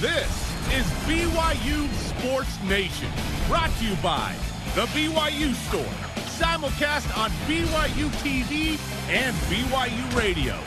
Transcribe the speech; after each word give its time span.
This 0.00 0.30
is 0.72 0.86
BYU 1.04 1.86
Sports 1.92 2.58
Nation, 2.62 3.10
brought 3.48 3.70
to 3.76 3.84
you 3.84 3.94
by 3.96 4.34
the 4.74 4.86
BYU 4.96 5.52
Store, 5.68 5.84
simulcast 6.24 7.14
on 7.18 7.30
BYU 7.46 8.08
TV 8.22 8.78
and 9.10 9.36
BYU 9.50 10.16
Radio. 10.16 10.58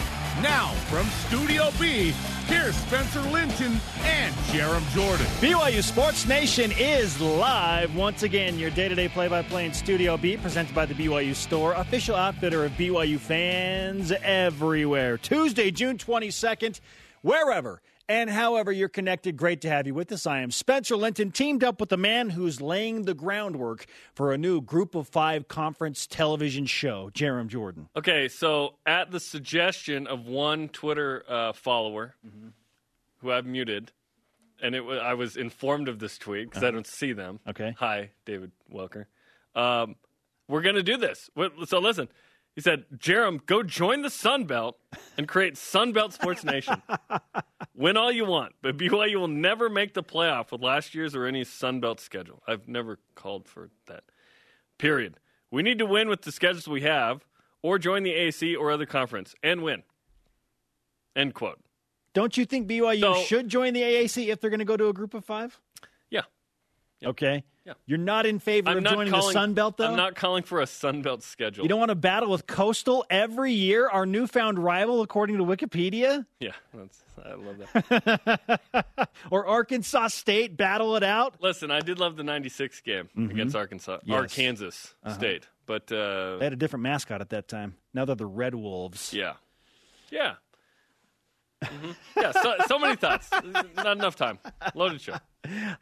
Now, 0.43 0.67
from 0.87 1.07
Studio 1.25 1.71
B, 1.79 2.13
here's 2.45 2.75
Spencer 2.75 3.21
Linton 3.21 3.79
and 4.03 4.35
Jarom 4.51 4.87
Jordan. 4.93 5.25
BYU 5.41 5.81
Sports 5.81 6.27
Nation 6.27 6.71
is 6.77 7.19
live 7.19 7.95
once 7.95 8.21
again. 8.21 8.59
Your 8.59 8.69
day-to-day 8.69 9.07
play-by-play 9.09 9.65
in 9.65 9.73
Studio 9.73 10.15
B, 10.15 10.37
presented 10.37 10.75
by 10.75 10.85
the 10.85 10.93
BYU 10.93 11.33
Store, 11.33 11.73
official 11.73 12.15
outfitter 12.15 12.65
of 12.65 12.71
BYU 12.73 13.17
fans 13.17 14.11
everywhere. 14.11 15.17
Tuesday, 15.17 15.71
June 15.71 15.97
twenty 15.97 16.29
second, 16.29 16.79
wherever 17.23 17.81
and 18.09 18.29
however 18.29 18.71
you're 18.71 18.89
connected, 18.89 19.37
great 19.37 19.61
to 19.61 19.69
have 19.69 19.87
you 19.87 19.93
with 19.93 20.11
us. 20.11 20.27
I 20.27 20.39
am 20.39 20.51
Spencer 20.51 20.95
Linton, 20.95 21.31
teamed 21.31 21.63
up 21.63 21.79
with 21.79 21.89
the 21.89 21.97
man 21.97 22.31
who's 22.31 22.61
laying 22.61 23.03
the 23.03 23.13
groundwork 23.13 23.85
for 24.13 24.33
a 24.33 24.37
new 24.37 24.61
Group 24.61 24.95
of 24.95 25.07
Five 25.07 25.47
conference 25.47 26.05
television 26.07 26.65
show, 26.65 27.09
Jarom 27.13 27.47
Jordan. 27.47 27.89
Okay, 27.95 28.27
so 28.27 28.75
at 28.85 29.11
the 29.11 29.19
suggestion 29.19 30.07
of 30.07 30.25
one 30.25 30.69
Twitter 30.69 31.23
uh, 31.27 31.53
follower 31.53 32.15
mm-hmm. 32.25 32.49
who 33.21 33.31
I've 33.31 33.45
muted, 33.45 33.91
and 34.61 34.75
it 34.75 34.79
w- 34.79 34.99
I 34.99 35.13
was 35.13 35.37
informed 35.37 35.87
of 35.87 35.99
this 35.99 36.17
tweet 36.17 36.49
because 36.49 36.63
uh-huh. 36.63 36.69
I 36.69 36.71
don't 36.71 36.87
see 36.87 37.13
them. 37.13 37.39
Okay. 37.47 37.75
Hi, 37.79 38.11
David 38.25 38.51
Welker. 38.71 39.05
Um, 39.55 39.95
we're 40.47 40.61
going 40.61 40.75
to 40.75 40.83
do 40.83 40.97
this. 40.97 41.29
So 41.65 41.79
listen, 41.79 42.09
he 42.55 42.61
said, 42.61 42.85
Jarom, 42.95 43.43
go 43.45 43.63
join 43.63 44.03
the 44.03 44.09
Sun 44.09 44.45
Belt 44.45 44.77
and 45.17 45.27
create 45.27 45.57
Sun 45.57 45.93
Belt 45.93 46.13
Sports 46.13 46.43
Nation. 46.43 46.81
Win 47.75 47.97
all 47.97 48.11
you 48.11 48.25
want, 48.25 48.53
but 48.61 48.77
BYU 48.77 49.15
will 49.15 49.27
never 49.27 49.69
make 49.69 49.93
the 49.93 50.03
playoff 50.03 50.51
with 50.51 50.61
last 50.61 50.93
year's 50.93 51.15
or 51.15 51.25
any 51.25 51.43
Sun 51.43 51.79
Belt 51.79 51.99
schedule. 51.99 52.43
I've 52.47 52.67
never 52.67 52.99
called 53.15 53.47
for 53.47 53.69
that. 53.87 54.03
Period. 54.77 55.19
We 55.49 55.63
need 55.63 55.79
to 55.79 55.85
win 55.85 56.09
with 56.09 56.21
the 56.21 56.31
schedules 56.31 56.67
we 56.67 56.81
have, 56.81 57.25
or 57.63 57.79
join 57.79 58.03
the 58.03 58.11
AAC 58.11 58.55
or 58.57 58.71
other 58.71 58.85
conference 58.85 59.33
and 59.41 59.63
win. 59.63 59.83
End 61.15 61.33
quote. 61.33 61.59
Don't 62.13 62.37
you 62.37 62.45
think 62.45 62.67
BYU 62.67 63.01
so, 63.01 63.23
should 63.23 63.49
join 63.49 63.73
the 63.73 63.81
AAC 63.81 64.27
if 64.27 64.39
they're 64.39 64.49
going 64.51 64.59
to 64.59 64.65
go 64.65 64.77
to 64.77 64.87
a 64.87 64.93
group 64.93 65.15
of 65.15 65.25
five? 65.25 65.59
Yeah. 66.11 66.21
yeah. 66.99 67.09
Okay. 67.09 67.43
Yeah. 67.65 67.73
You're 67.85 67.97
not 67.97 68.25
in 68.25 68.39
favor 68.39 68.69
I'm 68.69 68.79
of 68.79 68.83
joining 68.83 69.13
calling, 69.13 69.27
the 69.27 69.33
Sun 69.33 69.53
Belt, 69.53 69.77
though? 69.77 69.87
I'm 69.87 69.95
not 69.95 70.15
calling 70.15 70.43
for 70.43 70.59
a 70.59 70.67
Sun 70.67 71.01
Belt 71.01 71.23
schedule. 71.23 71.63
You 71.63 71.69
don't 71.69 71.79
want 71.79 71.89
to 71.89 71.95
battle 71.95 72.29
with 72.29 72.45
Coastal 72.45 73.05
every 73.09 73.53
year, 73.53 73.87
our 73.87 74.05
newfound 74.05 74.59
rival, 74.59 75.01
according 75.01 75.37
to 75.37 75.45
Wikipedia? 75.45 76.25
Yeah, 76.41 76.51
I 77.23 77.33
love 77.35 77.57
that. 77.85 79.09
or 79.31 79.45
Arkansas 79.45 80.07
State, 80.07 80.57
battle 80.57 80.97
it 80.97 81.03
out? 81.03 81.35
Listen, 81.39 81.71
I 81.71 81.79
did 81.79 81.99
love 81.99 82.17
the 82.17 82.23
96 82.23 82.81
game 82.81 83.09
mm-hmm. 83.17 83.31
against 83.31 83.55
Arkansas, 83.55 83.99
yes. 84.03 84.13
Arkansas 84.13 84.65
uh-huh. 84.65 85.13
State. 85.13 85.47
But 85.65 85.89
uh, 85.89 86.37
They 86.39 86.45
had 86.45 86.53
a 86.53 86.57
different 86.57 86.83
mascot 86.83 87.21
at 87.21 87.29
that 87.29 87.47
time. 87.47 87.75
Now 87.93 88.03
they're 88.03 88.15
the 88.15 88.25
Red 88.25 88.55
Wolves. 88.55 89.13
Yeah. 89.13 89.33
Yeah. 90.11 90.35
Mm-hmm. 91.65 91.91
Yeah, 92.19 92.31
so, 92.31 92.55
so 92.67 92.79
many 92.79 92.95
thoughts. 92.95 93.29
Not 93.75 93.97
enough 93.97 94.15
time. 94.15 94.39
Loaded 94.75 95.01
show. 95.01 95.15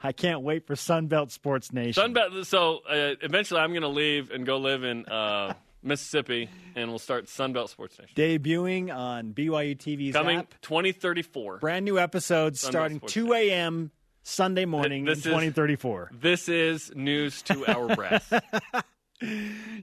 I 0.02 0.12
can't 0.12 0.42
wait 0.42 0.66
for 0.66 0.76
Sunbelt 0.76 1.32
Sports 1.32 1.72
Nation. 1.72 2.14
Sunbelt. 2.14 2.46
So 2.46 2.80
uh, 2.90 3.16
eventually, 3.22 3.60
I'm 3.60 3.72
going 3.72 3.82
to 3.82 3.88
leave 3.88 4.32
and 4.32 4.46
go 4.46 4.58
live 4.58 4.84
in 4.84 5.06
uh, 5.06 5.54
Mississippi, 5.84 6.50
and 6.76 6.90
we'll 6.90 7.00
start 7.00 7.26
Sunbelt 7.28 7.70
Sports 7.70 8.00
Nation. 8.00 8.14
Debuting 8.16 8.96
on 8.96 9.34
BYU 9.34 9.78
TV's 9.78 10.14
coming 10.14 10.40
app. 10.40 10.54
2034. 10.62 11.58
Brand 11.58 11.86
new 11.86 12.00
episodes 12.00 12.62
Sunbelt 12.62 12.70
starting 12.70 12.98
Sports 12.98 13.14
2 13.14 13.34
a.m. 13.34 13.92
Sunday 14.24 14.66
morning 14.66 15.08
in 15.08 15.16
2034. 15.16 16.12
Is, 16.14 16.20
this 16.20 16.50
is 16.50 16.92
news 16.96 17.42
to 17.44 17.66
our 17.72 17.96
breath. 17.96 18.32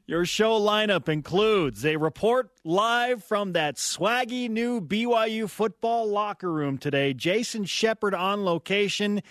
Your 0.07 0.25
show 0.25 0.61
lineup 0.61 1.09
includes 1.09 1.85
a 1.87 1.97
report 1.97 2.51
live 2.65 3.23
from 3.23 3.53
that 3.53 3.77
swaggy 3.77 4.49
new 4.49 4.81
BYU 4.81 5.49
football 5.49 6.09
locker 6.09 6.51
room 6.51 6.77
today. 6.77 7.15
Jason 7.15 7.65
Shepard 7.65 8.15
on 8.15 8.45
location 8.45 9.23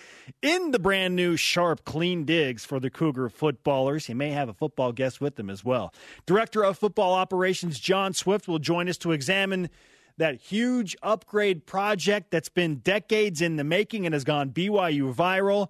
in 0.41 0.71
the 0.71 0.79
brand 0.79 1.17
new 1.17 1.35
sharp, 1.35 1.83
clean 1.83 2.23
digs 2.23 2.63
for 2.63 2.79
the 2.79 2.89
Cougar 2.89 3.27
footballers. 3.29 4.05
He 4.05 4.13
may 4.13 4.29
have 4.29 4.47
a 4.47 4.53
football 4.53 4.93
guest 4.93 5.19
with 5.19 5.35
them 5.35 5.49
as 5.49 5.65
well. 5.65 5.93
Director 6.25 6.63
of 6.63 6.77
Football 6.77 7.13
Operations 7.13 7.77
John 7.77 8.13
Swift 8.13 8.47
will 8.47 8.59
join 8.59 8.87
us 8.87 8.97
to 8.99 9.11
examine 9.11 9.69
that 10.17 10.35
huge 10.35 10.95
upgrade 11.03 11.65
project 11.65 12.31
that's 12.31 12.49
been 12.49 12.77
decades 12.77 13.41
in 13.41 13.57
the 13.57 13.63
making 13.65 14.05
and 14.05 14.13
has 14.13 14.23
gone 14.23 14.51
BYU 14.51 15.13
viral 15.13 15.69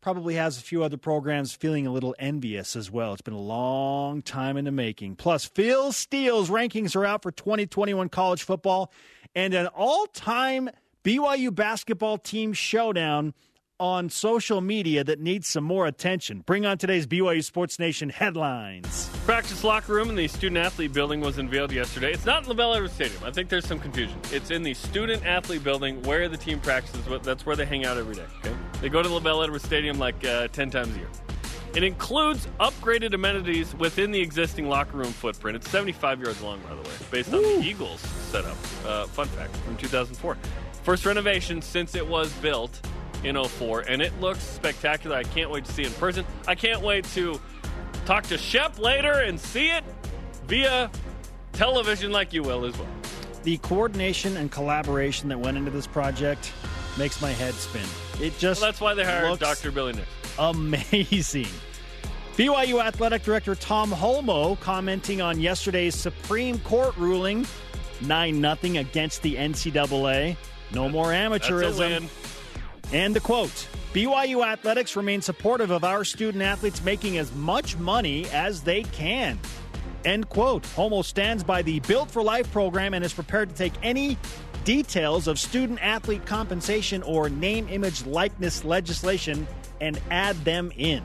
probably 0.00 0.34
has 0.34 0.58
a 0.58 0.62
few 0.62 0.82
other 0.82 0.96
programs 0.96 1.54
feeling 1.54 1.86
a 1.86 1.92
little 1.92 2.14
envious 2.18 2.76
as 2.76 2.90
well. 2.90 3.12
It's 3.12 3.22
been 3.22 3.34
a 3.34 3.40
long 3.40 4.22
time 4.22 4.56
in 4.56 4.64
the 4.64 4.72
making. 4.72 5.16
Plus, 5.16 5.44
Phil 5.44 5.92
Steele's 5.92 6.50
rankings 6.50 6.94
are 6.94 7.04
out 7.04 7.22
for 7.22 7.30
2021 7.30 8.08
college 8.08 8.42
football 8.42 8.92
and 9.34 9.54
an 9.54 9.66
all 9.68 10.06
time 10.06 10.70
BYU 11.04 11.54
basketball 11.54 12.18
team 12.18 12.52
showdown 12.52 13.34
on 13.80 14.10
social 14.10 14.60
media 14.60 15.04
that 15.04 15.20
needs 15.20 15.46
some 15.46 15.64
more 15.64 15.86
attention. 15.86 16.42
Bring 16.46 16.66
on 16.66 16.78
today's 16.78 17.06
BYU 17.06 17.44
Sports 17.44 17.78
Nation 17.78 18.08
headlines. 18.08 19.08
Practice 19.24 19.62
locker 19.62 19.94
room 19.94 20.10
in 20.10 20.16
the 20.16 20.26
student 20.26 20.58
athlete 20.58 20.92
building 20.92 21.20
was 21.20 21.38
unveiled 21.38 21.70
yesterday. 21.70 22.12
It's 22.12 22.26
not 22.26 22.44
in 22.44 22.56
LaVell 22.56 22.74
Edwards 22.74 22.94
Stadium. 22.94 23.22
I 23.22 23.30
think 23.30 23.48
there's 23.48 23.66
some 23.66 23.78
confusion. 23.78 24.18
It's 24.32 24.50
in 24.50 24.62
the 24.62 24.74
student 24.74 25.24
athlete 25.24 25.62
building 25.62 26.02
where 26.02 26.28
the 26.28 26.36
team 26.36 26.60
practices. 26.60 27.02
That's 27.22 27.46
where 27.46 27.54
they 27.54 27.66
hang 27.66 27.84
out 27.84 27.96
every 27.96 28.14
day. 28.14 28.26
Okay, 28.38 28.54
they 28.80 28.88
go 28.88 29.02
to 29.02 29.08
LaVell 29.08 29.44
Edwards 29.44 29.64
Stadium 29.64 29.98
like 29.98 30.24
uh, 30.24 30.48
ten 30.48 30.70
times 30.70 30.94
a 30.96 30.98
year. 30.98 31.08
It 31.76 31.84
includes 31.84 32.48
upgraded 32.58 33.12
amenities 33.12 33.74
within 33.74 34.10
the 34.10 34.20
existing 34.20 34.68
locker 34.68 34.96
room 34.96 35.12
footprint. 35.12 35.56
It's 35.56 35.68
75 35.68 36.22
yards 36.22 36.40
long, 36.42 36.60
by 36.62 36.74
the 36.74 36.80
way, 36.80 36.94
based 37.10 37.32
on 37.32 37.42
the 37.42 37.60
Eagles 37.60 38.00
setup. 38.00 38.56
Uh, 38.84 39.04
fun 39.06 39.28
fact 39.28 39.54
from 39.58 39.76
2004. 39.76 40.36
First 40.82 41.04
renovation 41.04 41.60
since 41.60 41.94
it 41.94 42.06
was 42.06 42.32
built 42.34 42.80
in 43.24 43.42
04, 43.42 43.80
and 43.82 44.02
it 44.02 44.18
looks 44.20 44.42
spectacular. 44.42 45.16
I 45.16 45.24
can't 45.24 45.50
wait 45.50 45.64
to 45.64 45.72
see 45.72 45.82
it 45.82 45.88
in 45.88 45.94
person. 45.94 46.24
I 46.46 46.54
can't 46.54 46.82
wait 46.82 47.04
to 47.14 47.40
talk 48.04 48.24
to 48.24 48.38
Shep 48.38 48.78
later 48.78 49.12
and 49.12 49.38
see 49.38 49.68
it 49.68 49.84
via 50.46 50.90
television 51.52 52.12
like 52.12 52.32
you 52.32 52.42
will 52.42 52.64
as 52.64 52.76
well. 52.78 52.88
The 53.42 53.58
coordination 53.58 54.36
and 54.36 54.50
collaboration 54.50 55.28
that 55.28 55.38
went 55.38 55.56
into 55.56 55.70
this 55.70 55.86
project 55.86 56.52
makes 56.98 57.20
my 57.22 57.30
head 57.30 57.54
spin. 57.54 57.86
It 58.20 58.36
just 58.38 58.60
well, 58.60 58.70
that's 58.70 58.80
why 58.80 58.94
they 58.94 59.04
hired 59.04 59.38
Dr. 59.38 59.70
Billy 59.70 59.92
Nix. 59.92 60.08
Amazing. 60.38 61.48
BYU 62.36 62.80
Athletic 62.80 63.24
Director 63.24 63.56
Tom 63.56 63.90
Holmoe 63.90 64.60
commenting 64.60 65.20
on 65.20 65.40
yesterday's 65.40 65.96
Supreme 65.96 66.58
Court 66.60 66.96
ruling 66.96 67.46
9 68.02 68.40
0 68.40 68.80
against 68.80 69.22
the 69.22 69.34
NCAA. 69.34 70.36
No 70.72 70.88
more 70.88 71.06
amateurism. 71.06 72.08
And 72.92 73.14
the 73.14 73.20
quote 73.20 73.68
BYU 73.92 74.46
Athletics 74.46 74.96
remain 74.96 75.20
supportive 75.22 75.70
of 75.70 75.84
our 75.84 76.04
student 76.04 76.42
athletes 76.42 76.82
making 76.82 77.18
as 77.18 77.34
much 77.34 77.76
money 77.78 78.26
as 78.30 78.62
they 78.62 78.82
can. 78.84 79.38
End 80.04 80.28
quote. 80.28 80.62
Holmoe 80.76 81.02
stands 81.02 81.42
by 81.42 81.62
the 81.62 81.80
Built 81.80 82.10
for 82.10 82.22
Life 82.22 82.50
program 82.52 82.94
and 82.94 83.04
is 83.04 83.12
prepared 83.12 83.50
to 83.50 83.54
take 83.54 83.72
any 83.82 84.16
details 84.64 85.26
of 85.26 85.38
student 85.38 85.78
athlete 85.82 86.24
compensation 86.26 87.02
or 87.02 87.28
name, 87.28 87.66
image, 87.68 88.04
likeness 88.06 88.64
legislation 88.64 89.46
and 89.80 90.00
add 90.10 90.36
them 90.44 90.70
in. 90.76 91.02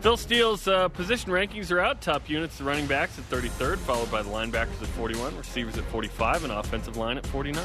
Phil 0.00 0.16
Steele's 0.16 0.68
uh, 0.68 0.88
position 0.88 1.32
rankings 1.32 1.72
are 1.72 1.80
out. 1.80 2.00
Top 2.00 2.30
units, 2.30 2.58
the 2.58 2.64
running 2.64 2.86
backs 2.86 3.18
at 3.18 3.28
33rd, 3.28 3.78
followed 3.78 4.10
by 4.10 4.22
the 4.22 4.30
linebackers 4.30 4.80
at 4.80 4.88
41, 4.88 5.36
receivers 5.36 5.76
at 5.76 5.84
45, 5.86 6.44
and 6.44 6.52
offensive 6.52 6.96
line 6.96 7.18
at 7.18 7.26
49. 7.26 7.64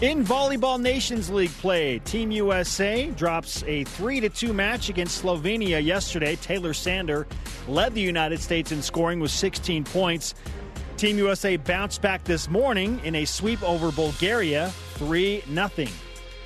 In 0.00 0.24
Volleyball 0.24 0.80
Nations 0.80 1.28
League 1.28 1.52
play, 1.58 1.98
Team 1.98 2.30
USA 2.30 3.10
drops 3.10 3.62
a 3.64 3.84
3 3.84 4.26
2 4.30 4.54
match 4.54 4.88
against 4.88 5.22
Slovenia 5.22 5.84
yesterday. 5.84 6.36
Taylor 6.36 6.72
Sander 6.72 7.26
led 7.68 7.92
the 7.92 8.00
United 8.00 8.40
States 8.40 8.72
in 8.72 8.80
scoring 8.80 9.20
with 9.20 9.30
16 9.30 9.84
points. 9.84 10.34
Team 10.96 11.18
USA 11.18 11.58
bounced 11.58 12.00
back 12.00 12.24
this 12.24 12.48
morning 12.48 12.98
in 13.04 13.14
a 13.14 13.26
sweep 13.26 13.62
over 13.62 13.92
Bulgaria 13.92 14.70
3 14.94 15.42
0. 15.46 15.68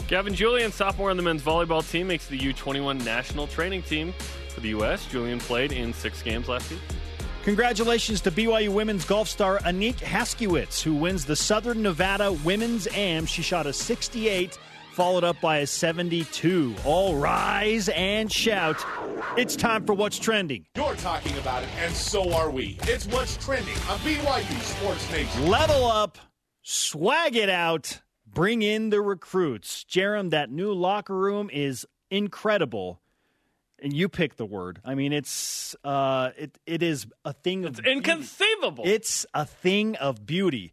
Gavin 0.08 0.34
Julian, 0.34 0.72
sophomore 0.72 1.10
on 1.10 1.16
the 1.16 1.22
men's 1.22 1.42
volleyball 1.42 1.88
team, 1.88 2.08
makes 2.08 2.26
the 2.26 2.36
U21 2.36 3.04
national 3.04 3.46
training 3.46 3.82
team 3.82 4.12
for 4.48 4.62
the 4.62 4.70
U.S. 4.70 5.06
Julian 5.06 5.38
played 5.38 5.70
in 5.70 5.94
six 5.94 6.22
games 6.22 6.48
last 6.48 6.72
week. 6.72 6.80
Congratulations 7.44 8.22
to 8.22 8.30
BYU 8.30 8.70
women's 8.70 9.04
golf 9.04 9.28
star 9.28 9.58
Anique 9.60 9.98
Haskiewicz, 9.98 10.82
who 10.82 10.94
wins 10.94 11.26
the 11.26 11.36
Southern 11.36 11.82
Nevada 11.82 12.32
Women's 12.32 12.88
Am. 12.94 13.26
She 13.26 13.42
shot 13.42 13.66
a 13.66 13.72
68, 13.72 14.58
followed 14.94 15.24
up 15.24 15.38
by 15.42 15.58
a 15.58 15.66
72. 15.66 16.74
All 16.86 17.16
rise 17.16 17.90
and 17.90 18.32
shout. 18.32 18.82
It's 19.36 19.56
time 19.56 19.84
for 19.84 19.92
What's 19.94 20.18
Trending. 20.18 20.64
You're 20.74 20.94
talking 20.96 21.36
about 21.36 21.62
it, 21.62 21.68
and 21.80 21.92
so 21.94 22.32
are 22.32 22.48
we. 22.48 22.78
It's 22.84 23.06
What's 23.08 23.36
Trending 23.36 23.76
on 23.90 23.98
BYU 23.98 24.60
Sports 24.62 25.10
Nation. 25.12 25.46
Level 25.46 25.84
up, 25.84 26.16
swag 26.62 27.36
it 27.36 27.50
out. 27.50 28.00
bring 28.26 28.62
in 28.62 28.88
the 28.88 29.02
recruits. 29.02 29.84
Jarom, 29.84 30.30
that 30.30 30.50
new 30.50 30.72
locker 30.72 31.14
room 31.14 31.50
is 31.52 31.86
incredible. 32.10 33.02
And 33.82 33.92
you 33.92 34.08
pick 34.08 34.36
the 34.36 34.46
word. 34.46 34.80
I 34.84 34.94
mean, 34.94 35.12
it's 35.12 35.74
uh, 35.84 36.30
it 36.38 36.58
it 36.66 36.82
is 36.82 37.06
a 37.24 37.32
thing 37.32 37.64
of 37.64 37.78
It's 37.78 37.86
inconceivable. 37.88 38.84
It's 38.86 39.26
a 39.34 39.44
thing 39.44 39.96
of 39.96 40.24
beauty. 40.24 40.72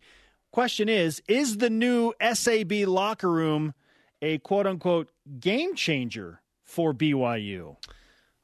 Question 0.51 0.88
is, 0.89 1.21
is 1.27 1.57
the 1.57 1.69
new 1.69 2.13
SAB 2.33 2.71
locker 2.86 3.30
room 3.31 3.74
a 4.21 4.38
quote 4.39 4.68
unquote 4.68 5.09
game 5.39 5.75
changer 5.75 6.42
for 6.63 6.94
BYU? 6.94 7.77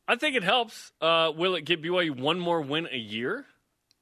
I 0.08 0.16
think 0.16 0.36
it 0.36 0.44
helps. 0.44 0.92
Uh, 1.02 1.32
will 1.36 1.56
it 1.56 1.66
get 1.66 1.82
BYU 1.82 2.20
one 2.20 2.40
more 2.40 2.62
win 2.62 2.88
a 2.92 2.98
year? 2.98 3.46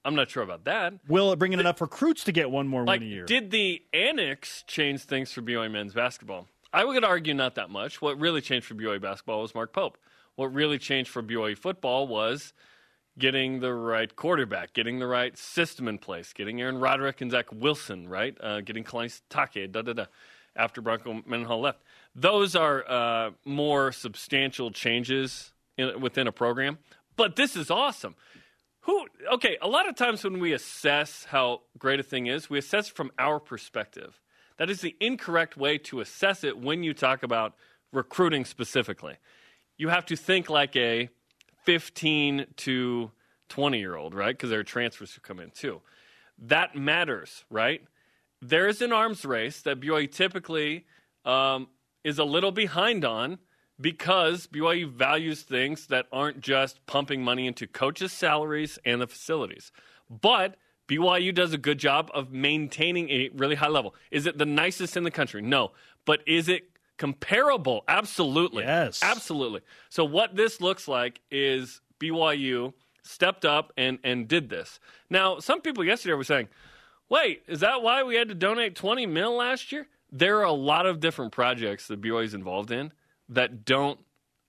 I'm 0.06 0.14
not 0.16 0.30
sure 0.30 0.44
about 0.44 0.66
that. 0.66 0.94
Will 1.08 1.32
it 1.32 1.40
bring 1.40 1.54
in 1.54 1.60
enough 1.60 1.82
recruits 1.82 2.26
to 2.26 2.32
get 2.32 2.52
one 2.52 2.68
more 2.68 2.86
Like, 2.86 3.02
win 3.02 3.10
a 3.10 3.12
year? 3.12 3.26
did 3.26 3.50
the 3.50 3.82
annex 3.92 4.64
change 4.68 5.02
things 5.02 5.32
for 5.32 5.42
BYU 5.42 5.72
men's 5.72 5.94
basketball? 5.94 6.48
I 6.72 6.84
would 6.86 7.04
argue 7.04 7.34
not 7.34 7.56
that 7.56 7.70
much. 7.72 8.02
What 8.02 8.20
really 8.20 8.42
changed 8.42 8.68
for 8.68 8.76
BYU 8.76 9.02
basketball 9.02 9.42
was 9.42 9.56
Mark 9.56 9.74
Pope. 9.74 9.98
What 10.36 10.54
really 10.54 10.78
changed 10.78 11.10
for 11.10 11.24
BYU 11.24 11.58
football 11.58 12.08
was 12.08 12.54
getting 13.18 13.60
the 13.62 13.74
right 13.74 14.16
quarterback, 14.16 14.74
getting 14.74 15.00
the 15.00 15.08
right 15.08 15.38
system 15.38 15.88
in 15.88 15.98
place, 15.98 16.34
getting 16.34 16.62
Aaron 16.62 16.78
Roderick 16.78 17.22
and 17.22 17.32
Zach 17.32 17.46
Wilson, 17.52 18.08
right? 18.08 18.36
Uh, 18.42 18.62
getting 18.62 18.84
Kalani 18.84 19.22
Sitake, 19.30 19.72
da 19.72 19.82
da 19.82 19.94
da, 19.94 20.06
after 20.56 20.82
Bronco 20.82 21.22
Mendenhall 21.26 21.62
left. 21.62 21.82
Those 22.14 22.56
are 22.56 22.90
uh, 22.90 23.32
more 23.46 23.92
substantial 23.92 24.72
changes 24.72 25.54
in, 25.78 26.02
within 26.02 26.28
a 26.28 26.32
program. 26.32 26.78
But 27.16 27.36
this 27.36 27.56
is 27.56 27.72
awesome. 27.72 28.16
Who? 28.82 29.08
Okay, 29.34 29.58
a 29.62 29.68
lot 29.68 29.88
of 29.88 29.96
times 29.96 30.24
when 30.24 30.40
we 30.40 30.54
assess 30.54 31.26
how 31.30 31.62
great 31.78 32.00
a 32.00 32.04
thing 32.04 32.28
is, 32.28 32.50
we 32.50 32.60
assess 32.60 32.88
from 32.88 33.12
our 33.18 33.40
perspective. 33.40 34.20
That 34.58 34.70
is 34.70 34.82
the 34.82 34.96
incorrect 35.00 35.58
way 35.58 35.78
to 35.80 36.02
assess 36.02 36.44
it 36.44 36.58
when 36.58 36.84
you 36.84 36.94
talk 36.94 37.24
about 37.24 37.56
recruiting 37.92 38.46
specifically. 38.46 39.16
You 39.78 39.90
have 39.90 40.06
to 40.08 40.16
think 40.16 40.50
like 40.50 40.76
a 40.76 41.10
15 41.64 42.46
to 42.58 43.12
20 43.50 43.80
year 43.80 43.96
old, 43.96 44.14
right? 44.14 44.36
Because 44.36 44.50
there 44.50 44.60
are 44.60 44.64
transfers 44.64 45.14
who 45.14 45.22
come 45.22 45.40
in 45.40 45.52
too. 45.52 45.82
That 46.38 46.76
matters, 46.76 47.46
right? 47.50 47.82
There 48.42 48.68
is 48.68 48.82
an 48.82 48.92
arms 48.92 49.26
race 49.26 49.62
that 49.62 49.80
BYU 49.80 50.12
typically 50.12 50.86
um, 51.24 51.68
is 52.04 52.20
a 52.20 52.24
little 52.24 52.52
behind 52.52 53.06
on 53.06 53.40
because 53.80 54.48
BYU 54.48 54.90
values 54.90 55.42
things 55.42 55.88
that 55.88 56.06
aren't 56.12 56.42
just 56.42 56.86
pumping 56.86 57.24
money 57.24 57.48
into 57.48 57.68
coaches' 57.68 58.12
salaries 58.12 58.80
and 58.86 59.02
the 59.02 59.08
facilities. 59.08 59.72
But 60.10 60.56
BYU 60.88 61.34
does 61.34 61.54
a 61.54 61.58
good 61.58 61.80
job 61.80 62.12
of 62.14 62.32
maintaining 62.32 63.10
a 63.10 63.30
really 63.34 63.56
high 63.56 63.68
level. 63.68 63.96
Is 64.12 64.26
it 64.26 64.38
the 64.38 64.46
nicest 64.46 64.96
in 64.96 65.04
the 65.04 65.12
country? 65.12 65.42
No. 65.42 65.72
But 66.06 66.22
is 66.28 66.48
it 66.48 66.70
comparable? 66.98 67.84
Absolutely. 67.88 68.64
Yes. 68.64 69.02
Absolutely. 69.04 69.62
So 69.90 70.06
what 70.06 70.36
this 70.36 70.62
looks 70.62 70.88
like 70.88 71.22
is 71.32 71.82
BYU 72.00 72.74
stepped 73.04 73.46
up 73.46 73.72
and, 73.78 74.00
and 74.04 74.28
did 74.28 74.50
this. 74.50 74.80
Now, 75.10 75.40
some 75.40 75.62
people 75.62 75.84
yesterday 75.84 76.14
were 76.16 76.24
saying, 76.24 76.48
wait, 77.10 77.44
is 77.48 77.60
that 77.60 77.82
why 77.82 78.04
we 78.04 78.16
had 78.16 78.30
to 78.30 78.36
donate 78.36 78.76
20 78.76 79.06
mil 79.06 79.36
last 79.36 79.72
year? 79.72 79.88
There 80.12 80.40
are 80.40 80.46
a 80.46 80.52
lot 80.52 80.86
of 80.86 81.00
different 81.00 81.32
projects 81.32 81.88
that 81.88 82.02
BYU 82.02 82.24
is 82.24 82.34
involved 82.34 82.72
in 82.72 82.92
that 83.30 83.66
don't 83.66 84.00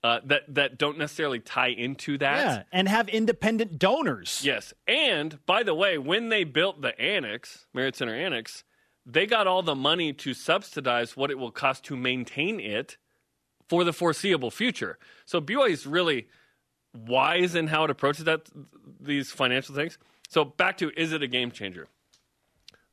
uh, 0.04 0.20
that 0.25 0.42
that 0.54 0.78
don't 0.78 0.99
necessarily 0.99 1.40
tie 1.40 1.69
into 1.69 2.16
that. 2.19 2.37
yeah, 2.37 2.62
and 2.70 2.88
have 2.88 3.08
independent 3.08 3.76
donors. 3.76 4.40
Yes. 4.44 4.72
And 4.87 5.44
by 5.46 5.64
the 5.64 5.75
way, 5.75 5.99
when 5.99 6.28
they 6.28 6.44
built 6.44 6.81
the 6.81 6.99
annex, 7.00 7.66
Marriott 7.75 7.96
Center 7.96 8.14
Annex, 8.14 8.62
they 9.06 9.24
got 9.24 9.46
all 9.46 9.62
the 9.62 9.76
money 9.76 10.12
to 10.12 10.34
subsidize 10.34 11.16
what 11.16 11.30
it 11.30 11.38
will 11.38 11.52
cost 11.52 11.84
to 11.84 11.96
maintain 11.96 12.58
it 12.58 12.96
for 13.68 13.84
the 13.84 13.92
foreseeable 13.92 14.50
future. 14.50 14.98
So 15.24 15.40
BYU 15.40 15.70
is 15.70 15.86
really 15.86 16.28
wise 16.92 17.54
in 17.54 17.68
how 17.68 17.84
it 17.84 17.90
approaches 17.90 18.24
that 18.24 18.48
these 19.00 19.30
financial 19.30 19.74
things. 19.74 19.98
So 20.28 20.44
back 20.44 20.78
to 20.78 20.90
is 20.96 21.12
it 21.12 21.22
a 21.22 21.28
game 21.28 21.52
changer? 21.52 21.86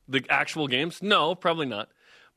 The 0.06 0.24
actual 0.28 0.68
games? 0.68 1.02
No, 1.02 1.34
probably 1.34 1.66
not. 1.66 1.88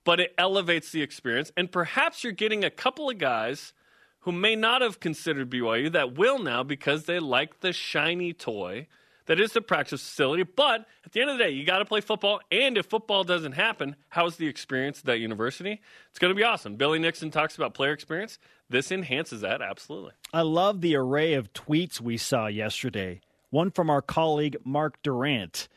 But 0.04 0.20
it 0.20 0.34
elevates 0.38 0.92
the 0.92 1.02
experience, 1.02 1.52
and 1.58 1.72
perhaps 1.72 2.24
you're 2.24 2.32
getting 2.32 2.64
a 2.64 2.70
couple 2.70 3.10
of 3.10 3.18
guys 3.18 3.74
who 4.22 4.32
may 4.32 4.56
not 4.56 4.82
have 4.82 5.00
considered 5.00 5.50
BYU 5.50 5.92
that 5.92 6.18
will 6.18 6.40
now 6.40 6.64
because 6.64 7.04
they 7.04 7.20
like 7.20 7.60
the 7.60 7.74
shiny 7.74 8.34
toy 8.34 8.88
that 9.28 9.40
is 9.40 9.54
the 9.54 9.62
practice 9.62 10.02
facility. 10.02 10.44
But 10.44 10.86
at 11.06 11.12
the 11.12 11.22
end 11.22 11.30
of 11.30 11.38
the 11.38 11.44
day, 11.44 11.52
you 11.52 11.66
got 11.66 11.80
to 11.80 11.86
play 11.86 12.02
football. 12.02 12.42
And 12.52 12.78
if 12.78 12.88
football 12.88 13.24
doesn't 13.24 13.54
happen, 13.54 13.96
how's 14.10 14.38
the 14.38 14.48
experience 14.48 15.00
at 15.00 15.06
that 15.06 15.20
university? 15.20 15.82
It's 16.10 16.20
going 16.20 16.32
to 16.32 16.36
be 16.36 16.44
awesome. 16.44 16.76
Billy 16.76 17.00
Nixon 17.00 17.30
talks 17.32 17.56
about 17.56 17.74
player 17.74 17.94
experience. 17.94 18.40
This 18.70 18.92
enhances 18.92 19.42
that, 19.42 19.62
absolutely. 19.62 20.12
I 20.34 20.42
love 20.42 20.82
the 20.82 20.96
array 20.96 21.36
of 21.36 21.54
tweets 21.54 22.02
we 22.02 22.18
saw 22.18 22.48
yesterday. 22.48 23.22
One 23.50 23.72
from 23.72 23.90
our 23.90 24.02
colleague 24.02 24.58
Mark 24.66 25.02
Durant, 25.04 25.70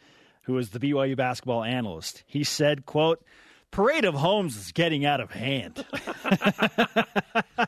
who 0.43 0.59
is 0.59 0.71
the 0.71 0.81
BYU 0.81 1.17
basketball 1.17 1.63
analyst. 1.63 2.25
He 2.27 2.43
said, 2.43 2.87
quote, 2.87 3.23
Parade 3.71 4.05
of 4.05 4.15
Homes 4.15 4.57
is 4.57 4.73
getting 4.73 5.05
out 5.05 5.21
of 5.21 5.31
hand. 5.31 5.85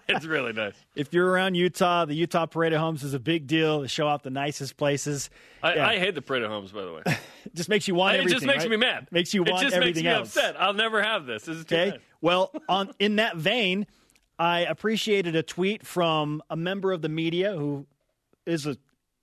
It's 0.09 0.25
really 0.25 0.53
nice. 0.53 0.75
if 0.97 1.13
you're 1.13 1.31
around 1.31 1.55
Utah, 1.55 2.05
the 2.05 2.15
Utah 2.15 2.47
Parade 2.47 2.73
of 2.73 2.81
Homes 2.81 3.03
is 3.05 3.15
a 3.15 3.19
big 3.21 3.47
deal. 3.47 3.83
They 3.83 3.87
show 3.87 4.07
off 4.09 4.23
the 4.23 4.31
nicest 4.31 4.77
places. 4.77 5.31
I, 5.63 5.75
Yeah. 5.75 5.87
I 5.89 5.99
hate 5.99 6.15
the 6.15 6.23
Parade 6.23 6.43
of 6.43 6.51
Homes, 6.51 6.73
by 6.73 6.83
the 6.85 6.93
way. 6.93 7.03
It 7.07 7.19
just 7.55 7.69
makes 7.69 7.87
you 7.87 7.95
want 7.95 8.15
it 8.17 8.19
everything. 8.21 8.37
just 8.37 8.47
makes 8.47 8.65
right? 8.65 8.71
me 8.71 8.77
mad. 8.79 9.07
Makes 9.11 9.33
you 9.35 9.45
it 9.45 9.51
want 9.51 9.63
just 9.63 9.75
everything 9.77 10.05
makes 10.05 10.05
me 10.05 10.11
else. 10.21 10.37
upset. 10.37 10.61
I'll 10.61 10.73
never 10.75 11.03
have 11.03 11.27
this. 11.27 11.45
This 11.45 11.59
is 11.59 11.65
too 11.65 11.75
Okay. 11.77 11.91
bad. 11.93 12.01
Well, 12.21 12.51
on 12.69 12.91
in 12.99 13.17
that 13.17 13.37
vein, 13.37 13.87
I 14.39 14.61
appreciated 14.61 15.37
a 15.37 15.43
tweet 15.43 15.87
from 15.87 16.43
a 16.51 16.57
member 16.57 16.93
of 16.93 17.03
the 17.03 17.09
media 17.09 17.53
who 17.57 17.87
is 18.47 18.67
a 18.67 18.77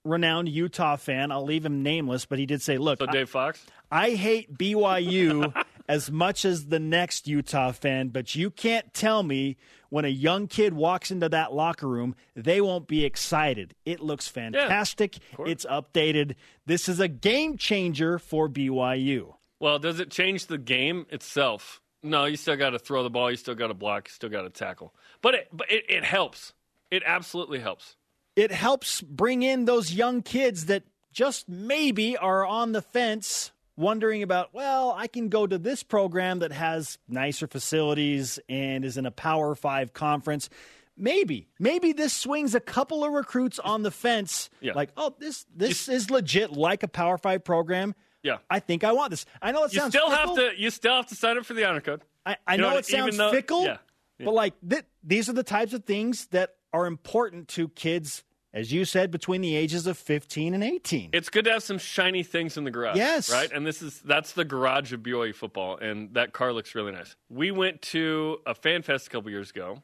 renowned 0.06 0.48
Utah 0.50 0.96
fan. 0.96 1.32
I'll 1.32 1.44
leave 1.44 1.66
him 1.66 1.84
nameless, 1.84 2.26
but 2.26 2.40
he 2.40 2.46
did 2.46 2.62
say, 2.62 2.78
"Look, 2.78 3.00
So 3.00 3.08
I, 3.08 3.12
Dave 3.12 3.30
Fox. 3.30 3.66
I 3.92 4.12
hate 4.12 4.58
BYU 4.58 5.54
as 5.90 6.12
much 6.12 6.46
as 6.46 6.68
the 6.68 6.80
next 6.80 7.28
Utah 7.28 7.72
fan, 7.72 8.10
but 8.10 8.36
you 8.36 8.52
can't 8.52 8.94
tell 8.94 9.24
me 9.24 9.58
when 9.90 10.06
a 10.06 10.10
young 10.10 10.48
kid 10.48 10.72
walks 10.72 11.10
into 11.10 11.28
that 11.28 11.52
locker 11.52 11.88
room, 11.88 12.16
they 12.36 12.62
won't 12.62 12.88
be 12.88 13.04
excited. 13.04 13.74
It 13.86 14.00
looks 14.00 14.28
fantastic. 14.28 15.18
it's 15.40 15.66
updated. 15.66 16.36
This 16.68 16.88
is 16.88 17.00
a 17.00 17.08
game 17.08 17.58
changer 17.58 18.20
for 18.20 18.48
BYU. 18.48 19.34
Well, 19.60 19.80
does 19.80 20.00
it 20.00 20.12
change 20.12 20.46
the 20.46 20.60
game 20.60 21.08
itself? 21.10 21.82
No, 22.04 22.26
you 22.26 22.38
still 22.38 22.56
got 22.56 22.70
to 22.70 22.80
throw 22.80 23.02
the 23.02 23.10
ball. 23.10 23.32
You 23.32 23.38
still 23.38 23.56
got 23.56 23.68
to 23.68 23.74
block. 23.74 24.08
You 24.10 24.14
still 24.14 24.30
got 24.30 24.44
to 24.44 24.50
tackle. 24.52 24.94
But 25.24 25.34
it, 25.34 25.48
but 25.52 25.72
it, 25.72 25.86
it 25.90 26.04
helps. 26.06 26.54
It 26.92 27.02
absolutely 27.04 27.60
helps. 27.60 27.96
it 28.36 28.52
helps 28.52 29.02
bring 29.02 29.42
in 29.42 29.66
those 29.66 29.92
young 29.92 30.22
kids 30.22 30.68
that 30.68 30.84
just 31.12 31.50
maybe 31.50 32.16
are 32.16 32.46
on 32.46 32.74
the 32.74 32.82
fence 32.84 33.52
wondering 33.80 34.22
about 34.24 34.54
well 34.54 34.94
i 34.98 35.08
can 35.08 35.30
go 35.30 35.48
to 35.48 35.58
this 35.58 35.82
program 35.84 36.40
that 36.40 36.52
has 36.52 36.98
nicer 37.08 37.48
facilities 37.48 38.40
and 38.50 38.84
is 38.84 38.98
in 38.98 39.06
a 39.06 39.12
power 39.12 39.56
five 39.56 39.94
conference 39.94 40.50
maybe 40.98 41.48
maybe 41.60 41.94
this 41.94 42.14
swings 42.14 42.54
a 42.56 42.60
couple 42.60 43.04
of 43.06 43.12
recruits 43.14 43.58
on 43.60 43.84
the 43.84 43.92
fence 43.92 44.50
Yeah. 44.60 44.74
like 44.74 44.90
oh 44.98 45.16
this 45.20 45.46
this 45.56 45.88
is 45.88 46.12
legit 46.12 46.52
like 46.52 46.84
a 46.84 46.88
power 46.90 47.18
five 47.18 47.44
program 47.44 47.96
Yeah. 48.22 48.38
i 48.50 48.60
think 48.60 48.84
i 48.84 48.92
want 48.92 49.12
this 49.12 49.26
i 49.42 49.52
know 49.52 49.64
it 49.64 49.74
You 49.74 49.80
sounds 49.80 49.94
still 49.96 50.10
fickle. 50.10 50.36
have 50.36 50.54
to. 50.56 50.62
You 50.62 50.70
still 50.72 50.94
have 50.96 51.08
to 51.08 51.16
sign 51.16 51.38
up 51.38 51.46
for 51.46 51.54
the 51.54 51.64
honor 51.66 51.82
code. 51.82 52.02
I, 52.26 52.36
I 52.46 52.56
You 52.56 52.62
know 52.62 52.72
know, 52.72 52.78
it 52.78 52.86
sounds 52.86 53.16
though- 53.18 53.32
fickle, 53.32 53.64
yeah, 53.64 53.78
yeah. 54.20 54.26
but 54.26 54.34
like 54.34 54.54
th- 54.70 54.84
these 55.04 55.30
are 55.30 55.34
the 55.34 55.44
types 55.44 55.74
of 55.74 55.86
things 55.86 56.28
that 56.28 56.56
are 56.74 56.86
important 56.86 57.48
to 57.50 57.70
kids, 57.70 58.24
as 58.54 58.72
you 58.72 58.84
said, 58.86 59.12
between 59.12 59.42
the 59.42 59.56
ages 59.56 59.86
of 59.88 59.98
15 59.98 60.54
and 60.54 60.64
18. 60.64 61.12
It's 61.14 61.30
good 61.30 61.46
to 61.46 61.52
have 61.52 61.64
some 61.64 61.78
shiny 61.78 62.24
things 62.24 62.58
in 62.58 62.64
the 62.64 62.72
garage. 62.72 62.98
Yes. 62.98 63.32
Right? 63.32 63.52
And 63.52 63.66
this 63.66 63.82
is 63.82 64.00
that's 64.02 64.34
the 64.34 64.46
garage 64.46 64.92
of 64.94 65.02
BYU 65.02 65.34
football, 65.36 65.78
and 65.78 66.14
that 66.16 66.34
car 66.34 66.52
looks 66.54 66.74
really 66.76 66.92
nice. 66.92 67.16
We 67.30 67.52
went 67.52 67.82
to 67.84 68.40
a 68.46 68.56
fan 68.56 68.82
fest 68.82 69.08
a 69.08 69.10
couple 69.10 69.30
years 69.32 69.50
ago. 69.52 69.84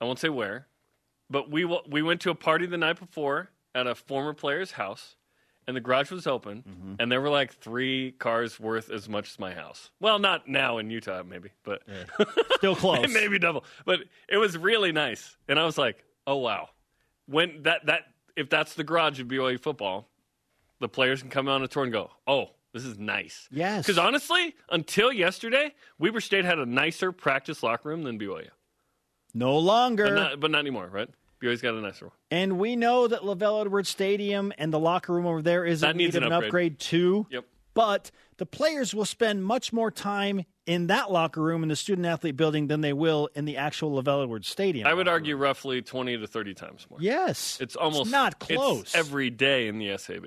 I 0.00 0.04
won't 0.04 0.18
say 0.18 0.28
where, 0.30 0.66
but 1.30 1.50
we 1.50 1.64
we 1.88 2.02
went 2.02 2.20
to 2.22 2.30
a 2.30 2.34
party 2.34 2.66
the 2.66 2.78
night 2.78 2.98
before 2.98 3.50
at 3.74 3.86
a 3.86 3.94
former 3.94 4.34
player's 4.34 4.72
house, 4.72 5.16
and 5.66 5.76
the 5.76 5.80
garage 5.80 6.10
was 6.10 6.26
open, 6.26 6.64
Mm-hmm. 6.68 6.94
and 6.98 7.10
there 7.12 7.20
were 7.20 7.30
like 7.30 7.52
three 7.54 8.12
cars 8.12 8.58
worth 8.58 8.90
as 8.90 9.08
much 9.08 9.30
as 9.30 9.38
my 9.38 9.54
house. 9.54 9.90
Well, 10.00 10.18
not 10.18 10.48
now 10.48 10.78
in 10.78 10.90
Utah, 10.90 11.22
maybe, 11.22 11.50
but 11.62 11.82
Still 12.56 12.74
close. 12.84 13.06
maybe 13.12 13.38
double. 13.38 13.64
But 13.86 14.00
it 14.28 14.38
was 14.38 14.56
really 14.58 14.92
nice, 14.92 15.36
and 15.48 15.58
I 15.58 15.64
was 15.64 15.78
like, 15.78 16.04
"Oh 16.26 16.36
wow!" 16.36 16.68
When 17.26 17.62
that 17.62 17.86
that 17.86 18.02
if 18.36 18.48
that's 18.50 18.74
the 18.74 18.84
garage 18.84 19.20
of 19.20 19.28
BYU 19.28 19.60
football, 19.60 20.08
the 20.80 20.88
players 20.88 21.20
can 21.20 21.30
come 21.30 21.48
on 21.48 21.62
a 21.62 21.68
tour 21.68 21.84
and 21.84 21.92
go, 21.92 22.10
"Oh, 22.26 22.50
this 22.72 22.84
is 22.84 22.98
nice." 22.98 23.48
Yes. 23.50 23.86
Because 23.86 23.98
honestly, 23.98 24.54
until 24.70 25.12
yesterday, 25.12 25.74
Weber 25.98 26.20
State 26.20 26.44
had 26.44 26.58
a 26.58 26.66
nicer 26.66 27.12
practice 27.12 27.62
locker 27.62 27.88
room 27.90 28.02
than 28.02 28.18
BYU, 28.18 28.48
No 29.34 29.58
longer. 29.58 30.04
but 30.06 30.14
not 30.14 30.40
but 30.40 30.50
not 30.50 30.58
anymore, 30.58 30.88
right? 30.88 31.08
BYU's 31.40 31.60
got 31.60 31.74
a 31.74 31.80
nicer 31.80 32.06
one. 32.06 32.14
and 32.30 32.58
we 32.58 32.76
know 32.76 33.08
that 33.08 33.22
LaVell 33.22 33.62
Edwards 33.62 33.88
Stadium 33.88 34.52
and 34.58 34.72
the 34.72 34.78
locker 34.78 35.12
room 35.12 35.26
over 35.26 35.42
there 35.42 35.64
is 35.64 35.80
That 35.80 35.92
in 35.92 35.96
need 35.96 36.04
needs 36.04 36.16
an 36.16 36.22
an 36.24 36.32
upgrade. 36.32 36.48
upgrade 36.48 36.78
too. 36.78 37.26
Yep. 37.30 37.44
But 37.74 38.10
the 38.36 38.46
players 38.46 38.94
will 38.94 39.04
spend 39.04 39.44
much 39.44 39.72
more 39.72 39.90
time 39.90 40.44
in 40.66 40.86
that 40.88 41.10
locker 41.10 41.40
room 41.40 41.62
in 41.62 41.68
the 41.68 41.76
student 41.76 42.06
athlete 42.06 42.36
building 42.36 42.68
than 42.68 42.80
they 42.80 42.92
will 42.92 43.28
in 43.34 43.44
the 43.44 43.56
actual 43.56 44.02
LaVell 44.02 44.22
Edwards 44.24 44.48
Stadium. 44.48 44.86
I 44.86 44.94
would 44.94 45.08
argue 45.08 45.34
room. 45.34 45.42
roughly 45.42 45.82
20 45.82 46.18
to 46.18 46.26
30 46.26 46.54
times 46.54 46.86
more. 46.88 46.98
Yes. 47.00 47.58
It's 47.60 47.76
almost 47.76 48.02
it's 48.02 48.10
not 48.10 48.38
close. 48.38 48.82
It's 48.82 48.94
every 48.94 49.30
day 49.30 49.68
in 49.68 49.78
the 49.78 49.96
SAB, 49.96 50.24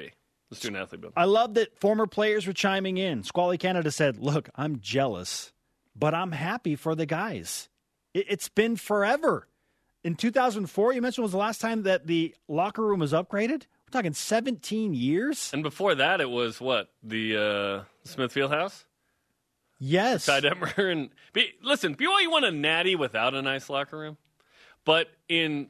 the 0.50 0.56
student 0.56 0.82
athlete 0.82 1.02
building. 1.02 1.14
I 1.16 1.26
love 1.26 1.54
that 1.56 1.80
former 1.80 2.08
players 2.08 2.48
were 2.48 2.54
chiming 2.54 2.98
in. 2.98 3.24
Squally 3.24 3.58
Canada 3.58 3.92
said, 3.92 4.18
Look, 4.18 4.50
I'm 4.56 4.80
jealous, 4.80 5.54
but 5.96 6.14
I'm 6.14 6.32
happy 6.32 6.76
for 6.76 6.96
the 6.96 7.06
guys. 7.06 7.70
It's 8.14 8.50
been 8.50 8.78
forever. 8.78 9.48
In 10.04 10.16
2004, 10.16 10.94
you 10.94 11.02
mentioned 11.02 11.24
was 11.24 11.32
the 11.32 11.38
last 11.38 11.60
time 11.60 11.84
that 11.84 12.06
the 12.08 12.36
locker 12.48 12.86
room 12.86 13.00
was 13.00 13.12
upgraded. 13.12 13.64
We're 13.88 14.00
talking 14.00 14.14
17 14.14 14.94
years. 14.94 15.52
And 15.54 15.64
before 15.64 15.96
that, 15.96 16.22
it 16.22 16.30
was 16.30 16.60
what 16.60 16.90
the 17.04 17.38
uh, 17.38 17.84
Smith 18.04 18.34
Fieldhouse. 18.34 18.84
Yes, 19.78 20.26
Ty 20.26 20.42
Detmer 20.42 20.78
and 20.92 21.10
listen, 21.62 21.96
BYU 21.96 22.32
won 22.32 22.44
a 22.46 22.52
natty 22.52 22.96
without 22.96 23.34
a 23.34 23.42
nice 23.42 23.70
locker 23.70 23.98
room, 23.98 24.18
but 24.86 25.10
in 25.28 25.68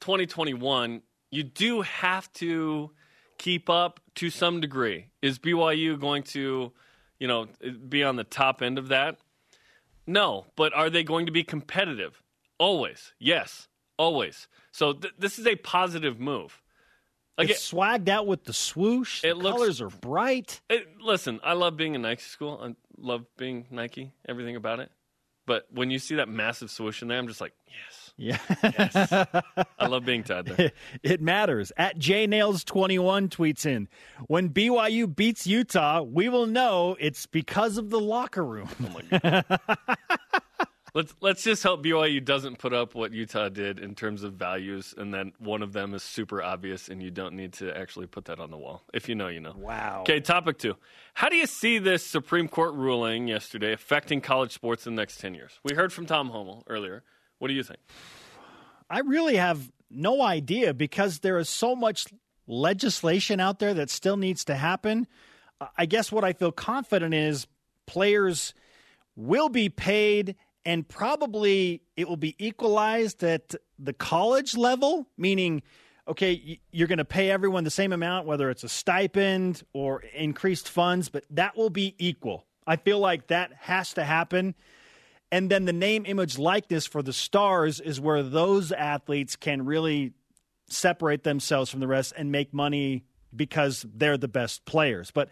2021, 0.00 1.02
you 1.30 1.44
do 1.44 1.82
have 1.82 2.30
to 2.34 2.90
keep 3.38 3.70
up 3.70 4.00
to 4.16 4.30
some 4.30 4.60
degree. 4.60 5.06
Is 5.22 5.38
BYU 5.38 5.98
going 5.98 6.24
to, 6.24 6.72
you 7.20 7.28
know, 7.28 7.46
be 7.88 8.02
on 8.02 8.16
the 8.16 8.24
top 8.24 8.62
end 8.62 8.78
of 8.78 8.88
that? 8.88 9.18
No, 10.06 10.46
but 10.56 10.74
are 10.74 10.90
they 10.90 11.04
going 11.04 11.26
to 11.26 11.32
be 11.32 11.44
competitive? 11.44 12.20
Always. 12.58 13.12
Yes. 13.18 13.68
Always. 13.96 14.48
So 14.72 14.92
th- 14.94 15.14
this 15.18 15.38
is 15.38 15.46
a 15.46 15.54
positive 15.54 16.18
move. 16.18 16.60
Again, 17.40 17.50
it's 17.54 17.70
swagged 17.70 18.08
out 18.08 18.26
with 18.26 18.44
the 18.44 18.52
swoosh. 18.52 19.22
The 19.22 19.34
looks, 19.34 19.56
colors 19.56 19.80
are 19.80 19.88
bright. 19.88 20.60
It, 20.68 21.00
listen, 21.00 21.40
I 21.42 21.54
love 21.54 21.76
being 21.76 21.94
in 21.94 22.02
Nike 22.02 22.22
school. 22.22 22.60
I 22.62 22.74
love 22.98 23.24
being 23.36 23.66
Nike, 23.70 24.12
everything 24.28 24.56
about 24.56 24.80
it. 24.80 24.90
But 25.46 25.66
when 25.72 25.90
you 25.90 25.98
see 25.98 26.16
that 26.16 26.28
massive 26.28 26.70
swoosh 26.70 27.02
in 27.02 27.08
there, 27.08 27.18
I'm 27.18 27.26
just 27.26 27.40
like, 27.40 27.52
yes. 27.66 28.12
Yeah. 28.16 28.38
yes. 28.62 29.12
I 29.78 29.86
love 29.86 30.04
being 30.04 30.22
tied 30.22 30.46
there. 30.46 30.70
It 31.02 31.22
matters. 31.22 31.72
At 31.76 31.98
jnails21 31.98 33.30
tweets 33.30 33.64
in, 33.64 33.88
when 34.26 34.50
BYU 34.50 35.12
beats 35.14 35.46
Utah, 35.46 36.02
we 36.02 36.28
will 36.28 36.46
know 36.46 36.96
it's 37.00 37.26
because 37.26 37.78
of 37.78 37.90
the 37.90 37.98
locker 37.98 38.44
room. 38.44 38.68
Oh 38.84 39.02
my 39.10 39.18
God. 39.18 39.44
let's 40.94 41.14
let's 41.20 41.42
just 41.42 41.62
hope 41.62 41.82
BYU 41.82 42.24
doesn't 42.24 42.58
put 42.58 42.72
up 42.72 42.94
what 42.94 43.12
Utah 43.12 43.48
did 43.48 43.78
in 43.78 43.94
terms 43.94 44.22
of 44.22 44.34
values, 44.34 44.94
and 44.96 45.12
then 45.12 45.32
one 45.38 45.62
of 45.62 45.72
them 45.72 45.94
is 45.94 46.02
super 46.02 46.42
obvious, 46.42 46.88
and 46.88 47.02
you 47.02 47.10
don't 47.10 47.34
need 47.34 47.52
to 47.54 47.76
actually 47.76 48.06
put 48.06 48.26
that 48.26 48.40
on 48.40 48.50
the 48.50 48.56
wall. 48.56 48.82
If 48.92 49.08
you 49.08 49.14
know, 49.14 49.28
you 49.28 49.40
know. 49.40 49.54
Wow. 49.56 50.00
Okay, 50.02 50.20
topic 50.20 50.58
two. 50.58 50.76
How 51.14 51.28
do 51.28 51.36
you 51.36 51.46
see 51.46 51.78
this 51.78 52.04
Supreme 52.04 52.48
Court 52.48 52.74
ruling 52.74 53.28
yesterday 53.28 53.72
affecting 53.72 54.20
college 54.20 54.52
sports 54.52 54.86
in 54.86 54.94
the 54.94 55.02
next 55.02 55.18
ten 55.20 55.34
years? 55.34 55.58
We 55.64 55.74
heard 55.74 55.92
from 55.92 56.06
Tom 56.06 56.30
Holmoe 56.30 56.64
earlier. 56.66 57.02
What 57.38 57.48
do 57.48 57.54
you 57.54 57.62
think? 57.62 57.80
I 58.88 59.00
really 59.00 59.36
have 59.36 59.70
no 59.90 60.22
idea 60.22 60.74
because 60.74 61.20
there 61.20 61.38
is 61.38 61.48
so 61.48 61.74
much 61.74 62.06
legislation 62.46 63.40
out 63.40 63.58
there 63.58 63.74
that 63.74 63.90
still 63.90 64.16
needs 64.16 64.44
to 64.46 64.54
happen. 64.54 65.06
I 65.76 65.86
guess 65.86 66.10
what 66.10 66.24
I 66.24 66.32
feel 66.32 66.52
confident 66.52 67.14
is 67.14 67.46
players 67.86 68.54
will 69.14 69.48
be 69.48 69.68
paid 69.68 70.36
and 70.64 70.86
probably 70.86 71.82
it 71.96 72.08
will 72.08 72.16
be 72.16 72.36
equalized 72.38 73.22
at 73.22 73.54
the 73.78 73.92
college 73.92 74.56
level, 74.56 75.06
meaning, 75.16 75.62
okay, 76.06 76.60
you're 76.70 76.88
going 76.88 76.98
to 76.98 77.04
pay 77.04 77.30
everyone 77.30 77.64
the 77.64 77.70
same 77.70 77.92
amount, 77.92 78.26
whether 78.26 78.50
it's 78.50 78.64
a 78.64 78.68
stipend 78.68 79.62
or 79.72 80.02
increased 80.14 80.68
funds, 80.68 81.08
but 81.08 81.24
that 81.30 81.56
will 81.56 81.70
be 81.70 81.94
equal. 81.98 82.46
I 82.66 82.76
feel 82.76 82.98
like 82.98 83.28
that 83.28 83.52
has 83.60 83.94
to 83.94 84.04
happen. 84.04 84.54
And 85.32 85.50
then 85.50 85.64
the 85.64 85.72
name, 85.72 86.04
image, 86.06 86.38
likeness 86.38 86.86
for 86.86 87.02
the 87.02 87.12
stars 87.12 87.80
is 87.80 88.00
where 88.00 88.22
those 88.22 88.72
athletes 88.72 89.36
can 89.36 89.64
really 89.64 90.12
separate 90.68 91.22
themselves 91.22 91.70
from 91.70 91.80
the 91.80 91.86
rest 91.86 92.12
and 92.16 92.32
make 92.32 92.52
money 92.52 93.04
because 93.34 93.86
they're 93.94 94.18
the 94.18 94.28
best 94.28 94.64
players. 94.64 95.10
But 95.10 95.28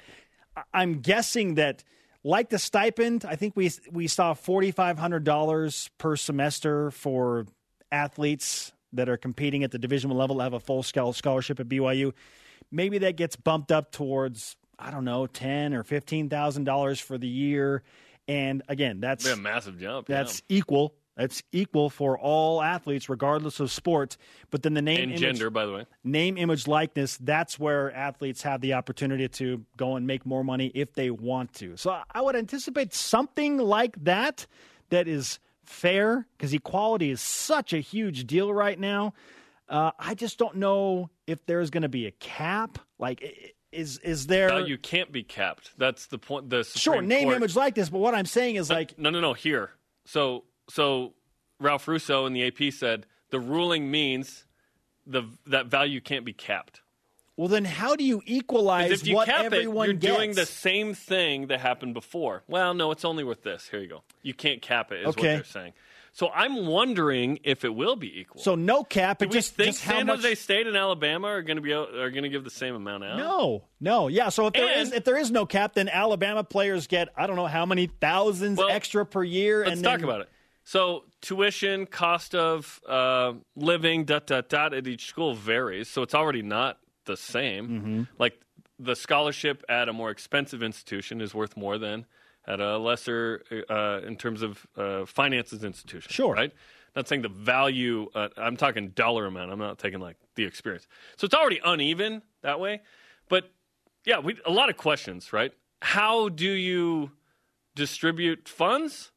I'm 0.72 1.00
guessing 1.00 1.54
that 1.54 1.84
like 2.28 2.50
the 2.50 2.58
stipend, 2.58 3.24
I 3.24 3.36
think 3.36 3.56
we 3.56 3.70
we 3.90 4.06
saw 4.06 4.34
forty 4.34 4.70
five 4.70 4.98
hundred 4.98 5.24
dollars 5.24 5.88
per 5.96 6.14
semester 6.14 6.90
for 6.90 7.46
athletes 7.90 8.72
that 8.92 9.08
are 9.08 9.16
competing 9.16 9.64
at 9.64 9.70
the 9.70 9.78
Division 9.78 10.10
One 10.10 10.18
level 10.18 10.36
to 10.36 10.42
have 10.42 10.52
a 10.52 10.60
full 10.60 10.82
scholarship 10.82 11.58
at 11.58 11.68
BYU. 11.68 12.12
Maybe 12.70 12.98
that 12.98 13.16
gets 13.16 13.34
bumped 13.34 13.72
up 13.72 13.92
towards 13.92 14.56
I 14.78 14.90
don't 14.90 15.06
know 15.06 15.26
ten 15.26 15.72
or 15.72 15.84
fifteen 15.84 16.28
thousand 16.28 16.64
dollars 16.64 17.00
for 17.00 17.16
the 17.16 17.26
year. 17.26 17.82
And 18.28 18.62
again, 18.68 19.00
that's 19.00 19.24
a 19.26 19.34
massive 19.34 19.78
jump. 19.78 20.06
That's 20.06 20.42
yeah. 20.48 20.58
equal 20.58 20.94
that's 21.18 21.42
equal 21.50 21.90
for 21.90 22.16
all 22.16 22.62
athletes, 22.62 23.08
regardless 23.08 23.58
of 23.58 23.72
sport. 23.72 24.16
But 24.50 24.62
then 24.62 24.74
the 24.74 24.82
name, 24.82 25.00
and 25.00 25.10
image, 25.10 25.20
gender, 25.20 25.50
by 25.50 25.66
the 25.66 25.72
way, 25.72 25.86
name, 26.04 26.38
image, 26.38 26.68
likeness. 26.68 27.16
That's 27.16 27.58
where 27.58 27.92
athletes 27.92 28.42
have 28.42 28.60
the 28.60 28.74
opportunity 28.74 29.26
to 29.26 29.64
go 29.76 29.96
and 29.96 30.06
make 30.06 30.24
more 30.24 30.44
money 30.44 30.70
if 30.76 30.94
they 30.94 31.10
want 31.10 31.54
to. 31.54 31.76
So 31.76 32.00
I 32.08 32.20
would 32.20 32.36
anticipate 32.36 32.94
something 32.94 33.58
like 33.58 33.96
that. 34.04 34.46
That 34.90 35.08
is 35.08 35.40
fair 35.64 36.28
because 36.36 36.54
equality 36.54 37.10
is 37.10 37.20
such 37.20 37.72
a 37.72 37.80
huge 37.80 38.24
deal 38.24 38.54
right 38.54 38.78
now. 38.78 39.12
Uh, 39.68 39.90
I 39.98 40.14
just 40.14 40.38
don't 40.38 40.56
know 40.56 41.10
if 41.26 41.44
there's 41.46 41.70
going 41.70 41.82
to 41.82 41.88
be 41.88 42.06
a 42.06 42.12
cap. 42.12 42.78
Like, 43.00 43.54
is 43.72 43.98
is 43.98 44.28
there? 44.28 44.50
No, 44.50 44.58
you 44.58 44.78
can't 44.78 45.10
be 45.10 45.24
capped. 45.24 45.72
That's 45.76 46.06
the 46.06 46.18
point. 46.18 46.48
The 46.48 46.62
Supreme 46.62 46.80
sure 46.80 47.02
name, 47.02 47.24
Court... 47.24 47.36
image, 47.38 47.56
likeness. 47.56 47.90
But 47.90 47.98
what 47.98 48.14
I'm 48.14 48.24
saying 48.24 48.54
is 48.54 48.70
like, 48.70 48.96
no, 48.96 49.10
no, 49.10 49.20
no. 49.20 49.34
Here, 49.34 49.72
so 50.06 50.44
so 50.68 51.14
Ralph 51.60 51.86
Russo 51.88 52.26
in 52.26 52.32
the 52.32 52.46
AP 52.46 52.72
said 52.72 53.06
the 53.30 53.40
ruling 53.40 53.90
means 53.90 54.44
the 55.06 55.24
that 55.46 55.66
value 55.66 56.00
can't 56.00 56.24
be 56.24 56.32
capped. 56.32 56.82
Well, 57.36 57.48
then 57.48 57.64
how 57.64 57.94
do 57.94 58.02
you 58.02 58.20
equalize 58.26 58.90
if 58.90 59.06
you 59.06 59.14
what 59.14 59.26
cap 59.28 59.44
everyone 59.44 59.84
it, 59.84 59.92
you're 59.92 60.00
gets? 60.00 60.16
doing 60.16 60.32
the 60.34 60.46
same 60.46 60.92
thing 60.92 61.46
that 61.46 61.60
happened 61.60 61.94
before. 61.94 62.42
Well, 62.48 62.74
no, 62.74 62.90
it's 62.90 63.04
only 63.04 63.22
worth 63.22 63.42
this. 63.42 63.68
Here 63.68 63.80
you 63.80 63.86
go. 63.86 64.02
You 64.22 64.34
can't 64.34 64.60
cap 64.60 64.90
it. 64.90 65.02
Is 65.02 65.06
okay. 65.08 65.20
what 65.20 65.22
they're 65.22 65.44
saying. 65.44 65.72
So 66.12 66.30
I'm 66.34 66.66
wondering 66.66 67.38
if 67.44 67.64
it 67.64 67.72
will 67.72 67.94
be 67.94 68.18
equal. 68.18 68.40
So 68.40 68.56
no 68.56 68.82
cap. 68.82 69.20
Do 69.20 69.28
we 69.28 69.32
just, 69.32 69.54
think 69.54 69.74
just 69.74 69.84
San 69.84 70.08
Jose 70.08 70.34
State 70.34 70.66
and 70.66 70.76
Alabama 70.76 71.28
are 71.28 71.42
going 71.42 71.58
to 71.58 71.62
be 71.62 71.72
are 71.72 72.10
going 72.10 72.24
to 72.24 72.28
give 72.28 72.42
the 72.42 72.50
same 72.50 72.74
amount 72.74 73.04
out? 73.04 73.18
No, 73.18 73.62
no. 73.78 74.08
Yeah. 74.08 74.30
So 74.30 74.48
if 74.48 74.54
there 74.54 74.66
and, 74.66 74.88
is 74.88 74.92
if 74.92 75.04
there 75.04 75.16
is 75.16 75.30
no 75.30 75.46
cap, 75.46 75.74
then 75.74 75.88
Alabama 75.88 76.42
players 76.42 76.88
get 76.88 77.08
I 77.16 77.28
don't 77.28 77.36
know 77.36 77.46
how 77.46 77.66
many 77.66 77.86
thousands 77.86 78.58
well, 78.58 78.68
extra 78.68 79.06
per 79.06 79.22
year. 79.22 79.60
Let's 79.60 79.74
and 79.74 79.84
talk 79.84 80.02
about 80.02 80.22
it. 80.22 80.28
So 80.68 81.04
tuition, 81.22 81.86
cost 81.86 82.34
of 82.34 82.78
uh, 82.86 83.32
living, 83.56 84.04
dot 84.04 84.26
dot 84.26 84.50
dot 84.50 84.74
at 84.74 84.86
each 84.86 85.06
school 85.06 85.32
varies. 85.32 85.88
So 85.88 86.02
it's 86.02 86.14
already 86.14 86.42
not 86.42 86.78
the 87.06 87.16
same. 87.16 87.68
Mm-hmm. 87.68 88.02
Like 88.18 88.38
the 88.78 88.94
scholarship 88.94 89.64
at 89.70 89.88
a 89.88 89.94
more 89.94 90.10
expensive 90.10 90.62
institution 90.62 91.22
is 91.22 91.34
worth 91.34 91.56
more 91.56 91.78
than 91.78 92.04
at 92.46 92.60
a 92.60 92.76
lesser, 92.76 93.42
uh, 93.70 94.06
in 94.06 94.16
terms 94.16 94.42
of 94.42 94.66
uh, 94.76 95.06
finances 95.06 95.64
institution. 95.64 96.12
Sure. 96.12 96.34
Right. 96.34 96.52
Not 96.94 97.08
saying 97.08 97.22
the 97.22 97.30
value. 97.30 98.10
Uh, 98.14 98.28
I'm 98.36 98.58
talking 98.58 98.88
dollar 98.90 99.24
amount. 99.24 99.50
I'm 99.50 99.58
not 99.58 99.78
taking 99.78 100.00
like 100.00 100.18
the 100.34 100.44
experience. 100.44 100.86
So 101.16 101.24
it's 101.24 101.34
already 101.34 101.60
uneven 101.64 102.20
that 102.42 102.60
way. 102.60 102.82
But 103.30 103.50
yeah, 104.04 104.18
we 104.18 104.38
a 104.44 104.52
lot 104.52 104.68
of 104.68 104.76
questions. 104.76 105.32
Right. 105.32 105.54
How 105.80 106.28
do 106.28 106.50
you 106.50 107.12
distribute 107.74 108.50
funds? 108.50 109.12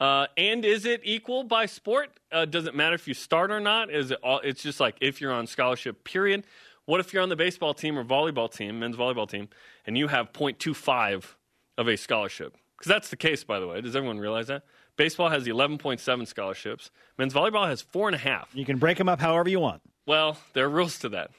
Uh, 0.00 0.26
and 0.36 0.64
is 0.64 0.86
it 0.86 1.02
equal 1.04 1.44
by 1.44 1.66
sport? 1.66 2.08
Uh, 2.32 2.46
does 2.46 2.66
it 2.66 2.74
matter 2.74 2.94
if 2.94 3.06
you 3.06 3.12
start 3.12 3.50
or 3.50 3.60
not? 3.60 3.90
Is 3.90 4.10
it 4.10 4.18
all, 4.22 4.40
it's 4.40 4.62
just 4.62 4.80
like 4.80 4.96
if 5.00 5.20
you're 5.20 5.32
on 5.32 5.46
scholarship, 5.46 6.04
period. 6.04 6.44
What 6.86 7.00
if 7.00 7.12
you're 7.12 7.22
on 7.22 7.28
the 7.28 7.36
baseball 7.36 7.74
team 7.74 7.98
or 7.98 8.04
volleyball 8.04 8.50
team, 8.50 8.80
men's 8.80 8.96
volleyball 8.96 9.28
team, 9.28 9.48
and 9.86 9.96
you 9.96 10.08
have 10.08 10.32
0.25 10.32 11.34
of 11.76 11.88
a 11.88 11.96
scholarship? 11.96 12.56
Because 12.76 12.88
that's 12.88 13.10
the 13.10 13.16
case, 13.16 13.44
by 13.44 13.60
the 13.60 13.66
way. 13.66 13.80
Does 13.82 13.94
everyone 13.94 14.18
realize 14.18 14.46
that? 14.46 14.64
Baseball 14.96 15.28
has 15.28 15.44
11.7 15.44 16.26
scholarships. 16.26 16.90
Men's 17.18 17.34
volleyball 17.34 17.68
has 17.68 17.82
four 17.82 18.08
and 18.08 18.14
a 18.14 18.18
half. 18.18 18.48
You 18.54 18.64
can 18.64 18.78
break 18.78 18.96
them 18.96 19.08
up 19.08 19.20
however 19.20 19.50
you 19.50 19.60
want. 19.60 19.82
Well, 20.06 20.38
there 20.54 20.64
are 20.64 20.70
rules 20.70 20.98
to 21.00 21.10
that. 21.10 21.30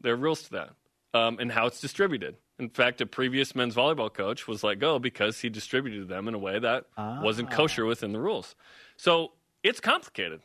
There 0.00 0.14
are 0.14 0.16
rules 0.16 0.42
to 0.44 0.50
that, 0.52 0.70
um, 1.12 1.38
and 1.40 1.50
how 1.50 1.66
it's 1.66 1.80
distributed. 1.80 2.36
In 2.58 2.68
fact, 2.68 3.00
a 3.00 3.06
previous 3.06 3.54
men's 3.54 3.74
volleyball 3.74 4.12
coach 4.12 4.48
was 4.48 4.64
let 4.64 4.78
go 4.78 4.98
because 4.98 5.40
he 5.40 5.48
distributed 5.48 6.08
them 6.08 6.26
in 6.26 6.34
a 6.34 6.38
way 6.38 6.58
that 6.58 6.86
ah. 6.96 7.20
wasn't 7.22 7.50
kosher 7.50 7.86
within 7.86 8.12
the 8.12 8.18
rules. 8.18 8.56
So 8.96 9.32
it's 9.62 9.80
complicated. 9.80 10.40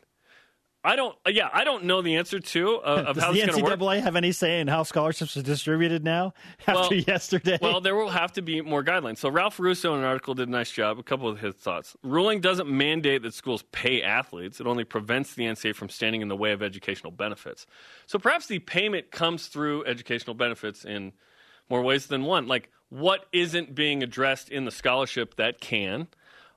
I 0.86 0.96
don't. 0.96 1.16
Uh, 1.26 1.30
yeah, 1.30 1.48
I 1.50 1.64
don't 1.64 1.84
know 1.84 2.02
the 2.02 2.16
answer 2.16 2.38
to 2.38 2.76
uh, 2.76 2.80
of 3.06 3.14
Does 3.16 3.24
how 3.24 3.32
the 3.32 3.40
it's 3.40 3.56
going 3.56 3.78
to 3.78 3.84
work. 3.84 4.00
have 4.00 4.16
any 4.16 4.32
say 4.32 4.60
in 4.60 4.68
how 4.68 4.82
scholarships 4.82 5.34
are 5.36 5.42
distributed 5.42 6.04
now 6.04 6.34
after 6.66 6.94
well, 6.94 7.04
yesterday? 7.06 7.58
Well, 7.60 7.80
there 7.80 7.96
will 7.96 8.10
have 8.10 8.32
to 8.32 8.42
be 8.42 8.60
more 8.60 8.84
guidelines. 8.84 9.16
So 9.18 9.30
Ralph 9.30 9.58
Russo 9.58 9.94
in 9.94 10.00
an 10.00 10.04
article 10.04 10.34
did 10.34 10.48
a 10.48 10.50
nice 10.50 10.70
job. 10.70 10.98
A 10.98 11.02
couple 11.02 11.26
of 11.26 11.40
his 11.40 11.54
thoughts. 11.54 11.96
Ruling 12.02 12.40
doesn't 12.40 12.68
mandate 12.68 13.22
that 13.22 13.32
schools 13.32 13.64
pay 13.72 14.02
athletes. 14.02 14.60
It 14.60 14.66
only 14.66 14.84
prevents 14.84 15.34
the 15.34 15.44
NCAA 15.44 15.74
from 15.74 15.88
standing 15.88 16.20
in 16.20 16.28
the 16.28 16.36
way 16.36 16.52
of 16.52 16.62
educational 16.62 17.12
benefits. 17.12 17.66
So 18.06 18.18
perhaps 18.18 18.46
the 18.46 18.58
payment 18.58 19.10
comes 19.10 19.46
through 19.46 19.86
educational 19.86 20.34
benefits 20.34 20.84
in 20.84 21.14
more 21.68 21.82
ways 21.82 22.06
than 22.06 22.24
one. 22.24 22.46
Like, 22.46 22.70
what 22.88 23.26
isn't 23.32 23.74
being 23.74 24.02
addressed 24.02 24.48
in 24.48 24.64
the 24.64 24.70
scholarship 24.70 25.36
that 25.36 25.60
can? 25.60 26.08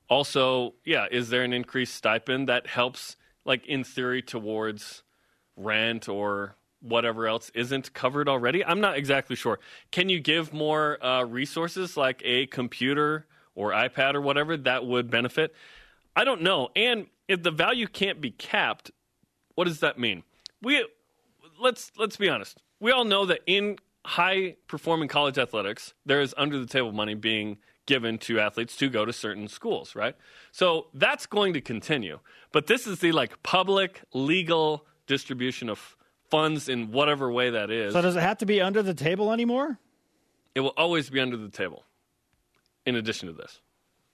Also, 0.09 0.73
yeah, 0.85 1.07
is 1.11 1.29
there 1.29 1.43
an 1.43 1.53
increased 1.53 1.95
stipend 1.95 2.47
that 2.47 2.67
helps, 2.67 3.17
like, 3.45 3.65
in 3.65 3.83
theory, 3.83 4.21
towards 4.21 5.03
rent 5.55 6.07
or 6.07 6.55
whatever 6.81 7.27
else 7.27 7.51
isn't 7.53 7.93
covered 7.93 8.29
already? 8.29 8.63
I'm 8.63 8.79
not 8.79 8.97
exactly 8.97 9.35
sure. 9.35 9.59
Can 9.91 10.09
you 10.09 10.19
give 10.19 10.53
more 10.53 11.03
uh, 11.03 11.23
resources 11.23 11.97
like 11.97 12.21
a 12.23 12.45
computer 12.47 13.25
or 13.55 13.71
iPad 13.71 14.13
or 14.13 14.21
whatever 14.21 14.55
that 14.57 14.85
would 14.85 15.09
benefit? 15.09 15.53
I 16.15 16.23
don't 16.23 16.41
know. 16.41 16.69
And 16.75 17.07
if 17.27 17.43
the 17.43 17.51
value 17.51 17.87
can't 17.87 18.21
be 18.21 18.31
capped, 18.31 18.91
what 19.55 19.65
does 19.65 19.79
that 19.79 19.99
mean? 19.99 20.23
We 20.61 20.85
let's 21.59 21.91
let's 21.97 22.17
be 22.17 22.29
honest. 22.29 22.61
We 22.79 22.91
all 22.91 23.05
know 23.05 23.25
that 23.25 23.41
in 23.45 23.77
high 24.07 24.55
performing 24.67 25.09
college 25.09 25.37
athletics, 25.37 25.93
there 26.05 26.21
is 26.21 26.33
under 26.37 26.57
the 26.57 26.65
table 26.65 26.93
money 26.93 27.13
being 27.13 27.57
given 27.85 28.17
to 28.17 28.39
athletes 28.39 28.77
to 28.77 28.89
go 28.89 29.03
to 29.03 29.11
certain 29.11 29.49
schools, 29.49 29.95
right? 29.95 30.15
So 30.53 30.87
that's 30.93 31.25
going 31.25 31.51
to 31.53 31.61
continue. 31.61 32.19
But 32.53 32.67
this 32.67 32.87
is 32.87 32.99
the 32.99 33.11
like 33.11 33.43
public 33.43 34.01
legal 34.13 34.85
distribution 35.07 35.69
of 35.69 35.97
funds 36.29 36.69
in 36.69 36.91
whatever 36.93 37.29
way 37.29 37.49
that 37.49 37.69
is. 37.69 37.93
So 37.93 38.01
does 38.01 38.15
it 38.15 38.21
have 38.21 38.37
to 38.37 38.45
be 38.45 38.61
under 38.61 38.81
the 38.81 38.93
table 38.93 39.33
anymore? 39.33 39.77
It 40.55 40.61
will 40.61 40.73
always 40.77 41.09
be 41.09 41.19
under 41.19 41.35
the 41.35 41.49
table. 41.49 41.83
In 42.85 42.95
addition 42.95 43.27
to 43.27 43.33
this, 43.33 43.59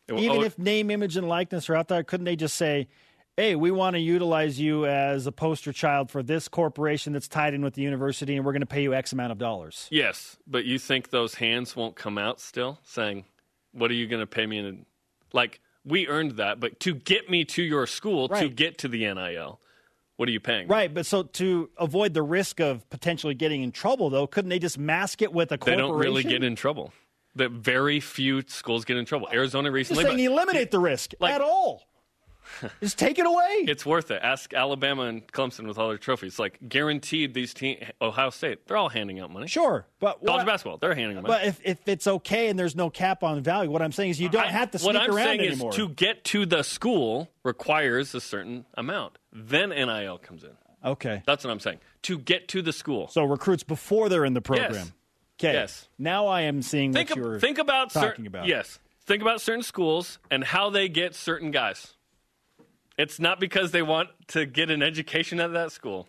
even 0.10 0.28
always- 0.32 0.48
if 0.48 0.58
name, 0.58 0.90
image, 0.90 1.18
and 1.18 1.30
likeness 1.30 1.70
are 1.70 1.76
out 1.76 1.88
there, 1.88 2.04
couldn't 2.04 2.26
they 2.26 2.36
just 2.36 2.56
say, 2.56 2.88
"Hey, 3.38 3.56
we 3.56 3.72
want 3.72 3.96
to 3.96 4.00
utilize 4.00 4.60
you 4.60 4.86
as 4.86 5.28
a 5.28 5.32
poster 5.32 5.74
child 5.74 6.12
for 6.12 6.22
this 6.22 6.48
corporation 6.48 7.14
that's 7.14 7.28
tied 7.28 7.54
in 7.54 7.64
with 7.64 7.74
the 7.74 7.82
university, 7.82 8.36
and 8.36 8.46
we're 8.46 8.54
going 8.54 8.62
to 8.62 8.66
pay 8.68 8.84
you 8.84 8.94
X 8.94 9.14
amount 9.14 9.32
of 9.32 9.38
dollars"? 9.38 9.88
Yes, 9.92 10.38
but 10.48 10.66
you 10.66 10.80
think 10.80 11.10
those 11.10 11.36
hands 11.36 11.76
won't 11.76 11.96
come 11.96 12.18
out 12.18 12.40
still, 12.40 12.80
saying, 12.84 13.26
"What 13.72 13.92
are 13.92 13.96
you 13.96 14.08
going 14.08 14.22
to 14.22 14.28
pay 14.28 14.46
me?" 14.46 14.60
In 14.60 14.86
like 15.34 15.60
we 15.86 16.08
earned 16.08 16.32
that, 16.38 16.60
but 16.60 16.80
to 16.82 16.94
get 16.94 17.30
me 17.30 17.44
to 17.46 17.64
your 17.64 17.88
school, 17.88 18.28
right. 18.28 18.42
to 18.42 18.50
get 18.50 18.78
to 18.80 18.88
the 18.88 19.00
NIL, 19.14 19.60
what 20.16 20.30
are 20.30 20.32
you 20.32 20.40
paying? 20.40 20.68
Right, 20.68 20.94
but 20.94 21.06
so 21.06 21.24
to 21.24 21.70
avoid 21.78 22.14
the 22.14 22.22
risk 22.22 22.60
of 22.60 22.90
potentially 22.90 23.34
getting 23.34 23.64
in 23.64 23.72
trouble, 23.72 24.10
though, 24.10 24.28
couldn't 24.28 24.50
they 24.50 24.60
just 24.60 24.78
mask 24.78 25.22
it 25.22 25.34
with 25.34 25.52
a 25.52 25.58
corporation? 25.58 25.78
They 25.78 25.88
don't 25.88 26.00
really 26.00 26.24
get 26.24 26.44
in 26.44 26.56
trouble. 26.56 26.94
That 27.36 27.52
very 27.52 28.00
few 28.00 28.44
schools 28.48 28.86
get 28.86 28.96
in 28.96 29.06
trouble. 29.06 29.28
Arizona 29.34 29.72
recently, 29.72 30.04
just 30.04 30.12
saying, 30.12 30.24
you 30.24 30.32
eliminate 30.32 30.70
the 30.70 30.80
risk 30.80 31.14
like, 31.20 31.34
at 31.34 31.42
all. 31.42 31.82
Just 32.82 32.98
take 32.98 33.20
it 33.20 33.26
away. 33.26 33.66
It's 33.68 33.86
worth 33.86 34.12
it. 34.12 34.20
Ask 34.22 34.54
Alabama 34.54 35.04
and 35.04 35.26
Clemson 35.28 35.68
with 35.68 35.78
all 35.78 35.90
their 35.90 35.98
trophies. 35.98 36.40
Like 36.40 36.60
guaranteed, 36.68 37.34
these 37.34 37.54
teams, 37.54 37.84
Ohio 38.02 38.30
State, 38.30 38.68
they're 38.68 38.78
all 38.78 38.90
handing 38.90 39.20
out 39.20 39.32
money. 39.32 39.48
Sure, 39.48 39.86
but 40.00 40.24
college 40.26 40.40
what, 40.40 40.46
basketball, 40.46 40.78
they're 40.78 40.96
handing 40.96 41.18
out 41.18 41.24
money. 41.24 41.34
But 41.34 41.48
if, 41.48 41.62
if 41.64 41.88
it's 41.88 42.08
okay 42.08 42.50
and 42.50 42.58
there's 42.58 42.76
no 42.76 42.90
cap 42.90 43.24
on 43.24 43.42
value, 43.42 43.70
what 43.70 43.82
I'm 43.82 43.92
saying 43.92 44.12
is 44.12 44.22
you 44.22 44.30
don't 44.30 44.46
I, 44.46 44.52
have 44.52 44.72
to 44.72 44.80
sneak 44.80 44.94
what 44.94 45.02
I'm 45.02 45.16
around 45.16 45.26
saying 45.26 45.42
anymore. 45.42 45.70
Is 45.72 45.76
to 45.78 45.90
get 45.90 46.24
to 46.26 46.46
the 46.46 46.64
school 46.64 47.30
requires 47.44 48.14
a 48.16 48.22
certain 48.22 48.66
amount. 48.76 49.18
Then 49.32 49.70
NIL 49.70 50.18
comes 50.20 50.44
in. 50.44 50.52
Okay, 50.86 51.24
that's 51.26 51.44
what 51.44 51.52
I'm 51.52 51.60
saying. 51.60 51.80
To 52.04 52.18
get 52.18 52.50
to 52.50 52.62
the 52.62 52.74
school, 52.74 53.08
so 53.08 53.24
recruits 53.24 53.64
before 53.64 54.10
they're 54.10 54.26
in 54.26 54.34
the 54.34 54.42
program. 54.42 54.74
Yes. 54.74 54.92
Okay. 55.40 55.54
Yes. 55.54 55.90
Now 55.98 56.28
I 56.28 56.42
am 56.42 56.62
seeing 56.62 56.94
think 56.94 57.10
what 57.10 57.18
you're 57.18 57.40
think 57.40 57.58
about 57.58 57.92
talking 57.92 58.28
about. 58.28 58.48
Yes. 58.48 58.80
Think 59.06 59.22
about 59.22 59.42
certain 59.42 59.64
schools 59.64 60.20
and 60.32 60.44
how 60.44 60.70
they 60.70 60.88
get 60.88 61.16
certain 61.16 61.52
guys. 61.52 61.94
It's 62.98 63.20
not 63.20 63.40
because 63.40 63.72
they 63.72 63.82
want 63.82 64.10
to 64.30 64.46
get 64.46 64.70
an 64.70 64.84
education 64.84 65.40
at 65.40 65.54
that 65.54 65.72
school 65.72 66.08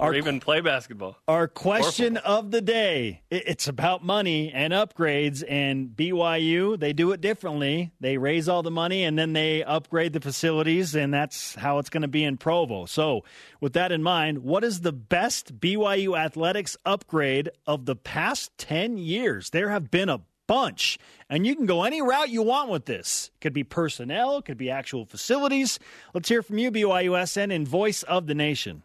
or 0.00 0.14
even 0.14 0.40
play 0.40 0.60
basketball. 0.60 1.16
Our 1.28 1.46
question 1.46 2.16
of 2.16 2.50
the 2.50 2.60
day 2.60 3.22
it's 3.30 3.68
about 3.68 4.04
money 4.04 4.50
and 4.52 4.72
upgrades. 4.72 5.44
And 5.46 5.88
BYU, 5.88 6.78
they 6.78 6.92
do 6.92 7.12
it 7.12 7.20
differently. 7.20 7.92
They 8.00 8.16
raise 8.16 8.48
all 8.48 8.62
the 8.62 8.70
money 8.70 9.04
and 9.04 9.18
then 9.18 9.32
they 9.32 9.62
upgrade 9.62 10.12
the 10.12 10.20
facilities, 10.20 10.94
and 10.94 11.12
that's 11.12 11.54
how 11.54 11.78
it's 11.78 11.90
going 11.90 12.02
to 12.02 12.08
be 12.08 12.24
in 12.24 12.36
Provo. 12.36 12.86
So, 12.86 13.24
with 13.60 13.74
that 13.74 13.92
in 13.92 14.02
mind, 14.02 14.38
what 14.38 14.64
is 14.64 14.80
the 14.80 14.92
best 14.92 15.60
BYU 15.60 16.18
athletics 16.18 16.76
upgrade 16.86 17.50
of 17.66 17.84
the 17.84 17.96
past 17.96 18.56
10 18.58 18.96
years? 18.96 19.50
There 19.50 19.70
have 19.70 19.90
been 19.90 20.08
a 20.08 20.22
bunch. 20.50 20.98
And 21.28 21.46
you 21.46 21.54
can 21.54 21.64
go 21.64 21.84
any 21.84 22.02
route 22.02 22.28
you 22.28 22.42
want 22.42 22.70
with 22.70 22.84
this. 22.84 23.30
Could 23.40 23.52
be 23.52 23.62
personnel, 23.62 24.42
could 24.42 24.58
be 24.58 24.68
actual 24.68 25.04
facilities. 25.04 25.78
Let's 26.12 26.28
hear 26.28 26.42
from 26.42 26.58
you, 26.58 26.72
BYUSN, 26.72 27.54
and 27.54 27.68
voice 27.68 28.02
of 28.02 28.26
the 28.26 28.34
nation. 28.34 28.82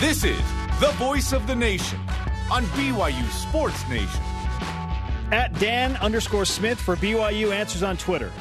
This 0.00 0.24
is 0.24 0.42
the 0.80 0.92
voice 0.98 1.32
of 1.32 1.46
the 1.46 1.54
nation 1.54 2.00
on 2.50 2.64
BYU 2.74 3.30
Sports 3.30 3.88
Nation. 3.88 4.20
At 5.30 5.56
Dan 5.60 5.94
underscore 5.98 6.44
Smith 6.44 6.80
for 6.80 6.96
BYU 6.96 7.52
answers 7.52 7.84
on 7.84 7.96
Twitter. 7.96 8.32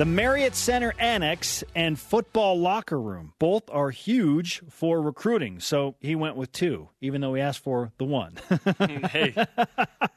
The 0.00 0.06
Marriott 0.06 0.54
Center 0.54 0.94
Annex 0.98 1.62
and 1.74 1.98
football 1.98 2.58
locker 2.58 2.98
room 2.98 3.34
both 3.38 3.64
are 3.68 3.90
huge 3.90 4.62
for 4.70 5.02
recruiting. 5.02 5.60
So 5.60 5.94
he 6.00 6.14
went 6.14 6.36
with 6.36 6.50
two, 6.52 6.88
even 7.02 7.20
though 7.20 7.34
he 7.34 7.42
asked 7.42 7.58
for 7.58 7.92
the 7.98 8.04
one. 8.04 8.38
hey, 9.10 9.34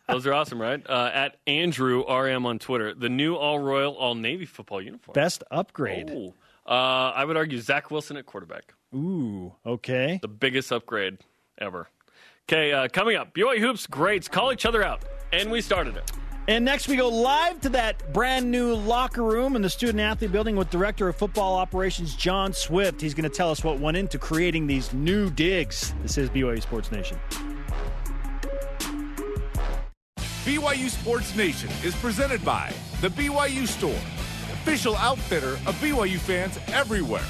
those 0.07 0.25
are 0.25 0.33
awesome, 0.33 0.61
right? 0.61 0.81
Uh, 0.87 1.11
at 1.13 1.35
Andrew 1.47 2.09
RM 2.09 2.45
on 2.45 2.59
Twitter, 2.59 2.93
the 2.93 3.09
new 3.09 3.35
All 3.35 3.59
Royal, 3.59 3.93
All 3.97 4.15
Navy 4.15 4.45
football 4.45 4.81
uniform. 4.81 5.15
Best 5.15 5.43
upgrade. 5.51 6.09
Oh. 6.09 6.33
Uh, 6.65 7.11
I 7.13 7.25
would 7.25 7.35
argue 7.35 7.59
Zach 7.59 7.91
Wilson 7.91 8.15
at 8.15 8.25
quarterback. 8.25 8.73
Ooh, 8.95 9.53
okay. 9.65 10.17
The 10.21 10.29
biggest 10.29 10.71
upgrade 10.71 11.17
ever. 11.57 11.89
Okay, 12.47 12.71
uh, 12.71 12.87
coming 12.87 13.17
up, 13.17 13.33
BYU 13.33 13.59
Hoops 13.59 13.87
greats 13.87 14.29
call 14.29 14.53
each 14.53 14.65
other 14.65 14.81
out, 14.81 15.03
and 15.33 15.51
we 15.51 15.59
started 15.59 15.97
it. 15.97 16.09
And 16.45 16.65
next, 16.65 16.89
we 16.89 16.97
go 16.97 17.07
live 17.07 17.61
to 17.61 17.69
that 17.69 18.11
brand 18.11 18.51
new 18.51 18.73
locker 18.73 19.23
room 19.23 19.55
in 19.55 19.61
the 19.61 19.69
student 19.69 20.01
athlete 20.01 20.33
building 20.33 20.57
with 20.57 20.69
Director 20.69 21.07
of 21.07 21.15
Football 21.15 21.55
Operations 21.55 22.15
John 22.15 22.51
Swift. 22.51 22.99
He's 22.99 23.13
going 23.13 23.29
to 23.29 23.33
tell 23.33 23.49
us 23.49 23.63
what 23.63 23.79
went 23.79 23.95
into 23.95 24.19
creating 24.19 24.67
these 24.67 24.91
new 24.91 25.29
digs. 25.29 25.93
This 26.01 26.17
is 26.17 26.29
BYU 26.29 26.61
Sports 26.61 26.91
Nation. 26.91 27.17
BYU 30.43 30.89
Sports 30.89 31.33
Nation 31.37 31.69
is 31.81 31.95
presented 31.95 32.43
by 32.43 32.73
The 32.99 33.07
BYU 33.07 33.65
Store, 33.65 33.91
official 34.51 34.97
outfitter 34.97 35.53
of 35.65 35.75
BYU 35.75 36.19
fans 36.19 36.59
everywhere. 36.73 37.23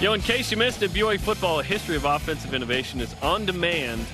Yo, 0.00 0.14
in 0.14 0.22
case 0.22 0.50
you 0.50 0.56
missed 0.56 0.82
it, 0.82 0.90
BYU 0.92 1.20
Football, 1.20 1.60
a 1.60 1.62
history 1.62 1.96
of 1.96 2.06
offensive 2.06 2.54
innovation, 2.54 3.02
is 3.02 3.14
on 3.20 3.44
demand 3.44 4.06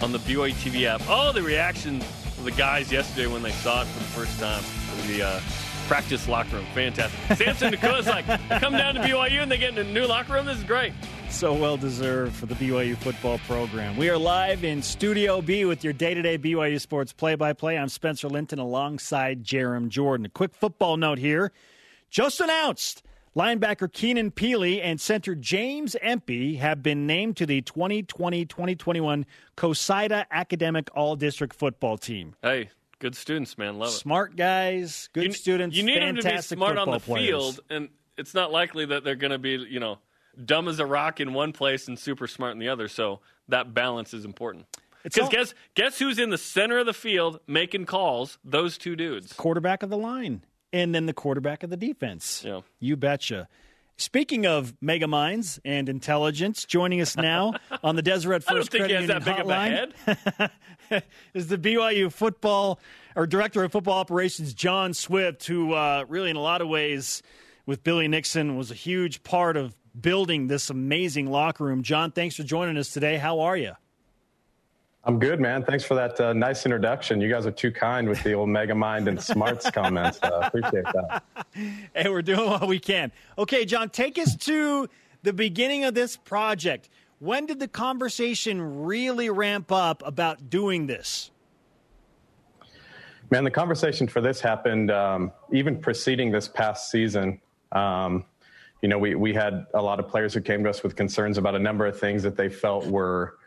on 0.00 0.12
the 0.12 0.18
BYU 0.20 0.54
TV 0.54 0.84
app. 0.86 1.02
Oh, 1.08 1.32
the 1.32 1.42
reaction 1.42 2.02
the 2.44 2.50
guys 2.52 2.92
yesterday 2.92 3.26
when 3.26 3.42
they 3.42 3.52
saw 3.52 3.82
it 3.82 3.86
for 3.86 3.98
the 3.98 4.04
first 4.06 4.38
time 4.38 4.62
in 5.00 5.16
the 5.16 5.22
uh, 5.26 5.40
practice 5.86 6.28
locker 6.28 6.56
room. 6.56 6.66
Fantastic. 6.74 7.36
Samson 7.38 7.72
Nacua's 7.72 8.06
like, 8.06 8.26
come 8.60 8.72
down 8.72 8.94
to 8.94 9.00
BYU 9.00 9.42
and 9.42 9.50
they 9.50 9.58
get 9.58 9.76
in 9.76 9.86
a 9.86 9.90
new 9.90 10.06
locker 10.06 10.34
room. 10.34 10.46
This 10.46 10.58
is 10.58 10.64
great. 10.64 10.92
So 11.30 11.52
well 11.54 11.76
deserved 11.76 12.34
for 12.34 12.46
the 12.46 12.54
BYU 12.54 12.96
football 12.96 13.38
program. 13.46 13.96
We 13.96 14.08
are 14.10 14.18
live 14.18 14.64
in 14.64 14.82
Studio 14.82 15.40
B 15.40 15.64
with 15.64 15.84
your 15.84 15.92
day 15.92 16.14
to 16.14 16.22
day 16.22 16.38
BYU 16.38 16.80
sports 16.80 17.12
play 17.12 17.34
by 17.34 17.52
play. 17.52 17.78
I'm 17.78 17.88
Spencer 17.88 18.28
Linton 18.28 18.58
alongside 18.58 19.44
Jarom 19.44 19.88
Jordan. 19.88 20.26
A 20.26 20.28
quick 20.28 20.54
football 20.54 20.96
note 20.96 21.18
here. 21.18 21.52
Just 22.10 22.40
announced 22.40 23.02
Linebacker 23.36 23.92
Keenan 23.92 24.30
Pili 24.30 24.80
and 24.82 24.98
center 24.98 25.34
James 25.34 25.94
Empey 26.00 26.56
have 26.56 26.82
been 26.82 27.06
named 27.06 27.36
to 27.36 27.44
the 27.44 27.60
2020-2021 27.60 29.26
COSIDA 29.58 30.24
Academic 30.30 30.88
All-District 30.94 31.54
Football 31.54 31.98
Team. 31.98 32.34
Hey, 32.40 32.70
good 32.98 33.14
students, 33.14 33.58
man. 33.58 33.78
Love 33.78 33.90
it. 33.90 33.92
Smart 33.92 34.36
guys, 34.36 35.10
good 35.12 35.24
you, 35.24 35.32
students. 35.32 35.76
You 35.76 35.82
need 35.82 36.00
them 36.00 36.16
to 36.16 36.22
be 36.22 36.40
smart 36.40 36.78
on 36.78 36.90
the 36.90 36.98
players. 36.98 37.26
field, 37.26 37.60
and 37.68 37.90
it's 38.16 38.32
not 38.32 38.52
likely 38.52 38.86
that 38.86 39.04
they're 39.04 39.14
going 39.14 39.32
to 39.32 39.38
be, 39.38 39.50
you 39.50 39.80
know, 39.80 39.98
dumb 40.42 40.66
as 40.66 40.78
a 40.78 40.86
rock 40.86 41.20
in 41.20 41.34
one 41.34 41.52
place 41.52 41.88
and 41.88 41.98
super 41.98 42.26
smart 42.26 42.52
in 42.52 42.58
the 42.58 42.70
other. 42.70 42.88
So 42.88 43.20
that 43.48 43.74
balance 43.74 44.14
is 44.14 44.24
important. 44.24 44.64
Because 45.02 45.28
guess 45.28 45.54
guess 45.74 45.98
who's 45.98 46.18
in 46.18 46.30
the 46.30 46.38
center 46.38 46.78
of 46.78 46.86
the 46.86 46.94
field 46.94 47.40
making 47.46 47.84
calls? 47.84 48.38
Those 48.42 48.78
two 48.78 48.96
dudes. 48.96 49.34
Quarterback 49.34 49.82
of 49.82 49.90
the 49.90 49.98
line 49.98 50.42
and 50.76 50.94
then 50.94 51.06
the 51.06 51.14
quarterback 51.14 51.62
of 51.62 51.70
the 51.70 51.76
defense. 51.76 52.42
Yeah. 52.44 52.60
You 52.78 52.96
betcha. 52.96 53.48
Speaking 53.98 54.46
of 54.46 54.74
mega 54.82 55.08
minds 55.08 55.58
and 55.64 55.88
intelligence, 55.88 56.66
joining 56.66 57.00
us 57.00 57.16
now 57.16 57.54
on 57.82 57.96
the 57.96 58.02
Deseret 58.02 58.44
First 58.48 58.70
Credit 58.70 59.00
Union 59.00 59.22
Hotline 59.22 59.92
is 61.34 61.46
the 61.46 61.56
BYU 61.56 62.12
football 62.12 62.78
or 63.14 63.26
director 63.26 63.64
of 63.64 63.72
football 63.72 63.98
operations 63.98 64.52
John 64.52 64.92
Swift, 64.92 65.46
who 65.46 65.72
uh, 65.72 66.04
really, 66.08 66.28
in 66.28 66.36
a 66.36 66.42
lot 66.42 66.60
of 66.60 66.68
ways, 66.68 67.22
with 67.64 67.82
Billy 67.82 68.06
Nixon, 68.06 68.58
was 68.58 68.70
a 68.70 68.74
huge 68.74 69.22
part 69.22 69.56
of 69.56 69.74
building 69.98 70.48
this 70.48 70.68
amazing 70.68 71.30
locker 71.30 71.64
room. 71.64 71.82
John, 71.82 72.12
thanks 72.12 72.36
for 72.36 72.42
joining 72.42 72.76
us 72.76 72.90
today. 72.90 73.16
How 73.16 73.40
are 73.40 73.56
you? 73.56 73.72
I'm 75.06 75.20
good, 75.20 75.40
man. 75.40 75.62
Thanks 75.62 75.84
for 75.84 75.94
that 75.94 76.20
uh, 76.20 76.32
nice 76.32 76.66
introduction. 76.66 77.20
You 77.20 77.30
guys 77.30 77.46
are 77.46 77.52
too 77.52 77.70
kind 77.70 78.08
with 78.08 78.20
the 78.24 78.32
old 78.32 78.48
mega 78.48 78.74
mind 78.74 79.06
and 79.06 79.22
smarts 79.22 79.70
comments. 79.70 80.18
Uh, 80.20 80.40
appreciate 80.42 80.84
that. 80.84 81.22
Hey, 81.94 82.10
we're 82.10 82.22
doing 82.22 82.50
what 82.50 82.66
we 82.68 82.78
can. 82.78 83.12
Okay, 83.38 83.64
John, 83.64 83.88
take 83.88 84.18
us 84.18 84.36
to 84.36 84.90
the 85.22 85.32
beginning 85.32 85.84
of 85.84 85.94
this 85.94 86.16
project. 86.16 86.90
When 87.18 87.46
did 87.46 87.60
the 87.60 87.68
conversation 87.68 88.84
really 88.84 89.30
ramp 89.30 89.72
up 89.72 90.02
about 90.04 90.50
doing 90.50 90.86
this? 90.86 91.30
Man, 93.30 93.44
the 93.44 93.50
conversation 93.50 94.06
for 94.06 94.20
this 94.20 94.40
happened 94.40 94.90
um, 94.90 95.32
even 95.52 95.78
preceding 95.78 96.30
this 96.30 96.48
past 96.48 96.90
season. 96.90 97.40
Um, 97.72 98.24
you 98.82 98.88
know, 98.88 98.98
we, 98.98 99.14
we 99.14 99.32
had 99.32 99.66
a 99.72 99.80
lot 99.80 99.98
of 99.98 100.08
players 100.08 100.34
who 100.34 100.40
came 100.40 100.62
to 100.64 100.70
us 100.70 100.82
with 100.82 100.94
concerns 100.94 101.38
about 101.38 101.54
a 101.54 101.60
number 101.60 101.86
of 101.86 101.98
things 101.98 102.22
that 102.24 102.36
they 102.36 102.50
felt 102.50 102.86
were 102.86 103.38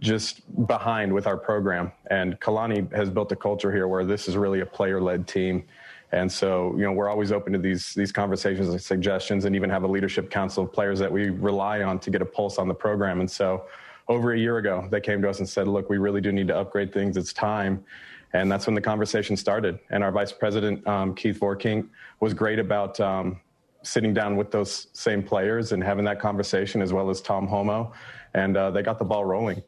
just 0.00 0.66
behind 0.66 1.12
with 1.12 1.26
our 1.26 1.36
program. 1.36 1.92
And 2.10 2.38
Kalani 2.40 2.92
has 2.94 3.10
built 3.10 3.32
a 3.32 3.36
culture 3.36 3.72
here 3.72 3.88
where 3.88 4.04
this 4.04 4.28
is 4.28 4.36
really 4.36 4.60
a 4.60 4.66
player 4.66 5.00
led 5.00 5.26
team. 5.26 5.64
And 6.12 6.30
so, 6.30 6.74
you 6.76 6.84
know, 6.84 6.92
we're 6.92 7.08
always 7.08 7.32
open 7.32 7.52
to 7.52 7.58
these 7.58 7.92
these 7.94 8.12
conversations 8.12 8.68
and 8.68 8.80
suggestions, 8.80 9.44
and 9.44 9.54
even 9.54 9.68
have 9.68 9.82
a 9.82 9.86
leadership 9.86 10.30
council 10.30 10.64
of 10.64 10.72
players 10.72 10.98
that 11.00 11.12
we 11.12 11.30
rely 11.30 11.82
on 11.82 11.98
to 12.00 12.10
get 12.10 12.22
a 12.22 12.26
pulse 12.26 12.58
on 12.58 12.66
the 12.66 12.74
program. 12.74 13.20
And 13.20 13.30
so, 13.30 13.66
over 14.08 14.32
a 14.32 14.38
year 14.38 14.56
ago, 14.56 14.88
they 14.90 15.00
came 15.00 15.20
to 15.20 15.28
us 15.28 15.38
and 15.38 15.46
said, 15.46 15.68
"Look, 15.68 15.90
we 15.90 15.98
really 15.98 16.22
do 16.22 16.32
need 16.32 16.48
to 16.48 16.56
upgrade 16.56 16.94
things. 16.94 17.18
It's 17.18 17.34
time." 17.34 17.84
And 18.32 18.50
that's 18.50 18.66
when 18.66 18.74
the 18.74 18.80
conversation 18.80 19.36
started. 19.36 19.78
And 19.90 20.02
our 20.02 20.12
vice 20.12 20.32
president, 20.32 20.86
um, 20.86 21.14
Keith 21.14 21.40
Vorkink, 21.40 21.88
was 22.20 22.34
great 22.34 22.58
about 22.58 22.98
um, 23.00 23.40
sitting 23.82 24.12
down 24.12 24.36
with 24.36 24.50
those 24.50 24.88
same 24.92 25.22
players 25.22 25.72
and 25.72 25.82
having 25.82 26.04
that 26.06 26.20
conversation, 26.20 26.80
as 26.80 26.92
well 26.92 27.10
as 27.10 27.20
Tom 27.20 27.46
Holmoe, 27.46 27.92
and 28.32 28.56
uh, 28.56 28.70
they 28.70 28.82
got 28.82 28.98
the 28.98 29.04
ball 29.04 29.26
rolling 29.26 29.62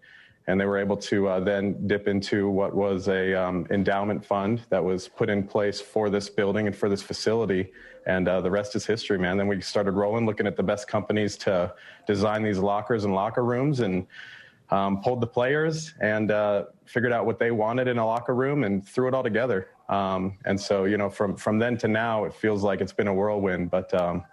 and 0.50 0.60
they 0.60 0.66
were 0.66 0.78
able 0.78 0.96
to 0.96 1.28
uh, 1.28 1.38
then 1.38 1.86
dip 1.86 2.08
into 2.08 2.48
what 2.50 2.74
was 2.74 3.08
a 3.08 3.32
um, 3.34 3.66
endowment 3.70 4.24
fund 4.24 4.60
that 4.68 4.82
was 4.82 5.06
put 5.06 5.30
in 5.30 5.44
place 5.44 5.80
for 5.80 6.10
this 6.10 6.28
building 6.28 6.66
and 6.66 6.74
for 6.74 6.88
this 6.88 7.00
facility. 7.00 7.72
And 8.06 8.26
uh, 8.26 8.40
the 8.40 8.50
rest 8.50 8.74
is 8.74 8.84
history 8.84 9.16
man. 9.16 9.36
Then 9.36 9.46
we 9.46 9.60
started 9.60 9.92
rolling 9.92 10.26
looking 10.26 10.48
at 10.48 10.56
the 10.56 10.62
best 10.64 10.88
companies 10.88 11.36
to 11.38 11.72
design 12.04 12.42
these 12.42 12.58
lockers 12.58 13.04
and 13.04 13.14
locker 13.14 13.44
rooms 13.44 13.78
and 13.78 14.08
um, 14.70 15.00
pulled 15.02 15.20
the 15.20 15.26
players 15.26 15.94
and 16.00 16.32
uh, 16.32 16.64
figured 16.84 17.12
out 17.12 17.26
what 17.26 17.38
they 17.38 17.52
wanted 17.52 17.86
in 17.86 17.98
a 17.98 18.06
locker 18.06 18.34
room 18.34 18.64
and 18.64 18.84
threw 18.84 19.06
it 19.06 19.14
all 19.14 19.22
together. 19.22 19.68
Um, 19.88 20.36
and 20.46 20.60
so 20.60 20.84
you 20.84 20.96
know 20.96 21.10
from 21.10 21.36
from 21.36 21.60
then 21.60 21.76
to 21.78 21.88
now 21.88 22.24
it 22.24 22.34
feels 22.34 22.64
like 22.64 22.80
it's 22.80 22.92
been 22.92 23.08
a 23.08 23.14
whirlwind 23.14 23.70
but 23.70 23.92
um, 23.94 24.24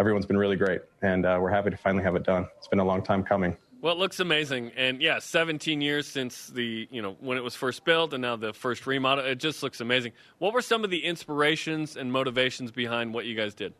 everyone's 0.00 0.26
been 0.26 0.38
really 0.38 0.56
great. 0.56 0.82
And 1.00 1.24
uh, 1.24 1.38
we're 1.40 1.50
happy 1.50 1.70
to 1.70 1.76
finally 1.76 2.04
have 2.04 2.16
it 2.16 2.24
done. 2.24 2.46
It's 2.58 2.68
been 2.68 2.80
a 2.80 2.84
long 2.84 3.02
time 3.02 3.22
coming 3.22 3.56
well, 3.82 3.92
it 3.92 3.98
looks 3.98 4.20
amazing, 4.20 4.70
and 4.76 5.02
yeah, 5.02 5.18
17 5.18 5.80
years 5.80 6.06
since 6.06 6.46
the 6.46 6.86
you 6.92 7.02
know 7.02 7.16
when 7.18 7.36
it 7.36 7.42
was 7.42 7.56
first 7.56 7.84
built, 7.84 8.12
and 8.12 8.22
now 8.22 8.36
the 8.36 8.52
first 8.52 8.86
remodel. 8.86 9.24
It 9.24 9.40
just 9.40 9.60
looks 9.60 9.80
amazing. 9.80 10.12
What 10.38 10.54
were 10.54 10.62
some 10.62 10.84
of 10.84 10.90
the 10.90 11.04
inspirations 11.04 11.96
and 11.96 12.12
motivations 12.12 12.70
behind 12.70 13.12
what 13.12 13.26
you 13.26 13.34
guys 13.34 13.54
did? 13.54 13.74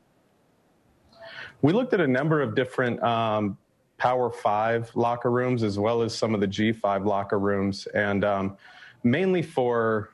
We 1.63 1.73
looked 1.73 1.95
at 1.95 2.01
a 2.01 2.09
number 2.09 2.43
of 2.43 2.57
different 2.57 3.01
um, 3.01 3.57
Power 3.97 4.33
Five 4.33 4.91
locker 4.97 5.31
rooms, 5.31 5.63
as 5.63 5.79
well 5.79 6.03
as 6.03 6.19
some 6.19 6.35
of 6.35 6.41
the 6.41 6.49
G5 6.49 7.07
locker 7.07 7.39
rooms, 7.39 7.87
and 7.87 8.25
um, 8.25 8.57
mainly 9.05 9.41
for 9.41 10.11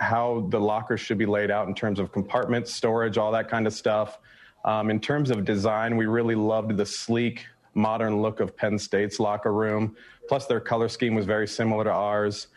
how 0.00 0.48
the 0.50 0.60
lockers 0.60 1.00
should 1.00 1.16
be 1.16 1.26
laid 1.26 1.50
out 1.50 1.66
in 1.66 1.74
terms 1.74 1.98
of 1.98 2.12
compartments, 2.12 2.74
storage, 2.74 3.16
all 3.16 3.32
that 3.32 3.48
kind 3.48 3.66
of 3.66 3.72
stuff. 3.72 4.18
Um, 4.66 4.90
in 4.90 5.00
terms 5.00 5.30
of 5.30 5.46
design, 5.46 5.96
we 5.96 6.04
really 6.04 6.34
loved 6.34 6.76
the 6.76 6.84
sleek 6.84 7.46
modern 7.80 8.20
look 8.22 8.40
of 8.40 8.56
Penn 8.56 8.78
State's 8.78 9.18
locker 9.18 9.52
room. 9.52 9.96
Plus, 10.28 10.46
their 10.46 10.60
color 10.60 10.88
scheme 10.88 11.14
was 11.14 11.26
very 11.26 11.48
similar 11.48 11.84
to 11.84 11.90
ours. 11.90 12.48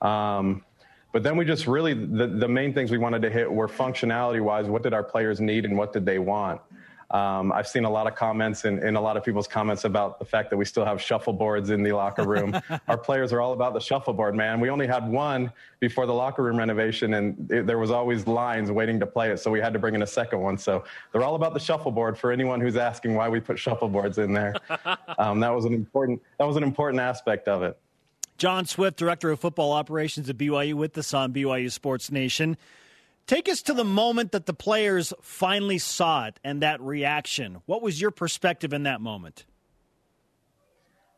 Um, 0.00 0.64
but 1.12 1.22
then 1.22 1.36
we 1.36 1.44
just 1.44 1.66
really, 1.66 1.94
the, 1.94 2.26
the 2.26 2.48
main 2.48 2.72
things 2.72 2.90
we 2.90 2.98
wanted 2.98 3.22
to 3.22 3.30
hit 3.30 3.50
were 3.50 3.68
functionality 3.68 4.42
wise 4.42 4.66
what 4.66 4.82
did 4.82 4.94
our 4.94 5.04
players 5.04 5.40
need 5.40 5.64
and 5.64 5.76
what 5.76 5.92
did 5.92 6.06
they 6.06 6.18
want? 6.18 6.60
Um, 7.12 7.52
I've 7.52 7.68
seen 7.68 7.84
a 7.84 7.90
lot 7.90 8.06
of 8.06 8.14
comments 8.14 8.64
and, 8.64 8.78
and, 8.78 8.96
a 8.96 9.00
lot 9.00 9.18
of 9.18 9.24
people's 9.24 9.46
comments 9.46 9.84
about 9.84 10.18
the 10.18 10.24
fact 10.24 10.48
that 10.48 10.56
we 10.56 10.64
still 10.64 10.84
have 10.86 11.00
shuffleboards 11.00 11.68
in 11.68 11.82
the 11.82 11.92
locker 11.92 12.26
room. 12.26 12.58
Our 12.88 12.96
players 12.96 13.34
are 13.34 13.40
all 13.42 13.52
about 13.52 13.74
the 13.74 13.80
shuffleboard, 13.80 14.34
man. 14.34 14.60
We 14.60 14.70
only 14.70 14.86
had 14.86 15.06
one 15.06 15.52
before 15.78 16.06
the 16.06 16.14
locker 16.14 16.42
room 16.42 16.56
renovation, 16.56 17.14
and 17.14 17.50
it, 17.50 17.66
there 17.66 17.78
was 17.78 17.90
always 17.90 18.26
lines 18.26 18.70
waiting 18.70 18.98
to 19.00 19.06
play 19.06 19.30
it, 19.30 19.40
so 19.40 19.50
we 19.50 19.60
had 19.60 19.74
to 19.74 19.78
bring 19.78 19.94
in 19.94 20.00
a 20.00 20.06
second 20.06 20.40
one. 20.40 20.56
So 20.56 20.84
they're 21.12 21.22
all 21.22 21.34
about 21.34 21.52
the 21.52 21.60
shuffleboard. 21.60 22.16
For 22.16 22.32
anyone 22.32 22.62
who's 22.62 22.76
asking 22.76 23.14
why 23.14 23.28
we 23.28 23.40
put 23.40 23.58
shuffleboards 23.58 24.16
in 24.16 24.32
there, 24.32 24.54
um, 25.18 25.38
that 25.40 25.54
was 25.54 25.66
an 25.66 25.74
important 25.74 26.22
that 26.38 26.46
was 26.46 26.56
an 26.56 26.62
important 26.62 27.00
aspect 27.00 27.46
of 27.46 27.62
it. 27.62 27.76
John 28.38 28.64
Swift, 28.64 28.96
Director 28.96 29.30
of 29.30 29.38
Football 29.38 29.72
Operations 29.72 30.30
at 30.30 30.38
BYU, 30.38 30.74
with 30.74 30.96
us 30.96 31.12
on 31.12 31.32
BYU 31.32 31.70
Sports 31.70 32.10
Nation. 32.10 32.56
Take 33.26 33.48
us 33.48 33.62
to 33.62 33.74
the 33.74 33.84
moment 33.84 34.32
that 34.32 34.46
the 34.46 34.54
players 34.54 35.12
finally 35.22 35.78
saw 35.78 36.26
it 36.26 36.40
and 36.42 36.62
that 36.62 36.80
reaction. 36.80 37.62
What 37.66 37.82
was 37.82 38.00
your 38.00 38.10
perspective 38.10 38.72
in 38.72 38.82
that 38.82 39.00
moment? 39.00 39.44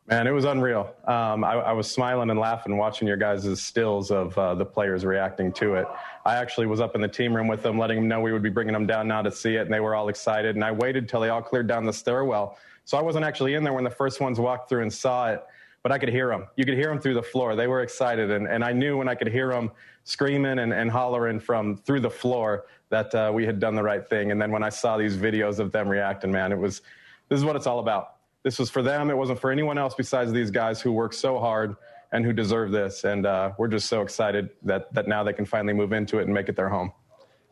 Man, 0.07 0.27
it 0.27 0.33
was 0.33 0.45
unreal. 0.45 0.95
Um, 1.07 1.45
I, 1.45 1.55
I, 1.55 1.73
was 1.73 1.91
smiling 1.91 2.29
and 2.29 2.39
laughing 2.39 2.77
watching 2.77 3.09
your 3.09 3.17
guys' 3.17 3.63
stills 3.63 4.11
of 4.11 4.37
uh, 4.37 4.55
the 4.55 4.65
players 4.65 5.03
reacting 5.03 5.51
to 5.55 5.77
it. 5.77 5.87
I 6.27 6.37
actually 6.37 6.67
was 6.67 6.79
up 6.79 6.95
in 6.95 7.01
the 7.01 7.09
team 7.09 7.35
room 7.35 7.49
with 7.49 7.63
them, 7.63 7.79
letting 7.79 7.97
them 7.97 8.09
know 8.09 8.21
we 8.21 8.31
would 8.31 8.43
be 8.43 8.51
bringing 8.51 8.75
them 8.75 8.87
down 8.87 9.09
now 9.09 9.23
to 9.23 9.33
see 9.33 9.55
it, 9.57 9.63
and 9.63 9.73
they 9.73 9.81
were 9.81 9.95
all 9.95 10.11
excited. 10.11 10.57
And 10.57 10.65
I 10.65 10.73
waited 10.73 11.09
till 11.09 11.21
they 11.21 11.31
all 11.31 11.41
cleared 11.41 11.67
down 11.67 11.87
the 11.87 11.93
stairwell. 11.93 12.59
So 12.85 12.99
I 12.99 13.03
wasn't 13.03 13.25
actually 13.25 13.55
in 13.55 13.65
there 13.65 13.73
when 13.73 13.83
the 13.83 13.89
first 13.89 14.21
ones 14.21 14.39
walked 14.39 14.69
through 14.69 14.83
and 14.83 14.93
saw 14.93 15.31
it, 15.31 15.43
but 15.83 15.91
I 15.91 15.97
could 15.97 16.11
hear 16.11 16.29
them. 16.29 16.49
You 16.57 16.67
could 16.67 16.75
hear 16.75 16.89
them 16.89 17.01
through 17.01 17.15
the 17.15 17.23
floor. 17.23 17.57
They 17.57 17.67
were 17.67 17.81
excited, 17.81 18.31
and, 18.31 18.47
and 18.47 18.63
I 18.63 18.73
knew 18.73 18.99
when 18.99 19.09
I 19.09 19.15
could 19.15 19.29
hear 19.29 19.53
them 19.53 19.71
screaming 20.05 20.59
and, 20.59 20.73
and 20.73 20.91
hollering 20.91 21.41
from 21.41 21.77
through 21.77 22.01
the 22.01 22.11
floor 22.11 22.67
that 22.91 23.15
uh, 23.15 23.31
we 23.35 23.45
had 23.45 23.59
done 23.59 23.75
the 23.75 23.83
right 23.83 24.07
thing. 24.07 24.31
And 24.31 24.41
then 24.41 24.53
when 24.53 24.63
I 24.63 24.69
saw 24.69 24.97
these 24.97 25.17
videos 25.17 25.59
of 25.59 25.73
them 25.73 25.89
reacting, 25.89 26.31
man, 26.31 26.53
it 26.53 26.59
was 26.59 26.83
this 27.29 27.39
is 27.39 27.45
what 27.45 27.57
it's 27.57 27.67
all 27.67 27.81
about. 27.81 28.17
This 28.43 28.59
was 28.59 28.71
for 28.71 28.83
them. 28.83 29.11
It 29.11 29.17
wasn't 29.17 29.41
for 29.41 29.51
anyone 29.51 29.79
else 29.79 29.95
besides 29.95 30.31
these 30.31 30.51
guys 30.51 30.81
who 30.81 30.93
work 30.93 31.15
so 31.15 31.39
hard 31.39 31.77
and 32.13 32.25
who 32.25 32.33
deserve 32.33 32.71
this. 32.71 33.05
And 33.05 33.27
uh, 33.27 33.53
we're 33.59 33.69
just 33.69 33.89
so 33.89 34.03
excited 34.03 34.51
that 34.63 34.93
that 34.93 35.09
now 35.09 35.25
they 35.25 35.33
can 35.33 35.47
finally 35.47 35.73
move 35.73 35.93
into 35.93 36.19
it 36.19 36.25
and 36.25 36.35
make 36.35 36.49
it 36.49 36.57
their 36.57 36.69
home. 36.69 36.93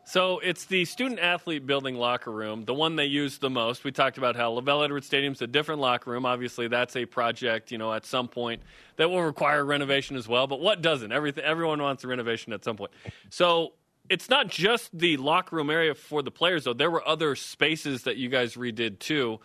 So 0.05 0.39
it's 0.39 0.65
the 0.65 0.83
student 0.85 1.19
athlete 1.19 1.65
building 1.65 1.95
locker 1.95 2.31
room, 2.31 2.65
the 2.65 2.73
one 2.73 2.97
they 2.97 3.05
use 3.05 3.37
the 3.37 3.49
most. 3.49 3.83
We 3.83 3.91
talked 3.91 4.17
about 4.17 4.35
how 4.35 4.51
LaVell 4.51 4.83
Edwards 4.83 5.07
Stadium's 5.07 5.41
a 5.41 5.47
different 5.47 5.79
locker 5.79 6.11
room. 6.11 6.25
Obviously, 6.25 6.67
that's 6.67 6.95
a 6.97 7.05
project, 7.05 7.71
you 7.71 7.77
know, 7.77 7.93
at 7.93 8.05
some 8.05 8.27
point 8.27 8.61
that 8.97 9.09
will 9.09 9.23
require 9.23 9.63
renovation 9.63 10.17
as 10.17 10.27
well. 10.27 10.45
But 10.45 10.59
what 10.59 10.81
doesn't? 10.81 11.11
Everything, 11.11 11.43
everyone 11.45 11.81
wants 11.81 12.03
a 12.03 12.07
renovation 12.07 12.51
at 12.51 12.63
some 12.63 12.75
point. 12.75 12.91
So 13.29 13.73
it's 14.09 14.29
not 14.29 14.49
just 14.49 14.97
the 14.97 15.15
locker 15.17 15.55
room 15.55 15.69
area 15.69 15.95
for 15.95 16.21
the 16.21 16.31
players, 16.31 16.65
though. 16.65 16.73
There 16.73 16.91
were 16.91 17.07
other 17.07 17.35
spaces 17.35 18.03
that 18.03 18.17
you 18.17 18.27
guys 18.27 18.55
redid 18.55 18.99
too. 18.99 19.39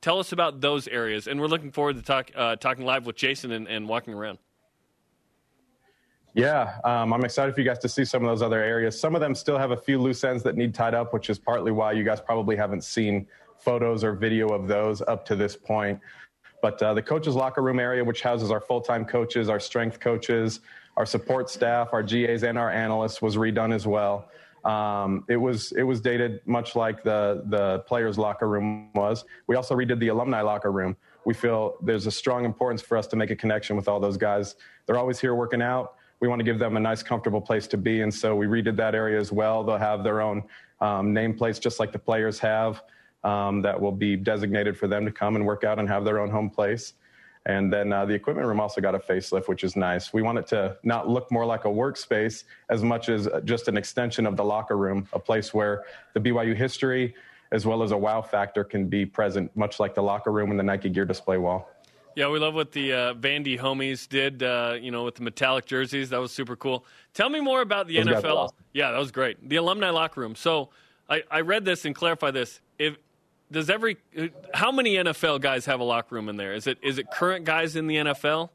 Tell 0.00 0.20
us 0.20 0.32
about 0.32 0.60
those 0.60 0.86
areas, 0.86 1.26
and 1.26 1.40
we're 1.40 1.48
looking 1.48 1.72
forward 1.72 1.96
to 1.96 2.02
talk, 2.02 2.30
uh, 2.36 2.56
talking 2.56 2.84
live 2.84 3.06
with 3.06 3.16
Jason 3.16 3.50
and, 3.50 3.66
and 3.66 3.88
walking 3.88 4.14
around. 4.14 4.38
Yeah, 6.34 6.78
um, 6.82 7.12
I'm 7.12 7.24
excited 7.24 7.54
for 7.54 7.60
you 7.60 7.66
guys 7.66 7.78
to 7.78 7.88
see 7.88 8.04
some 8.04 8.24
of 8.24 8.28
those 8.28 8.42
other 8.42 8.60
areas. 8.60 8.98
Some 8.98 9.14
of 9.14 9.20
them 9.20 9.36
still 9.36 9.56
have 9.56 9.70
a 9.70 9.76
few 9.76 10.00
loose 10.00 10.24
ends 10.24 10.42
that 10.42 10.56
need 10.56 10.74
tied 10.74 10.92
up, 10.92 11.14
which 11.14 11.30
is 11.30 11.38
partly 11.38 11.70
why 11.70 11.92
you 11.92 12.02
guys 12.02 12.20
probably 12.20 12.56
haven't 12.56 12.82
seen 12.82 13.28
photos 13.60 14.02
or 14.02 14.14
video 14.14 14.48
of 14.48 14.66
those 14.66 15.00
up 15.02 15.24
to 15.26 15.36
this 15.36 15.54
point. 15.54 16.00
But 16.60 16.82
uh, 16.82 16.92
the 16.92 17.02
coaches' 17.02 17.36
locker 17.36 17.62
room 17.62 17.78
area, 17.78 18.02
which 18.02 18.20
houses 18.20 18.50
our 18.50 18.60
full 18.60 18.80
time 18.80 19.04
coaches, 19.04 19.48
our 19.48 19.60
strength 19.60 20.00
coaches, 20.00 20.58
our 20.96 21.06
support 21.06 21.50
staff, 21.50 21.90
our 21.92 22.02
GAs, 22.02 22.42
and 22.42 22.58
our 22.58 22.70
analysts, 22.70 23.22
was 23.22 23.36
redone 23.36 23.72
as 23.72 23.86
well. 23.86 24.28
Um, 24.64 25.24
it 25.28 25.36
was 25.36 25.70
it 25.72 25.82
was 25.84 26.00
dated 26.00 26.40
much 26.46 26.74
like 26.74 27.04
the 27.04 27.44
the 27.46 27.80
players' 27.80 28.18
locker 28.18 28.48
room 28.48 28.88
was. 28.94 29.24
We 29.46 29.54
also 29.54 29.76
redid 29.76 30.00
the 30.00 30.08
alumni 30.08 30.40
locker 30.40 30.72
room. 30.72 30.96
We 31.26 31.34
feel 31.34 31.76
there's 31.80 32.06
a 32.06 32.10
strong 32.10 32.44
importance 32.44 32.82
for 32.82 32.96
us 32.96 33.06
to 33.08 33.16
make 33.16 33.30
a 33.30 33.36
connection 33.36 33.76
with 33.76 33.86
all 33.86 34.00
those 34.00 34.16
guys. 34.16 34.56
They're 34.86 34.98
always 34.98 35.20
here 35.20 35.34
working 35.36 35.62
out 35.62 35.94
we 36.24 36.28
want 36.28 36.40
to 36.40 36.44
give 36.44 36.58
them 36.58 36.78
a 36.78 36.80
nice, 36.80 37.02
comfortable 37.02 37.42
place 37.42 37.66
to 37.66 37.76
be. 37.76 38.00
And 38.00 38.12
so 38.12 38.34
we 38.34 38.46
redid 38.46 38.76
that 38.76 38.94
area 38.94 39.20
as 39.20 39.30
well. 39.30 39.62
They'll 39.62 39.76
have 39.76 40.02
their 40.02 40.22
own 40.22 40.42
um, 40.80 41.14
nameplates, 41.14 41.60
just 41.60 41.78
like 41.78 41.92
the 41.92 41.98
players 41.98 42.38
have, 42.38 42.82
um, 43.24 43.60
that 43.60 43.78
will 43.78 43.92
be 43.92 44.16
designated 44.16 44.74
for 44.74 44.88
them 44.88 45.04
to 45.04 45.12
come 45.12 45.36
and 45.36 45.44
work 45.44 45.64
out 45.64 45.78
and 45.78 45.86
have 45.86 46.02
their 46.02 46.18
own 46.18 46.30
home 46.30 46.48
place. 46.48 46.94
And 47.44 47.70
then 47.70 47.92
uh, 47.92 48.06
the 48.06 48.14
equipment 48.14 48.48
room 48.48 48.58
also 48.58 48.80
got 48.80 48.94
a 48.94 48.98
facelift, 48.98 49.48
which 49.48 49.64
is 49.64 49.76
nice. 49.76 50.14
We 50.14 50.22
want 50.22 50.38
it 50.38 50.46
to 50.46 50.78
not 50.82 51.10
look 51.10 51.30
more 51.30 51.44
like 51.44 51.66
a 51.66 51.68
workspace 51.68 52.44
as 52.70 52.82
much 52.82 53.10
as 53.10 53.28
just 53.44 53.68
an 53.68 53.76
extension 53.76 54.24
of 54.24 54.38
the 54.38 54.44
locker 54.44 54.78
room, 54.78 55.06
a 55.12 55.18
place 55.18 55.52
where 55.52 55.84
the 56.14 56.20
BYU 56.20 56.56
history 56.56 57.14
as 57.52 57.66
well 57.66 57.82
as 57.82 57.90
a 57.90 57.98
wow 57.98 58.22
factor 58.22 58.64
can 58.64 58.88
be 58.88 59.04
present, 59.04 59.54
much 59.54 59.78
like 59.78 59.94
the 59.94 60.02
locker 60.02 60.32
room 60.32 60.50
and 60.50 60.58
the 60.58 60.64
Nike 60.64 60.88
gear 60.88 61.04
display 61.04 61.36
wall. 61.36 61.68
Yeah, 62.16 62.28
we 62.28 62.38
love 62.38 62.54
what 62.54 62.72
the 62.72 62.92
uh, 62.92 63.14
Vandy 63.14 63.58
homies 63.58 64.08
did. 64.08 64.42
Uh, 64.42 64.76
you 64.80 64.90
know, 64.90 65.04
with 65.04 65.16
the 65.16 65.22
metallic 65.22 65.66
jerseys, 65.66 66.10
that 66.10 66.18
was 66.18 66.32
super 66.32 66.56
cool. 66.56 66.84
Tell 67.12 67.28
me 67.28 67.40
more 67.40 67.60
about 67.60 67.86
the 67.86 67.96
Those 67.96 68.22
NFL. 68.22 68.36
Awesome. 68.36 68.56
Yeah, 68.72 68.92
that 68.92 68.98
was 68.98 69.10
great. 69.10 69.48
The 69.48 69.56
alumni 69.56 69.90
locker 69.90 70.20
room. 70.20 70.34
So, 70.34 70.70
I, 71.08 71.22
I 71.30 71.40
read 71.40 71.64
this 71.64 71.84
and 71.84 71.94
clarify 71.94 72.30
this. 72.30 72.60
If 72.78 72.96
does 73.50 73.70
every 73.70 73.96
how 74.52 74.72
many 74.72 74.96
NFL 74.96 75.40
guys 75.40 75.66
have 75.66 75.80
a 75.80 75.84
locker 75.84 76.14
room 76.14 76.28
in 76.28 76.36
there? 76.36 76.54
Is 76.54 76.66
it 76.66 76.78
is 76.82 76.98
it 76.98 77.10
current 77.10 77.44
guys 77.44 77.76
in 77.76 77.86
the 77.86 77.96
NFL? 77.96 78.50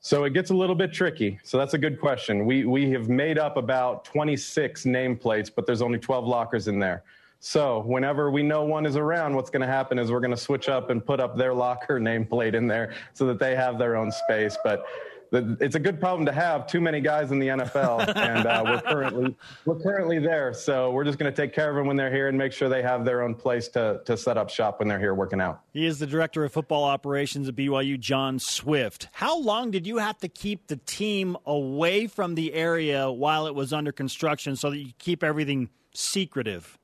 So 0.00 0.24
it 0.24 0.34
gets 0.34 0.50
a 0.50 0.54
little 0.54 0.76
bit 0.76 0.92
tricky. 0.92 1.38
So 1.42 1.58
that's 1.58 1.74
a 1.74 1.78
good 1.78 2.00
question. 2.00 2.46
We 2.46 2.64
we 2.64 2.90
have 2.90 3.08
made 3.08 3.38
up 3.38 3.56
about 3.56 4.04
26 4.04 4.84
nameplates, 4.84 5.50
but 5.54 5.66
there's 5.66 5.82
only 5.82 5.98
12 5.98 6.26
lockers 6.26 6.68
in 6.68 6.78
there. 6.78 7.02
So 7.46 7.78
whenever 7.82 8.28
we 8.32 8.42
know 8.42 8.64
one 8.64 8.86
is 8.86 8.96
around, 8.96 9.36
what's 9.36 9.50
going 9.50 9.60
to 9.60 9.68
happen 9.68 10.00
is 10.00 10.10
we're 10.10 10.18
going 10.18 10.32
to 10.32 10.36
switch 10.36 10.68
up 10.68 10.90
and 10.90 11.04
put 11.04 11.20
up 11.20 11.36
their 11.36 11.54
locker 11.54 12.00
nameplate 12.00 12.54
in 12.54 12.66
there 12.66 12.92
so 13.14 13.24
that 13.26 13.38
they 13.38 13.54
have 13.54 13.78
their 13.78 13.94
own 13.94 14.10
space. 14.10 14.58
But 14.64 14.84
the, 15.30 15.56
it's 15.60 15.76
a 15.76 15.78
good 15.78 16.00
problem 16.00 16.26
to 16.26 16.32
have. 16.32 16.66
Too 16.66 16.80
many 16.80 17.00
guys 17.00 17.30
in 17.30 17.38
the 17.38 17.46
NFL, 17.46 18.16
and 18.16 18.46
uh, 18.46 18.64
we're 18.66 18.80
currently 18.80 19.36
we're 19.64 19.78
currently 19.78 20.18
there. 20.18 20.52
So 20.54 20.90
we're 20.90 21.04
just 21.04 21.20
going 21.20 21.32
to 21.32 21.42
take 21.42 21.54
care 21.54 21.70
of 21.70 21.76
them 21.76 21.86
when 21.86 21.96
they're 21.96 22.10
here 22.10 22.26
and 22.26 22.36
make 22.36 22.52
sure 22.52 22.68
they 22.68 22.82
have 22.82 23.04
their 23.04 23.22
own 23.22 23.36
place 23.36 23.68
to 23.68 24.00
to 24.06 24.16
set 24.16 24.36
up 24.36 24.50
shop 24.50 24.80
when 24.80 24.88
they're 24.88 24.98
here 24.98 25.14
working 25.14 25.40
out. 25.40 25.60
He 25.72 25.86
is 25.86 26.00
the 26.00 26.06
director 26.06 26.44
of 26.44 26.52
football 26.52 26.82
operations 26.82 27.48
at 27.48 27.54
BYU, 27.54 27.98
John 28.00 28.40
Swift. 28.40 29.06
How 29.12 29.38
long 29.38 29.70
did 29.70 29.86
you 29.86 29.98
have 29.98 30.18
to 30.18 30.28
keep 30.28 30.66
the 30.66 30.78
team 30.78 31.36
away 31.46 32.08
from 32.08 32.34
the 32.34 32.54
area 32.54 33.08
while 33.08 33.46
it 33.46 33.54
was 33.54 33.72
under 33.72 33.92
construction 33.92 34.56
so 34.56 34.70
that 34.70 34.78
you 34.78 34.92
keep 34.98 35.22
everything 35.22 35.70
secretive? 35.94 36.76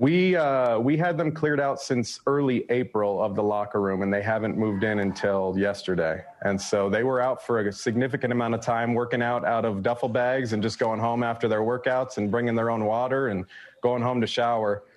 We 0.00 0.34
uh, 0.34 0.78
we 0.78 0.96
had 0.96 1.18
them 1.18 1.30
cleared 1.30 1.60
out 1.60 1.78
since 1.78 2.20
early 2.26 2.64
April 2.70 3.22
of 3.22 3.34
the 3.34 3.42
locker 3.42 3.82
room, 3.82 4.00
and 4.00 4.10
they 4.10 4.22
haven't 4.22 4.56
moved 4.56 4.82
in 4.82 5.00
until 5.00 5.54
yesterday. 5.58 6.24
And 6.40 6.58
so 6.58 6.88
they 6.88 7.04
were 7.04 7.20
out 7.20 7.44
for 7.44 7.60
a 7.60 7.70
significant 7.70 8.32
amount 8.32 8.54
of 8.54 8.62
time 8.62 8.94
working 8.94 9.20
out 9.20 9.44
out 9.44 9.66
of 9.66 9.82
duffel 9.82 10.08
bags 10.08 10.54
and 10.54 10.62
just 10.62 10.78
going 10.78 11.00
home 11.00 11.22
after 11.22 11.48
their 11.48 11.60
workouts 11.60 12.16
and 12.16 12.30
bringing 12.30 12.54
their 12.54 12.70
own 12.70 12.86
water 12.86 13.28
and 13.28 13.44
going 13.82 14.02
home 14.02 14.22
to 14.22 14.26
shower. 14.26 14.82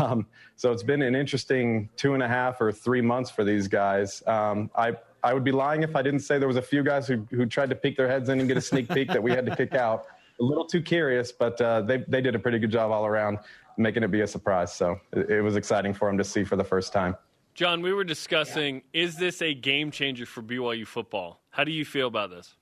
Um, 0.00 0.26
so 0.56 0.70
it's 0.70 0.82
been 0.82 1.00
an 1.00 1.14
interesting 1.14 1.88
two 1.96 2.12
and 2.12 2.22
a 2.22 2.28
half 2.28 2.60
or 2.60 2.70
three 2.72 3.00
months 3.00 3.30
for 3.30 3.42
these 3.42 3.68
guys. 3.68 4.22
Um, 4.26 4.70
I 4.76 4.94
I 5.22 5.32
would 5.32 5.44
be 5.44 5.52
lying 5.52 5.82
if 5.82 5.96
I 5.96 6.02
didn't 6.02 6.20
say 6.20 6.38
there 6.38 6.46
was 6.46 6.58
a 6.58 6.68
few 6.74 6.82
guys 6.82 7.08
who 7.08 7.26
who 7.30 7.46
tried 7.46 7.70
to 7.70 7.74
peek 7.74 7.96
their 7.96 8.06
heads 8.06 8.28
in 8.28 8.38
and 8.38 8.46
get 8.46 8.58
a 8.58 8.60
sneak 8.60 8.90
peek 8.90 9.08
that 9.08 9.22
we 9.22 9.30
had 9.30 9.46
to 9.46 9.56
kick 9.56 9.74
out. 9.74 10.04
A 10.40 10.44
little 10.44 10.66
too 10.66 10.82
curious, 10.82 11.32
but 11.32 11.58
uh, 11.62 11.80
they 11.80 12.04
they 12.06 12.20
did 12.20 12.34
a 12.34 12.38
pretty 12.38 12.58
good 12.58 12.70
job 12.70 12.90
all 12.90 13.06
around 13.06 13.38
making 13.78 14.02
it 14.02 14.10
be 14.10 14.20
a 14.20 14.26
surprise. 14.26 14.72
So 14.72 15.00
it, 15.12 15.30
it 15.30 15.42
was 15.42 15.56
exciting 15.56 15.94
for 15.94 16.08
him 16.08 16.18
to 16.18 16.24
see 16.24 16.44
for 16.44 16.56
the 16.56 16.64
first 16.64 16.92
time. 16.92 17.16
John, 17.54 17.82
we 17.82 17.92
were 17.92 18.04
discussing 18.04 18.82
is 18.92 19.16
this 19.16 19.42
a 19.42 19.54
game 19.54 19.90
changer 19.90 20.26
for 20.26 20.42
BYU 20.42 20.86
football? 20.86 21.40
How 21.50 21.64
do 21.64 21.72
you 21.72 21.84
feel 21.84 22.06
about 22.06 22.30
this? 22.30 22.54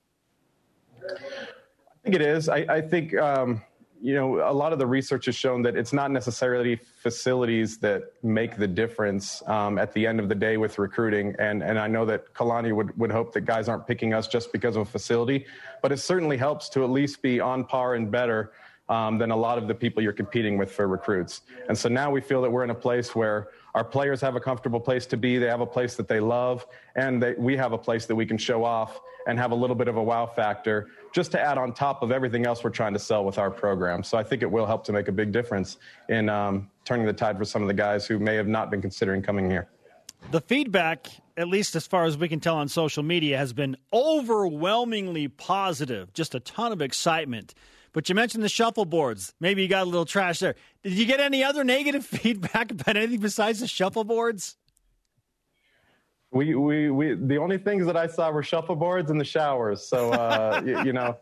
I 1.03 1.99
think 2.03 2.15
it 2.15 2.21
is. 2.21 2.49
I, 2.49 2.65
I 2.69 2.81
think, 2.81 3.15
um, 3.15 3.61
you 4.01 4.15
know, 4.15 4.39
a 4.49 4.53
lot 4.53 4.73
of 4.73 4.79
the 4.79 4.87
research 4.87 5.25
has 5.25 5.35
shown 5.35 5.61
that 5.63 5.75
it's 5.75 5.93
not 5.93 6.09
necessarily 6.09 6.79
facilities 7.01 7.77
that 7.79 8.03
make 8.23 8.57
the 8.57 8.67
difference 8.67 9.43
um, 9.47 9.77
at 9.77 9.93
the 9.93 10.05
end 10.07 10.19
of 10.19 10.29
the 10.29 10.35
day 10.35 10.57
with 10.57 10.79
recruiting. 10.79 11.35
And, 11.37 11.61
and 11.61 11.77
I 11.77 11.87
know 11.87 12.05
that 12.05 12.33
Kalani 12.33 12.73
would, 12.75 12.97
would 12.97 13.11
hope 13.11 13.33
that 13.33 13.41
guys 13.41 13.69
aren't 13.69 13.85
picking 13.85 14.13
us 14.13 14.27
just 14.27 14.51
because 14.51 14.75
of 14.75 14.83
a 14.83 14.85
facility, 14.85 15.45
but 15.81 15.91
it 15.91 15.97
certainly 15.97 16.37
helps 16.37 16.69
to 16.69 16.83
at 16.83 16.89
least 16.89 17.21
be 17.21 17.39
on 17.39 17.65
par 17.65 17.95
and 17.95 18.09
better 18.09 18.51
um, 18.89 19.17
than 19.17 19.31
a 19.31 19.35
lot 19.35 19.57
of 19.57 19.67
the 19.67 19.75
people 19.75 20.01
you're 20.01 20.13
competing 20.13 20.57
with 20.57 20.71
for 20.71 20.87
recruits. 20.87 21.41
And 21.67 21.77
so 21.77 21.89
now 21.89 22.09
we 22.09 22.21
feel 22.21 22.41
that 22.41 22.49
we're 22.49 22.63
in 22.63 22.69
a 22.69 22.75
place 22.75 23.15
where 23.15 23.49
our 23.75 23.83
players 23.83 24.21
have 24.21 24.35
a 24.35 24.39
comfortable 24.39 24.79
place 24.79 25.05
to 25.07 25.17
be, 25.17 25.37
they 25.37 25.47
have 25.47 25.61
a 25.61 25.65
place 25.65 25.95
that 25.95 26.07
they 26.07 26.19
love, 26.19 26.65
and 26.95 27.21
they, 27.21 27.33
we 27.37 27.55
have 27.57 27.73
a 27.73 27.77
place 27.77 28.05
that 28.07 28.15
we 28.15 28.25
can 28.25 28.37
show 28.37 28.63
off 28.63 28.99
and 29.27 29.37
have 29.37 29.51
a 29.51 29.55
little 29.55 29.75
bit 29.75 29.87
of 29.87 29.97
a 29.97 30.03
wow 30.03 30.25
factor 30.25 30.87
just 31.13 31.31
to 31.31 31.39
add 31.39 31.57
on 31.57 31.73
top 31.73 32.01
of 32.01 32.11
everything 32.11 32.45
else 32.45 32.63
we're 32.63 32.69
trying 32.69 32.93
to 32.93 32.99
sell 32.99 33.25
with 33.25 33.37
our 33.37 33.51
program. 33.51 34.03
So 34.03 34.17
I 34.17 34.23
think 34.23 34.41
it 34.41 34.49
will 34.49 34.65
help 34.65 34.83
to 34.85 34.93
make 34.93 35.09
a 35.09 35.11
big 35.11 35.31
difference 35.31 35.77
in 36.09 36.29
um, 36.29 36.69
turning 36.85 37.05
the 37.05 37.13
tide 37.13 37.37
for 37.37 37.45
some 37.45 37.61
of 37.61 37.67
the 37.67 37.73
guys 37.73 38.07
who 38.07 38.19
may 38.19 38.35
have 38.35 38.47
not 38.47 38.71
been 38.71 38.81
considering 38.81 39.21
coming 39.21 39.49
here. 39.49 39.67
The 40.31 40.41
feedback, 40.41 41.07
at 41.35 41.47
least 41.47 41.75
as 41.75 41.85
far 41.85 42.05
as 42.05 42.17
we 42.17 42.27
can 42.27 42.39
tell 42.39 42.55
on 42.55 42.69
social 42.69 43.03
media, 43.03 43.37
has 43.37 43.53
been 43.53 43.77
overwhelmingly 43.93 45.27
positive. 45.27 46.13
Just 46.13 46.33
a 46.33 46.39
ton 46.39 46.71
of 46.71 46.81
excitement. 46.81 47.53
But 47.97 48.09
you 48.09 48.13
mentioned 48.13 48.43
the 48.43 48.49
shuffleboards. 48.49 49.33
Maybe 49.39 49.63
you 49.63 49.67
got 49.67 49.81
a 49.81 49.89
little 49.89 50.05
trash 50.05 50.37
there. 50.37 50.53
Did 50.83 50.93
you 50.93 51.07
get 51.07 51.19
any 51.19 51.43
other 51.43 51.63
negative 51.63 52.05
feedback 52.05 52.69
about 52.69 52.95
anything 52.95 53.19
besides 53.19 53.59
the 53.61 53.65
shuffleboards? 53.65 54.55
We, 56.29 56.53
we, 56.53 56.91
we, 56.91 57.15
the 57.15 57.37
only 57.37 57.57
things 57.57 57.87
that 57.87 57.97
I 57.97 58.05
saw 58.05 58.29
were 58.29 58.43
shuffleboards 58.43 59.09
and 59.09 59.19
the 59.19 59.25
showers. 59.25 59.81
So, 59.81 60.11
uh, 60.11 60.61
you, 60.67 60.83
you, 60.83 60.93
know, 60.93 61.17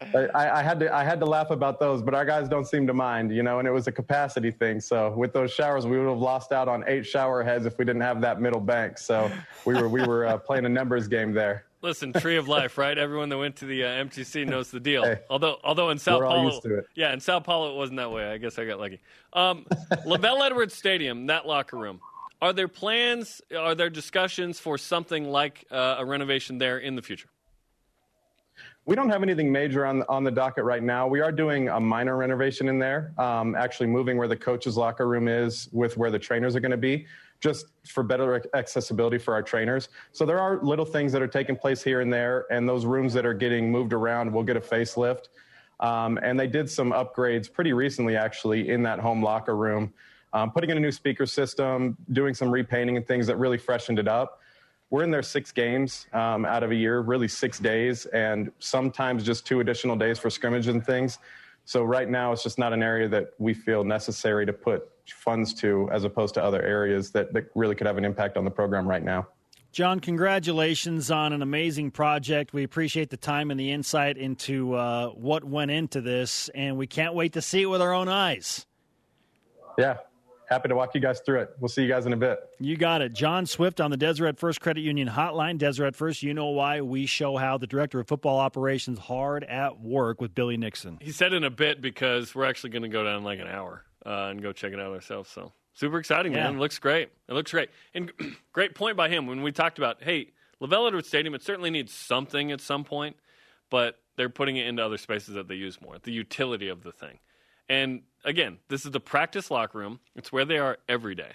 I, 0.00 0.30
I, 0.34 0.62
had 0.62 0.80
to, 0.80 0.94
I 0.94 1.04
had 1.04 1.20
to 1.20 1.26
laugh 1.26 1.50
about 1.50 1.78
those, 1.78 2.00
but 2.00 2.14
our 2.14 2.24
guys 2.24 2.48
don't 2.48 2.66
seem 2.66 2.86
to 2.86 2.94
mind, 2.94 3.30
you 3.30 3.42
know, 3.42 3.58
and 3.58 3.68
it 3.68 3.72
was 3.72 3.86
a 3.86 3.92
capacity 3.92 4.50
thing. 4.50 4.80
So 4.80 5.10
with 5.10 5.34
those 5.34 5.52
showers, 5.52 5.86
we 5.86 5.98
would 5.98 6.08
have 6.08 6.16
lost 6.16 6.52
out 6.52 6.68
on 6.68 6.84
eight 6.86 7.04
shower 7.04 7.42
heads 7.42 7.66
if 7.66 7.76
we 7.76 7.84
didn't 7.84 8.00
have 8.00 8.22
that 8.22 8.40
middle 8.40 8.62
bank. 8.62 8.96
So 8.96 9.30
we 9.66 9.74
were, 9.74 9.90
we 9.90 10.02
were 10.02 10.24
uh, 10.24 10.38
playing 10.38 10.64
a 10.64 10.70
numbers 10.70 11.06
game 11.06 11.34
there. 11.34 11.66
Listen, 11.84 12.14
tree 12.14 12.38
of 12.38 12.48
life, 12.48 12.78
right? 12.78 12.96
Everyone 12.96 13.28
that 13.28 13.36
went 13.36 13.56
to 13.56 13.66
the 13.66 13.84
uh, 13.84 13.88
MTC 13.88 14.46
knows 14.46 14.70
the 14.70 14.80
deal. 14.80 15.04
Hey, 15.04 15.18
although, 15.28 15.58
although 15.62 15.90
in 15.90 15.98
Sao 15.98 16.18
Paulo, 16.18 16.58
yeah, 16.94 17.12
in 17.12 17.20
Sao 17.20 17.40
Paulo 17.40 17.74
it 17.74 17.76
wasn't 17.76 17.98
that 17.98 18.10
way. 18.10 18.24
I 18.24 18.38
guess 18.38 18.58
I 18.58 18.64
got 18.64 18.80
lucky. 18.80 19.00
Um, 19.34 19.66
LaVell 20.06 20.46
Edwards 20.46 20.72
Stadium, 20.72 21.26
that 21.26 21.46
locker 21.46 21.76
room. 21.76 22.00
Are 22.40 22.54
there 22.54 22.68
plans? 22.68 23.42
Are 23.54 23.74
there 23.74 23.90
discussions 23.90 24.58
for 24.58 24.78
something 24.78 25.26
like 25.26 25.66
uh, 25.70 25.96
a 25.98 26.06
renovation 26.06 26.56
there 26.56 26.78
in 26.78 26.96
the 26.96 27.02
future? 27.02 27.28
We 28.86 28.96
don't 28.96 29.10
have 29.10 29.22
anything 29.22 29.52
major 29.52 29.84
on 29.84 30.04
on 30.08 30.24
the 30.24 30.30
docket 30.30 30.64
right 30.64 30.82
now. 30.82 31.06
We 31.06 31.20
are 31.20 31.32
doing 31.32 31.68
a 31.68 31.78
minor 31.78 32.16
renovation 32.16 32.66
in 32.70 32.78
there, 32.78 33.12
um, 33.18 33.54
actually 33.54 33.88
moving 33.88 34.16
where 34.16 34.28
the 34.28 34.36
coaches' 34.36 34.78
locker 34.78 35.06
room 35.06 35.28
is 35.28 35.68
with 35.70 35.98
where 35.98 36.10
the 36.10 36.18
trainers 36.18 36.56
are 36.56 36.60
going 36.60 36.70
to 36.70 36.78
be 36.78 37.06
just 37.44 37.66
for 37.86 38.02
better 38.02 38.42
accessibility 38.54 39.18
for 39.18 39.34
our 39.34 39.42
trainers. 39.42 39.90
So 40.12 40.24
there 40.24 40.40
are 40.40 40.62
little 40.62 40.86
things 40.86 41.12
that 41.12 41.20
are 41.20 41.28
taking 41.28 41.56
place 41.56 41.82
here 41.82 42.00
and 42.00 42.10
there, 42.10 42.46
and 42.50 42.66
those 42.66 42.86
rooms 42.86 43.12
that 43.12 43.26
are 43.26 43.34
getting 43.34 43.70
moved 43.70 43.92
around 43.92 44.32
will 44.32 44.42
get 44.42 44.56
a 44.56 44.60
facelift. 44.60 45.24
Um, 45.78 46.18
and 46.22 46.40
they 46.40 46.46
did 46.46 46.70
some 46.70 46.92
upgrades 46.92 47.52
pretty 47.52 47.74
recently, 47.74 48.16
actually, 48.16 48.70
in 48.70 48.82
that 48.84 48.98
home 48.98 49.22
locker 49.22 49.54
room, 49.58 49.92
um, 50.32 50.52
putting 50.52 50.70
in 50.70 50.78
a 50.78 50.80
new 50.80 50.90
speaker 50.90 51.26
system, 51.26 51.98
doing 52.12 52.32
some 52.32 52.50
repainting 52.50 52.96
and 52.96 53.06
things 53.06 53.26
that 53.26 53.36
really 53.36 53.58
freshened 53.58 53.98
it 53.98 54.08
up. 54.08 54.40
We're 54.88 55.02
in 55.02 55.10
there 55.10 55.22
six 55.22 55.52
games 55.52 56.06
um, 56.14 56.46
out 56.46 56.62
of 56.62 56.70
a 56.70 56.74
year, 56.74 57.00
really 57.00 57.28
six 57.28 57.58
days, 57.58 58.06
and 58.06 58.50
sometimes 58.58 59.22
just 59.22 59.46
two 59.46 59.60
additional 59.60 59.96
days 59.96 60.18
for 60.18 60.30
scrimmage 60.30 60.68
and 60.68 60.82
things. 60.82 61.18
So 61.66 61.82
right 61.84 62.08
now, 62.08 62.32
it's 62.32 62.42
just 62.42 62.58
not 62.58 62.72
an 62.72 62.82
area 62.82 63.08
that 63.08 63.34
we 63.38 63.52
feel 63.52 63.84
necessary 63.84 64.46
to 64.46 64.52
put 64.54 64.88
funds 65.12 65.52
to, 65.54 65.88
as 65.92 66.04
opposed 66.04 66.34
to 66.34 66.42
other 66.42 66.62
areas 66.62 67.10
that, 67.12 67.32
that 67.32 67.50
really 67.54 67.74
could 67.74 67.86
have 67.86 67.98
an 67.98 68.04
impact 68.04 68.36
on 68.36 68.44
the 68.44 68.50
program 68.50 68.86
right 68.88 69.02
now. 69.02 69.26
John, 69.74 69.98
congratulations 69.98 71.10
on 71.10 71.32
an 71.32 71.42
amazing 71.42 71.90
project. 71.90 72.52
We 72.52 72.62
appreciate 72.62 73.10
the 73.10 73.16
time 73.16 73.50
and 73.50 73.58
the 73.58 73.72
insight 73.72 74.16
into 74.16 74.74
uh, 74.74 75.08
what 75.08 75.42
went 75.42 75.72
into 75.72 76.00
this, 76.00 76.48
and 76.54 76.76
we 76.78 76.86
can't 76.86 77.12
wait 77.12 77.32
to 77.32 77.42
see 77.42 77.62
it 77.62 77.66
with 77.66 77.82
our 77.82 77.92
own 77.92 78.08
eyes. 78.08 78.66
Yeah, 79.76 79.96
happy 80.48 80.68
to 80.68 80.76
walk 80.76 80.94
you 80.94 81.00
guys 81.00 81.18
through 81.26 81.40
it. 81.40 81.56
We'll 81.58 81.68
see 81.68 81.82
you 81.82 81.88
guys 81.88 82.06
in 82.06 82.12
a 82.12 82.16
bit. 82.16 82.38
You 82.60 82.76
got 82.76 83.02
it. 83.02 83.14
John 83.14 83.46
Swift 83.46 83.80
on 83.80 83.90
the 83.90 83.96
Deseret 83.96 84.38
First 84.38 84.60
Credit 84.60 84.80
Union 84.80 85.08
hotline. 85.08 85.58
Deseret 85.58 85.96
First, 85.96 86.22
you 86.22 86.34
know 86.34 86.50
why 86.50 86.80
we 86.80 87.06
show 87.06 87.36
how 87.36 87.58
the 87.58 87.66
director 87.66 87.98
of 87.98 88.06
football 88.06 88.38
operations 88.38 89.00
hard 89.00 89.42
at 89.42 89.80
work 89.80 90.20
with 90.20 90.36
Billy 90.36 90.56
Nixon. 90.56 90.98
He 91.00 91.10
said 91.10 91.32
in 91.32 91.42
a 91.42 91.50
bit 91.50 91.80
because 91.80 92.32
we're 92.32 92.44
actually 92.44 92.70
going 92.70 92.84
to 92.84 92.88
go 92.88 93.02
down 93.02 93.24
like 93.24 93.40
an 93.40 93.48
hour 93.48 93.82
uh, 94.04 94.28
and 94.30 94.42
go 94.42 94.52
check 94.52 94.72
it 94.72 94.80
out 94.80 94.92
ourselves. 94.92 95.30
So 95.30 95.52
super 95.74 95.98
exciting, 95.98 96.32
yeah. 96.32 96.44
man. 96.44 96.56
It 96.56 96.58
looks 96.58 96.78
great. 96.78 97.10
It 97.28 97.32
looks 97.34 97.50
great. 97.50 97.70
And 97.94 98.12
great 98.52 98.74
point 98.74 98.96
by 98.96 99.08
him 99.08 99.26
when 99.26 99.42
we 99.42 99.52
talked 99.52 99.78
about, 99.78 100.02
hey, 100.02 100.28
LaVell 100.60 100.88
Edwards 100.88 101.08
Stadium, 101.08 101.34
it 101.34 101.42
certainly 101.42 101.70
needs 101.70 101.92
something 101.92 102.52
at 102.52 102.60
some 102.60 102.84
point, 102.84 103.16
but 103.70 103.98
they're 104.16 104.28
putting 104.28 104.56
it 104.56 104.66
into 104.66 104.84
other 104.84 104.98
spaces 104.98 105.34
that 105.34 105.48
they 105.48 105.56
use 105.56 105.80
more. 105.80 105.96
The 106.02 106.12
utility 106.12 106.68
of 106.68 106.82
the 106.82 106.92
thing. 106.92 107.18
And 107.68 108.02
again, 108.24 108.58
this 108.68 108.84
is 108.84 108.90
the 108.90 109.00
practice 109.00 109.50
locker 109.50 109.78
room. 109.78 110.00
It's 110.14 110.30
where 110.30 110.44
they 110.44 110.58
are 110.58 110.78
every 110.88 111.14
day. 111.14 111.32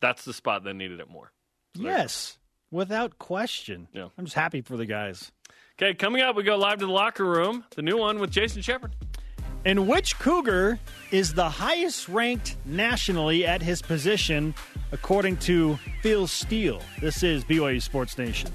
That's 0.00 0.24
the 0.24 0.32
spot 0.32 0.64
that 0.64 0.74
needed 0.74 1.00
it 1.00 1.10
more. 1.10 1.32
So 1.76 1.82
yes, 1.82 2.38
without 2.70 3.18
question. 3.18 3.88
Yeah. 3.92 4.08
I'm 4.16 4.24
just 4.24 4.36
happy 4.36 4.62
for 4.62 4.76
the 4.76 4.86
guys. 4.86 5.32
Okay, 5.80 5.94
coming 5.94 6.22
up, 6.22 6.36
we 6.36 6.42
go 6.42 6.56
live 6.56 6.78
to 6.78 6.86
the 6.86 6.92
locker 6.92 7.24
room, 7.24 7.64
the 7.74 7.82
new 7.82 7.96
one 7.96 8.18
with 8.18 8.30
Jason 8.30 8.62
Shepard. 8.62 8.94
And 9.64 9.86
which 9.86 10.18
Cougar 10.18 10.80
is 11.12 11.34
the 11.34 11.48
highest 11.48 12.08
ranked 12.08 12.56
nationally 12.64 13.46
at 13.46 13.62
his 13.62 13.80
position, 13.80 14.54
according 14.90 15.36
to 15.38 15.78
Phil 16.02 16.26
Steele? 16.26 16.82
This 17.00 17.22
is 17.22 17.44
BYU 17.44 17.80
Sports 17.80 18.18
Nation. 18.18 18.50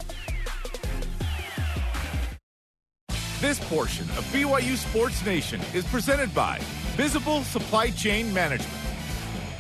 This 3.39 3.59
portion 3.69 4.03
of 4.17 4.25
BYU 4.33 4.75
Sports 4.75 5.25
Nation 5.25 5.61
is 5.73 5.85
presented 5.85 6.33
by 6.35 6.59
Visible 6.97 7.43
Supply 7.43 7.91
Chain 7.91 8.33
Management. 8.33 8.86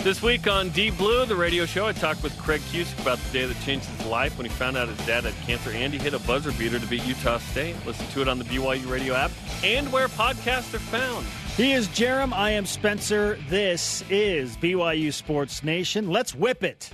This 0.07 0.21
week 0.21 0.47
on 0.47 0.69
Deep 0.69 0.97
Blue, 0.97 1.25
the 1.25 1.35
radio 1.35 1.65
show, 1.65 1.85
I 1.85 1.91
talked 1.91 2.23
with 2.23 2.37
Craig 2.37 2.61
Cusick 2.71 2.97
about 3.01 3.17
the 3.17 3.29
day 3.39 3.45
that 3.45 3.59
changed 3.59 3.87
his 3.87 4.05
life 4.05 4.37
when 4.37 4.45
he 4.45 4.49
found 4.53 4.77
out 4.77 4.87
his 4.87 4.97
dad 5.05 5.25
had 5.25 5.33
cancer 5.45 5.69
and 5.71 5.91
he 5.91 5.99
hit 5.99 6.13
a 6.13 6.19
buzzer 6.19 6.53
beater 6.53 6.79
to 6.79 6.87
beat 6.87 7.03
Utah 7.03 7.39
State. 7.39 7.75
Listen 7.85 8.07
to 8.11 8.21
it 8.21 8.29
on 8.29 8.39
the 8.39 8.45
BYU 8.45 8.89
radio 8.89 9.15
app 9.15 9.31
and 9.65 9.91
where 9.91 10.07
podcasts 10.07 10.73
are 10.73 10.79
found. 10.79 11.25
He 11.57 11.73
is 11.73 11.89
Jarom. 11.89 12.31
I 12.31 12.51
am 12.51 12.65
Spencer. 12.65 13.37
This 13.49 14.01
is 14.09 14.55
BYU 14.55 15.11
Sports 15.11 15.61
Nation. 15.61 16.09
Let's 16.09 16.33
whip 16.33 16.63
it. 16.63 16.89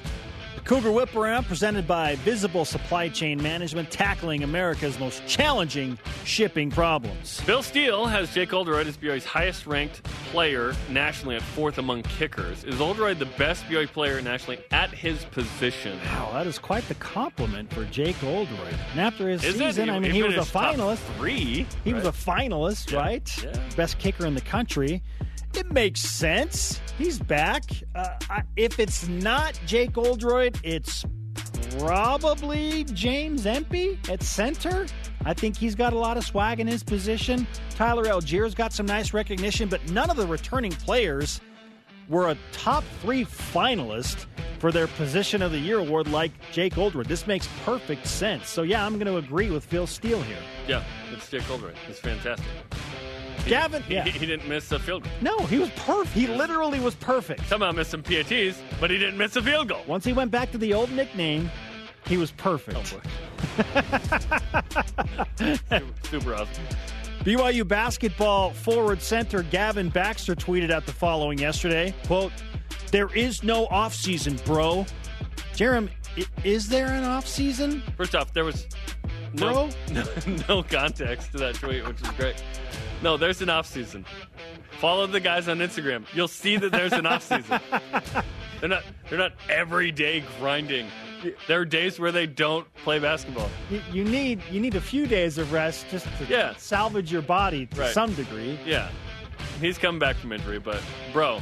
Cougar 0.66 0.92
Whip 0.94 1.14
Around 1.16 1.44
presented 1.46 1.86
by 1.86 2.16
Visible 2.18 2.64
Supply 2.64 3.10
Chain 3.10 3.42
Management, 3.44 3.92
tackling 3.92 4.44
America's 4.44 4.98
most 4.98 5.26
challenging 5.28 5.98
shipping 6.24 6.72
problems. 6.72 7.42
Phil 7.42 7.62
Steele 7.62 8.06
has 8.06 8.34
Jake 8.34 8.54
Oldroyd 8.54 8.88
as 8.88 8.96
BYU's 8.96 9.26
highest 9.26 9.68
ranked 9.68 10.02
player 10.32 10.74
nationally 10.90 11.36
at 11.36 11.42
fourth 11.42 11.80
among 11.80 12.04
kickers. 12.04 12.64
Is 12.64 12.80
Oldroyd 12.80 13.20
the 13.20 13.26
best 13.38 13.66
BYU 13.66 13.88
player 13.92 14.22
nationally 14.22 14.60
at 14.72 14.90
his 14.92 15.26
position? 15.26 16.00
Wow, 16.06 16.30
that 16.34 16.48
is 16.48 16.60
quite 16.60 16.88
the 16.88 16.96
compliment 16.96 17.72
for 17.74 17.84
Jake 17.86 18.24
Oldroyd. 18.24 18.76
And 18.92 19.02
after 19.02 19.28
his 19.28 19.44
Is 19.44 19.58
season? 19.58 19.90
I 19.90 20.00
mean, 20.00 20.12
he 20.12 20.24
was 20.24 20.36
a 20.36 20.40
finalist. 20.40 21.00
Three. 21.18 21.66
He 21.84 21.94
was 21.94 22.06
a 22.06 22.12
finalist, 22.12 22.92
Yeah. 22.92 23.00
right? 23.00 23.44
Yeah. 23.44 23.52
Best 23.76 24.00
kicker 24.00 24.26
in 24.26 24.34
the 24.34 24.42
country. 24.42 25.02
It 25.54 25.72
makes 25.72 26.02
sense. 26.02 26.82
He's 26.98 27.20
back. 27.20 27.64
Uh, 27.96 28.10
I, 28.30 28.44
if 28.56 28.80
it's 28.80 29.08
not 29.08 29.60
Jake 29.66 29.98
Oldroyd, 29.98 30.60
it's 30.64 31.06
probably 31.80 32.84
James 32.86 33.46
Empey 33.46 34.00
at 34.10 34.24
center. 34.24 34.86
I 35.26 35.34
think 35.34 35.58
he's 35.58 35.76
got 35.76 35.94
a 35.94 35.98
lot 35.98 36.18
of 36.18 36.24
swag 36.24 36.60
in 36.60 36.68
his 36.68 36.84
position. 36.84 37.48
Tyler 37.72 38.06
Allgeier's 38.06 38.54
got 38.54 38.74
some 38.74 38.86
nice 38.86 39.14
recognition, 39.14 39.70
but 39.70 39.88
none 39.92 40.10
of 40.10 40.18
the 40.18 40.28
returning 40.28 40.72
players 40.72 41.40
were 42.10 42.30
a 42.30 42.38
top 42.52 42.84
three 43.02 43.24
finalist 43.24 44.26
for 44.60 44.72
their 44.72 44.88
Position 44.88 45.42
of 45.42 45.52
the 45.52 45.60
Year 45.60 45.80
award 45.80 46.08
like 46.08 46.32
Jake 46.52 46.78
Oldroyd. 46.78 47.08
This 47.08 47.28
makes 47.28 47.48
perfect 47.66 48.08
sense. 48.08 48.50
So, 48.50 48.64
yeah, 48.64 48.86
I'm 48.86 48.94
going 48.94 49.08
to 49.08 49.18
agree 49.18 49.50
with 49.50 49.66
Phil 49.66 49.88
Steele 49.88 50.22
here. 50.22 50.38
Yeah, 50.68 50.84
it's 51.12 51.30
Jake 51.30 51.50
Oldroyd. 51.50 51.76
It's 51.90 52.00
fantastic. 52.00 52.48
He- 53.44 53.50
Gavin, 53.50 53.84
he, 53.84 53.96
yeah. 53.96 54.04
he, 54.06 54.12
he 54.12 54.26
didn't 54.26 54.48
miss 54.48 54.72
a 54.72 54.80
field 54.80 55.04
goal. 55.04 55.12
No, 55.22 55.38
he 55.48 55.60
was 55.60 55.70
perfect. 55.72 56.16
He 56.16 56.28
literally 56.28 56.80
was 56.80 56.96
perfect. 56.96 57.46
Somehow 57.48 57.72
missed 57.72 57.92
some 57.92 58.04
PATs, 58.04 58.62
but 58.80 58.90
he 58.90 58.98
didn't 58.98 59.18
miss 59.18 59.36
a 59.36 59.42
field 59.42 59.68
goal. 59.70 59.82
Once 59.88 60.06
he 60.06 60.14
went 60.14 60.32
back 60.32 60.52
to 60.52 60.58
the 60.58 60.74
old 60.74 60.92
nickname, 60.92 61.50
he 62.06 62.18
was 62.18 62.32
perfect. 62.32 62.78
Oh, 62.78 62.84
Super, 65.36 65.84
super 66.10 66.34
awesome. 66.36 66.64
BYU 67.24 67.66
basketball 67.68 68.52
forward 68.52 69.02
center 69.02 69.44
Gavin 69.44 69.90
Baxter 69.90 70.36
tweeted 70.36 70.72
out 70.72 70.86
the 70.86 70.92
following 70.92 71.38
yesterday. 71.38 71.94
Quote, 72.06 72.34
there 72.92 73.14
is 73.16 73.44
no 73.44 73.68
offseason, 73.68 74.44
bro. 74.46 74.86
Jerem, 75.54 75.90
is 76.44 76.68
there 76.68 76.88
an 76.88 77.04
offseason? 77.04 77.82
First 77.96 78.14
off, 78.16 78.34
there 78.34 78.44
was 78.44 78.68
no, 79.34 79.70
no, 79.92 80.04
no 80.50 80.64
context 80.64 81.32
to 81.32 81.38
that 81.40 81.56
tweet, 81.56 81.88
which 81.88 82.02
is 82.02 82.10
great. 82.12 82.44
No, 83.04 83.18
there's 83.18 83.42
an 83.42 83.50
off 83.50 83.68
season. 83.68 84.06
Follow 84.80 85.06
the 85.08 85.20
guys 85.20 85.48
on 85.50 85.60
Instagram. 85.60 86.06
You'll 86.14 86.28
see 86.30 86.56
that 86.58 86.72
there's 86.72 86.94
an 86.94 87.06
off 87.06 87.24
season. 87.24 87.60
they're 88.60 88.70
not 88.70 88.84
they're 89.10 89.20
not 89.20 89.34
every 89.50 89.92
day 89.92 90.24
grinding. 90.40 90.88
There 91.48 91.60
are 91.62 91.66
days 91.66 92.00
where 92.00 92.12
they 92.12 92.26
don't 92.28 92.66
play 92.76 93.00
basketball. 93.00 93.50
You, 93.70 93.82
you 93.92 94.04
need 94.06 94.42
you 94.50 94.60
need 94.62 94.76
a 94.76 94.82
few 94.82 95.06
days 95.06 95.38
of 95.38 95.52
rest 95.52 95.86
just 95.92 96.06
to 96.18 96.26
Yeah. 96.30 96.56
salvage 96.58 97.12
your 97.12 97.22
body 97.22 97.66
to 97.68 97.82
Right. 97.82 97.92
some 97.94 98.14
degree. 98.14 98.58
Yeah. 98.66 98.90
He's 99.60 99.78
coming 99.78 100.00
back 100.00 100.16
from 100.16 100.32
injury, 100.32 100.60
but 100.60 100.82
bro, 101.12 101.42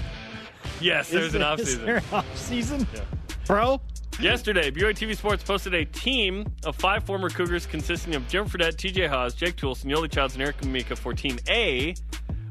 yes, 0.80 1.10
there's 1.10 1.28
is 1.28 1.36
an 1.36 1.42
there- 1.42 1.50
off 1.50 1.60
Is 1.60 1.68
season. 1.68 1.86
there 1.86 2.04
off 2.12 2.38
season? 2.38 2.88
Yeah. 2.94 3.02
Bro? 3.46 3.82
Yesterday, 4.22 4.70
BYU 4.70 4.92
TV 4.94 5.18
Sports 5.18 5.44
posted 5.44 5.74
a 5.74 5.84
team 5.84 6.46
of 6.64 6.76
five 6.76 7.04
former 7.04 7.28
Cougars 7.30 7.66
consisting 7.66 8.14
of 8.14 8.28
Jim 8.28 8.46
Fredette, 8.48 8.76
TJ 8.76 9.10
Haws, 9.10 9.34
Jake 9.34 9.56
Toolson, 9.56 9.86
Yoeli 9.86 10.12
Childs, 10.12 10.36
and 10.36 10.44
Eric 10.44 10.64
Mika 10.64 10.96
for 10.96 11.12
Team 11.14 11.40
A 11.50 11.96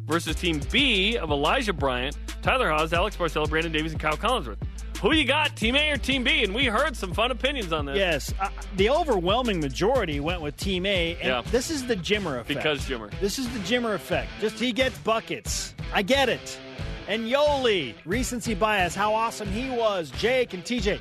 versus 0.07 0.35
Team 0.35 0.61
B 0.73 1.17
of 1.17 1.31
Elijah 1.31 1.73
Bryant, 1.73 2.17
Tyler 2.43 2.71
Haws, 2.71 2.93
Alex 2.93 3.15
Barcello, 3.17 3.47
Brandon 3.47 3.71
Davies, 3.71 3.93
and 3.93 4.01
Kyle 4.01 4.17
Collinsworth. 4.17 4.57
Who 5.01 5.13
you 5.15 5.25
got, 5.25 5.57
Team 5.57 5.77
A 5.77 5.93
or 5.93 5.97
Team 5.97 6.25
B? 6.25 6.43
And 6.43 6.53
we 6.53 6.67
heard 6.67 6.97
some 6.97 7.15
fun 7.15 7.31
opinions 7.31 7.73
on 7.73 7.87
this. 7.87 7.97
Yes. 7.97 8.35
Uh, 8.41 8.49
the 8.77 8.91
overwhelming 8.91 9.61
majority 9.61 10.19
went 10.19 10.43
with 10.43 10.57
Team 10.57 10.85
A. 10.87 11.15
And 11.21 11.25
Yeah. 11.25 11.43
this 11.53 11.71
is 11.71 11.87
the 11.87 11.95
Jimmer 11.97 12.41
effect. 12.41 12.49
Because 12.49 12.81
Jimmer. 12.85 13.11
This 13.21 13.39
is 13.39 13.49
the 13.51 13.61
Jimmer 13.61 13.95
effect. 13.95 14.29
Just 14.41 14.59
he 14.59 14.73
gets 14.73 14.99
buckets. 14.99 15.75
I 15.95 16.03
get 16.03 16.29
it. 16.29 16.59
And 17.07 17.29
Yoeli, 17.29 17.95
recency 18.05 18.55
bias, 18.55 18.95
how 18.97 19.15
awesome 19.15 19.49
he 19.53 19.71
was. 19.71 20.11
Jake 20.11 20.53
and 20.53 20.65
TJ. 20.65 20.99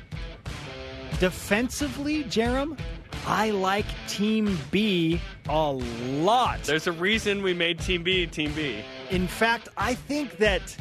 Defensively, 1.20 2.24
Jerem, 2.24 2.78
I 3.26 3.50
like 3.50 3.84
Team 4.08 4.58
B 4.70 5.20
a 5.50 5.70
lot. 5.70 6.62
There's 6.62 6.86
a 6.86 6.92
reason 6.92 7.42
we 7.42 7.52
made 7.52 7.78
Team 7.78 8.02
B 8.02 8.26
Team 8.26 8.54
B. 8.54 8.82
In 9.10 9.28
fact, 9.28 9.68
I 9.76 9.94
think 9.94 10.38
that 10.38 10.74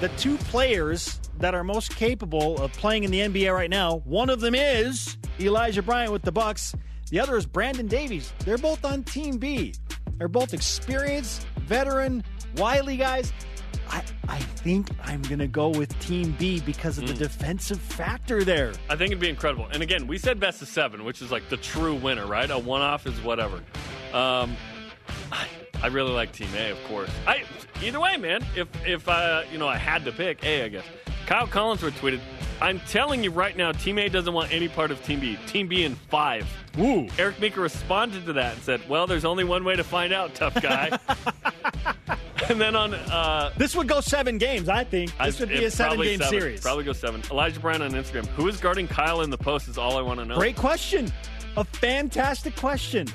the 0.00 0.08
two 0.10 0.36
players 0.36 1.18
that 1.38 1.56
are 1.56 1.64
most 1.64 1.96
capable 1.96 2.62
of 2.62 2.72
playing 2.74 3.02
in 3.02 3.10
the 3.10 3.18
NBA 3.18 3.52
right 3.52 3.70
now, 3.70 4.02
one 4.04 4.30
of 4.30 4.38
them 4.40 4.54
is 4.54 5.16
Elijah 5.40 5.82
Bryant 5.82 6.12
with 6.12 6.22
the 6.22 6.30
Bucks. 6.30 6.76
The 7.10 7.18
other 7.18 7.36
is 7.36 7.44
Brandon 7.44 7.88
Davies. 7.88 8.32
They're 8.44 8.58
both 8.58 8.84
on 8.84 9.02
Team 9.02 9.38
B. 9.38 9.74
They're 10.16 10.28
both 10.28 10.54
experienced, 10.54 11.44
veteran, 11.58 12.22
wily 12.56 12.96
guys. 12.96 13.32
I, 13.92 14.02
I 14.26 14.38
think 14.38 14.88
I'm 15.04 15.20
going 15.22 15.38
to 15.38 15.46
go 15.46 15.68
with 15.68 15.96
Team 16.00 16.34
B 16.38 16.60
because 16.60 16.96
of 16.96 17.06
the 17.06 17.12
defensive 17.12 17.78
factor 17.78 18.42
there. 18.42 18.72
I 18.88 18.96
think 18.96 19.10
it'd 19.10 19.20
be 19.20 19.28
incredible. 19.28 19.68
And 19.70 19.82
again, 19.82 20.06
we 20.06 20.16
said 20.16 20.40
best 20.40 20.62
of 20.62 20.68
seven, 20.68 21.04
which 21.04 21.20
is 21.20 21.30
like 21.30 21.48
the 21.50 21.58
true 21.58 21.94
winner, 21.94 22.26
right? 22.26 22.50
A 22.50 22.58
one 22.58 22.80
off 22.80 23.06
is 23.06 23.20
whatever. 23.20 23.56
Um, 24.14 24.56
I, 25.30 25.46
I 25.82 25.88
really 25.88 26.12
like 26.12 26.32
Team 26.32 26.48
A, 26.56 26.70
of 26.70 26.82
course. 26.84 27.10
I 27.26 27.44
either 27.82 28.00
way, 28.00 28.16
man. 28.16 28.44
If 28.56 28.68
if 28.86 29.08
uh, 29.08 29.42
you 29.52 29.58
know 29.58 29.68
I 29.68 29.76
had 29.76 30.04
to 30.06 30.12
pick 30.12 30.42
A, 30.44 30.64
I 30.64 30.68
guess. 30.68 30.84
Kyle 31.32 31.46
Collinsworth 31.46 31.92
tweeted, 31.92 32.20
"I'm 32.60 32.78
telling 32.80 33.24
you 33.24 33.30
right 33.30 33.56
now, 33.56 33.72
Team 33.72 33.98
A 33.98 34.06
doesn't 34.10 34.34
want 34.34 34.52
any 34.52 34.68
part 34.68 34.90
of 34.90 35.02
Team 35.02 35.18
B. 35.18 35.38
Team 35.46 35.66
B 35.66 35.84
in 35.84 35.94
five. 35.94 36.46
Woo. 36.76 37.08
Eric 37.18 37.40
Mika 37.40 37.58
responded 37.58 38.26
to 38.26 38.34
that 38.34 38.52
and 38.52 38.62
said, 38.62 38.86
"Well, 38.86 39.06
there's 39.06 39.24
only 39.24 39.42
one 39.42 39.64
way 39.64 39.74
to 39.74 39.82
find 39.82 40.12
out, 40.12 40.34
tough 40.34 40.52
guy." 40.60 40.90
and 42.50 42.60
then 42.60 42.76
on 42.76 42.92
uh, 42.92 43.50
This 43.56 43.74
would 43.74 43.88
go 43.88 44.02
seven 44.02 44.36
games, 44.36 44.68
I 44.68 44.84
think. 44.84 45.16
This 45.16 45.40
would 45.40 45.48
be 45.48 45.64
a 45.64 45.70
seven 45.70 46.02
game 46.02 46.18
seven. 46.18 46.38
series. 46.38 46.60
Probably 46.60 46.84
go 46.84 46.92
seven. 46.92 47.22
Elijah 47.30 47.60
Brown 47.60 47.80
on 47.80 47.92
Instagram. 47.92 48.26
Who 48.26 48.46
is 48.48 48.58
guarding 48.58 48.86
Kyle 48.86 49.22
in 49.22 49.30
the 49.30 49.38
post 49.38 49.68
is 49.68 49.78
all 49.78 49.96
I 49.96 50.02
want 50.02 50.20
to 50.20 50.26
know. 50.26 50.36
Great 50.36 50.56
question. 50.56 51.10
A 51.56 51.64
fantastic 51.64 52.56
question. 52.56 53.08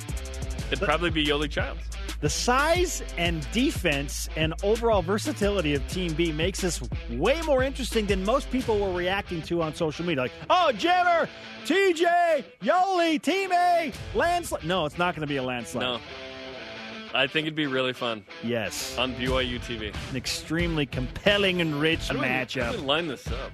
It'd 0.72 0.84
probably 0.84 1.12
be 1.12 1.24
Yoeli 1.24 1.52
Childs. 1.52 1.84
The 2.20 2.30
size 2.30 3.04
and 3.18 3.50
defense 3.52 4.28
and 4.36 4.54
overall 4.64 5.04
versatility 5.04 5.76
of 5.76 5.88
Team 5.88 6.14
B 6.14 6.32
makes 6.32 6.60
this 6.62 6.82
way 7.12 7.42
more 7.44 7.62
interesting 7.62 8.08
than 8.08 8.26
most 8.26 8.50
people 8.50 8.80
were 8.80 8.92
reacting 8.92 9.42
to 9.44 9.62
on 9.62 9.76
social 9.76 10.04
media. 10.04 10.24
Like, 10.24 10.32
oh, 10.50 10.72
Jimmer, 10.74 11.28
TJ, 11.66 12.44
Yoeli, 12.64 13.22
Team 13.22 13.52
A, 13.54 13.92
landslide. 14.16 14.64
No, 14.66 14.86
it's 14.86 14.98
not 14.98 15.14
going 15.14 15.22
to 15.22 15.28
be 15.28 15.38
a 15.38 15.44
landslide. 15.44 15.84
No. 15.84 16.00
I 17.14 17.28
think 17.28 17.46
it'd 17.46 17.56
be 17.56 17.68
really 17.68 17.94
fun 17.94 18.26
Yes. 18.44 18.98
on 18.98 19.14
BYU 19.14 19.60
TV. 19.60 19.94
An 20.10 20.16
extremely 20.18 20.86
compelling 20.86 21.62
and 21.62 21.80
rich 21.80 22.08
How 22.08 22.14
do 22.16 22.20
we- 22.20 22.26
how 22.28 22.32
matchup. 22.34 22.84
line 22.86 23.08
this 23.08 23.28
up? 23.28 23.52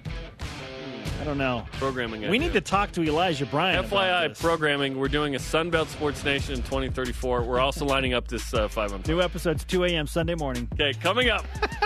I 1.23 1.25
don't 1.25 1.37
know. 1.37 1.65
Programming. 1.79 2.27
We 2.29 2.37
need 2.37 2.51
to 2.51 2.59
talk 2.59 2.91
to 2.91 3.01
Elijah 3.01 3.45
Bryant. 3.45 3.87
about 3.87 4.33
FYI, 4.33 4.37
programming. 4.37 4.99
We're 4.99 5.07
doing 5.07 5.35
a 5.35 5.39
Sunbelt 5.39 5.87
Sports 5.87 6.21
Nation 6.25 6.55
in 6.55 6.63
2034. 6.63 7.43
We're 7.43 7.61
also 7.61 7.85
lining 7.85 8.13
up 8.13 8.27
this 8.27 8.53
uh, 8.53 8.67
five 8.67 8.91
on 8.91 9.03
New 9.07 9.21
episodes 9.21 9.63
2 9.63 9.85
a.m. 9.85 10.05
Sunday 10.05 10.35
morning. 10.35 10.67
Okay, 10.73 10.91
coming 10.99 11.29
up 11.29 11.45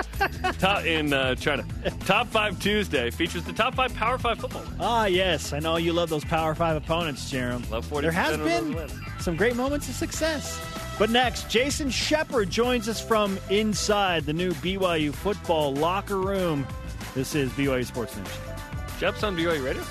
top 0.57 0.85
in 0.85 1.13
uh, 1.13 1.35
China. 1.35 1.63
Top 1.99 2.25
Five 2.29 2.59
Tuesday 2.59 3.11
features 3.11 3.43
the 3.43 3.53
top 3.53 3.75
five 3.75 3.93
Power 3.93 4.17
Five 4.17 4.39
football. 4.39 4.63
Ah, 4.79 5.05
yes. 5.05 5.53
I 5.53 5.59
know 5.59 5.77
you 5.77 5.93
love 5.93 6.09
those 6.09 6.25
Power 6.25 6.55
5 6.55 6.75
opponents, 6.77 7.31
Jerem. 7.31 7.69
Love 7.69 7.85
40% 7.85 8.01
There 8.01 8.11
has 8.11 8.37
been 8.37 8.89
some 9.19 9.35
great 9.35 9.55
moments 9.55 9.87
of 9.87 9.93
success. 9.93 10.59
But 10.97 11.11
next, 11.11 11.47
Jason 11.47 11.91
Shepard 11.91 12.49
joins 12.49 12.89
us 12.89 12.99
from 12.99 13.37
inside 13.51 14.25
the 14.25 14.33
new 14.33 14.53
BYU 14.53 15.13
football 15.13 15.75
locker 15.75 16.17
room. 16.17 16.65
This 17.13 17.35
is 17.35 17.51
BYU 17.51 17.85
Sports 17.85 18.17
Nation. 18.17 18.56
Jep's 18.99 19.21
on 19.21 19.37
BYU 19.37 19.63
Radio. 19.63 19.83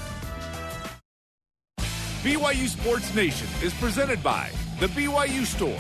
BYU 2.25 2.67
Sports 2.67 3.15
Nation 3.15 3.47
is 3.63 3.73
presented 3.75 4.21
by 4.21 4.51
The 4.81 4.89
BYU 4.89 5.45
Store, 5.45 5.79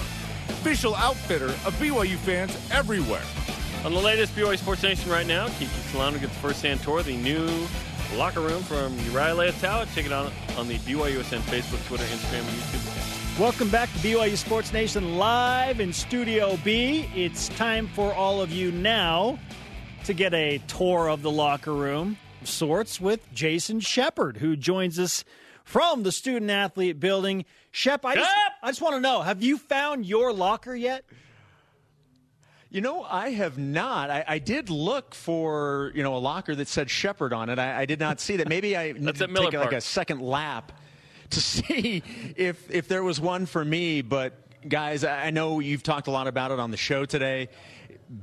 official 0.48 0.94
outfitter 0.94 1.46
of 1.46 1.74
BYU 1.80 2.16
fans 2.18 2.56
everywhere. 2.70 3.24
On 3.84 3.92
the 3.92 3.98
latest 3.98 4.32
BYU 4.36 4.56
Sports 4.56 4.84
Nation 4.84 5.10
right 5.10 5.26
now, 5.26 5.48
Kiki 5.48 5.66
Solano 5.90 6.18
gets 6.18 6.34
the 6.34 6.38
first-hand 6.38 6.82
tour 6.82 7.00
of 7.00 7.06
the 7.06 7.16
new 7.16 7.48
locker 8.14 8.40
room 8.40 8.62
from 8.62 8.96
Uriah 9.10 9.34
Leotow. 9.34 9.92
Check 9.92 10.06
it 10.06 10.12
out 10.12 10.30
on 10.56 10.68
the 10.68 10.78
BYUSN 10.78 11.40
Facebook, 11.40 11.84
Twitter, 11.88 12.04
Instagram, 12.04 12.46
and 12.46 12.58
YouTube. 12.58 13.40
Welcome 13.40 13.70
back 13.70 13.92
to 13.92 13.98
BYU 13.98 14.36
Sports 14.36 14.72
Nation 14.72 15.16
live 15.16 15.80
in 15.80 15.92
Studio 15.92 16.56
B. 16.62 17.10
It's 17.12 17.48
time 17.48 17.88
for 17.88 18.14
all 18.14 18.40
of 18.40 18.52
you 18.52 18.70
now 18.70 19.36
to 20.04 20.14
get 20.14 20.32
a 20.32 20.58
tour 20.68 21.10
of 21.10 21.22
the 21.22 21.30
locker 21.32 21.72
room 21.72 22.10
of 22.10 22.25
sorts 22.46 23.00
with 23.00 23.32
Jason 23.32 23.80
Shepard, 23.80 24.38
who 24.38 24.56
joins 24.56 24.98
us 24.98 25.24
from 25.64 26.04
the 26.04 26.12
student 26.12 26.50
athlete 26.50 27.00
building. 27.00 27.44
Shep, 27.72 28.04
I 28.04 28.14
just, 28.14 28.30
Shep! 28.30 28.52
I 28.62 28.68
just 28.68 28.80
want 28.80 28.94
to 28.94 29.00
know 29.00 29.20
have 29.20 29.42
you 29.42 29.58
found 29.58 30.06
your 30.06 30.32
locker 30.32 30.74
yet? 30.74 31.04
You 32.70 32.80
know, 32.80 33.02
I 33.02 33.30
have 33.30 33.58
not. 33.58 34.10
I, 34.10 34.24
I, 34.26 34.38
did 34.38 34.70
look 34.70 35.14
for 35.14 35.92
you 35.94 36.02
know 36.02 36.16
a 36.16 36.18
locker 36.18 36.54
that 36.54 36.68
said 36.68 36.90
Shepard 36.90 37.32
on 37.32 37.48
it. 37.48 37.58
I, 37.58 37.82
I 37.82 37.86
did 37.86 38.00
not 38.00 38.20
see 38.20 38.36
that. 38.36 38.48
Maybe 38.48 38.76
I 38.76 38.92
need 38.98 39.14
to 39.16 39.26
take 39.26 39.52
like 39.52 39.72
a 39.72 39.80
second 39.80 40.20
lap 40.20 40.72
to 41.30 41.40
see 41.40 42.02
if 42.36 42.70
if 42.70 42.88
there 42.88 43.02
was 43.02 43.20
one 43.20 43.46
for 43.46 43.64
me. 43.64 44.02
But 44.02 44.34
guys, 44.68 45.04
I 45.04 45.30
know 45.30 45.60
you've 45.60 45.82
talked 45.82 46.06
a 46.06 46.10
lot 46.10 46.26
about 46.26 46.50
it 46.50 46.58
on 46.58 46.70
the 46.70 46.76
show 46.76 47.04
today. 47.04 47.48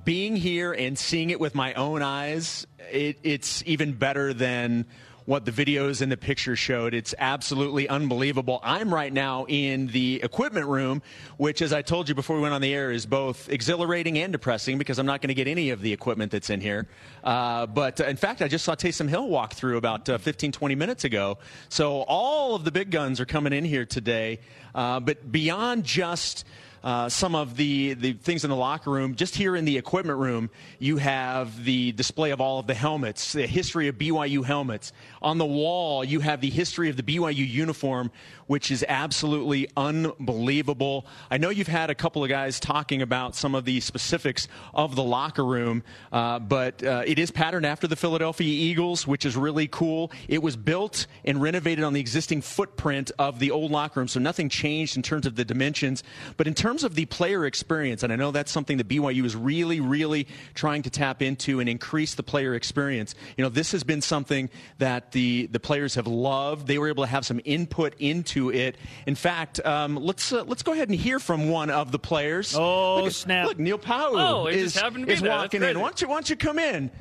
Being 0.06 0.36
here 0.36 0.72
and 0.72 0.98
seeing 0.98 1.30
it 1.30 1.40
with 1.40 1.56
my 1.56 1.74
own 1.74 2.02
eyes, 2.02 2.66
it, 2.92 3.20
it's 3.24 3.64
even 3.66 3.94
better 3.94 4.34
than 4.34 4.86
what 5.26 5.46
the 5.46 5.52
videos 5.52 6.02
and 6.02 6.12
the 6.12 6.18
pictures 6.18 6.60
showed. 6.60 6.94
It's 6.94 7.14
absolutely 7.18 7.88
unbelievable. 7.88 8.60
I'm 8.64 8.94
right 8.94 9.12
now 9.12 9.46
in 9.48 9.88
the 9.88 10.22
equipment 10.24 10.68
room, 10.68 11.02
which, 11.38 11.62
as 11.62 11.74
I 11.74 11.82
told 11.82 12.10
you 12.10 12.16
before 12.16 12.36
we 12.36 12.42
went 12.42 12.54
on 12.54 12.62
the 12.62 12.74
air, 12.74 12.92
is 12.92 13.06
both 13.06 13.50
exhilarating 13.50 14.18
and 14.18 14.32
depressing 14.32 14.78
because 14.78 15.00
I'm 15.00 15.06
not 15.06 15.22
going 15.22 15.30
to 15.30 15.34
get 15.34 15.48
any 15.48 15.70
of 15.70 15.82
the 15.82 15.94
equipment 15.94 16.32
that's 16.32 16.50
in 16.50 16.62
here. 16.62 16.88
Uh, 17.24 17.66
but 17.66 18.02
uh, 18.02 18.06
in 18.06 18.18
fact, 18.18 18.42
I 18.42 18.48
just 18.48 18.66
saw 18.66 18.76
Taysom 18.76 19.08
Hill 19.08 19.28
walk 19.28 19.54
through 19.54 19.78
about 19.78 20.08
uh, 20.10 20.18
15, 20.18 20.52
20 20.52 20.76
minutes 20.76 21.04
ago. 21.04 21.38
So 21.70 22.02
all 22.04 22.56
of 22.56 22.64
the 22.64 22.72
big 22.72 22.92
guns 22.92 23.20
are 23.20 23.26
coming 23.26 23.54
in 23.54 23.66
here 23.66 23.86
today. 23.86 24.40
Uh, 24.76 25.00
but 25.00 25.32
beyond 25.32 25.84
just 25.84 26.46
uh, 26.84 27.08
some 27.10 27.36
of 27.36 27.56
the, 27.56 27.94
the 27.94 28.14
things 28.14 28.44
in 28.44 28.50
the 28.50 28.56
locker 28.56 28.92
room. 28.92 29.16
Just 29.16 29.36
here 29.36 29.56
in 29.56 29.66
the 29.66 29.78
equipment 29.78 30.20
room, 30.20 30.50
you 30.80 30.98
have 30.98 31.64
the 31.64 31.94
display 31.94 32.32
of 32.32 32.42
all 32.42 32.60
of 32.60 32.68
the 32.68 32.74
helmets, 32.74 33.34
the 33.34 33.48
history 33.48 33.88
of 33.88 33.98
BYU 33.98 34.44
helmets. 34.44 34.92
On 35.24 35.38
the 35.38 35.46
wall, 35.46 36.04
you 36.04 36.20
have 36.20 36.42
the 36.42 36.50
history 36.50 36.90
of 36.90 36.98
the 36.98 37.04
BYU 37.04 37.50
uniform, 37.50 38.12
which 38.48 38.72
is 38.72 38.84
absolutely 38.90 39.70
unbelievable. 39.78 41.06
I 41.32 41.38
know 41.38 41.50
you've 41.50 41.68
had 41.68 41.90
a 41.90 41.96
couple 41.96 42.26
of 42.26 42.30
guys 42.30 42.60
talking 42.60 43.02
about 43.02 43.34
some 43.34 43.56
of 43.56 43.64
the 43.64 43.80
specifics 43.80 44.50
of 44.74 44.96
the 44.96 45.04
locker 45.04 45.46
room, 45.46 45.84
uh, 46.12 46.40
but 46.40 46.84
uh, 46.84 47.04
it 47.08 47.20
is 47.20 47.32
patterned 47.32 47.66
after 47.66 47.88
the 47.88 47.96
Philadelphia 47.96 48.48
Eagles, 48.48 49.08
which 49.08 49.24
is 49.26 49.38
really 49.38 49.68
cool. 49.68 50.12
It 50.28 50.44
was 50.44 50.58
built 50.58 51.08
and 51.24 51.42
renovated 51.42 51.86
on 51.86 51.94
the 51.94 52.02
existing 52.02 52.42
footprint 52.42 53.10
of 53.18 53.40
the 53.40 53.52
old 53.52 53.72
locker 53.72 54.02
room, 54.02 54.10
so 54.10 54.20
nothing 54.20 54.50
changed 54.50 54.98
in 54.98 55.04
terms 55.04 55.26
of 55.26 55.38
the 55.38 55.46
dimensions. 55.46 56.04
But 56.36 56.48
in 56.48 56.54
terms 56.54 56.84
of 56.84 56.96
the 56.96 57.06
player 57.06 57.46
experience, 57.46 58.04
and 58.04 58.12
I 58.12 58.18
know 58.18 58.32
that's 58.32 58.52
something 58.52 58.76
that 58.76 58.90
BYU 58.90 59.24
is 59.24 59.38
really, 59.38 59.80
really 59.80 60.28
trying 60.54 60.82
to 60.82 60.90
tap 60.90 61.22
into 61.22 61.62
and 61.62 61.70
increase 61.70 62.16
the 62.16 62.24
player 62.24 62.56
experience. 62.56 63.16
You 63.38 63.44
know, 63.46 63.50
this 63.50 63.72
has 63.72 63.86
been 63.86 64.02
something 64.02 64.50
that 64.80 65.13
the, 65.14 65.48
the 65.48 65.60
players 65.60 65.96
have 65.96 66.06
loved. 66.06 66.68
They 66.68 66.78
were 66.78 66.90
able 66.90 67.04
to 67.04 67.10
have 67.10 67.26
some 67.26 67.40
input 67.46 67.94
into 68.00 68.52
it. 68.52 68.76
In 69.08 69.16
fact, 69.16 69.66
um, 69.66 69.96
let's 69.96 70.34
uh, 70.34 70.44
let's 70.44 70.64
go 70.64 70.74
ahead 70.74 70.90
and 70.90 71.00
hear 71.00 71.20
from 71.20 71.50
one 71.50 71.70
of 71.70 71.92
the 71.92 72.00
players. 72.00 72.56
Oh, 72.56 73.04
look, 73.04 73.14
snap! 73.14 73.48
Look, 73.48 73.58
Neil 73.60 73.80
Pau'u 73.80 74.16
oh, 74.16 74.48
is, 74.48 74.76
is 74.76 75.22
walking 75.22 75.64
in. 75.64 75.80
Why 75.80 75.88
don't, 75.88 76.02
you, 76.02 76.08
why 76.10 76.16
don't 76.16 76.30
you 76.30 76.36
come 76.36 76.60
in? 76.60 76.92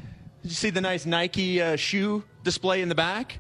Did 0.43 0.51
you 0.51 0.57
see 0.57 0.71
the 0.71 0.81
nice 0.81 1.07
Nike 1.07 1.61
uh, 1.61 1.77
shoe 1.77 2.25
display 2.45 2.83
in 2.83 2.89
the 2.89 2.95
back? 2.95 3.39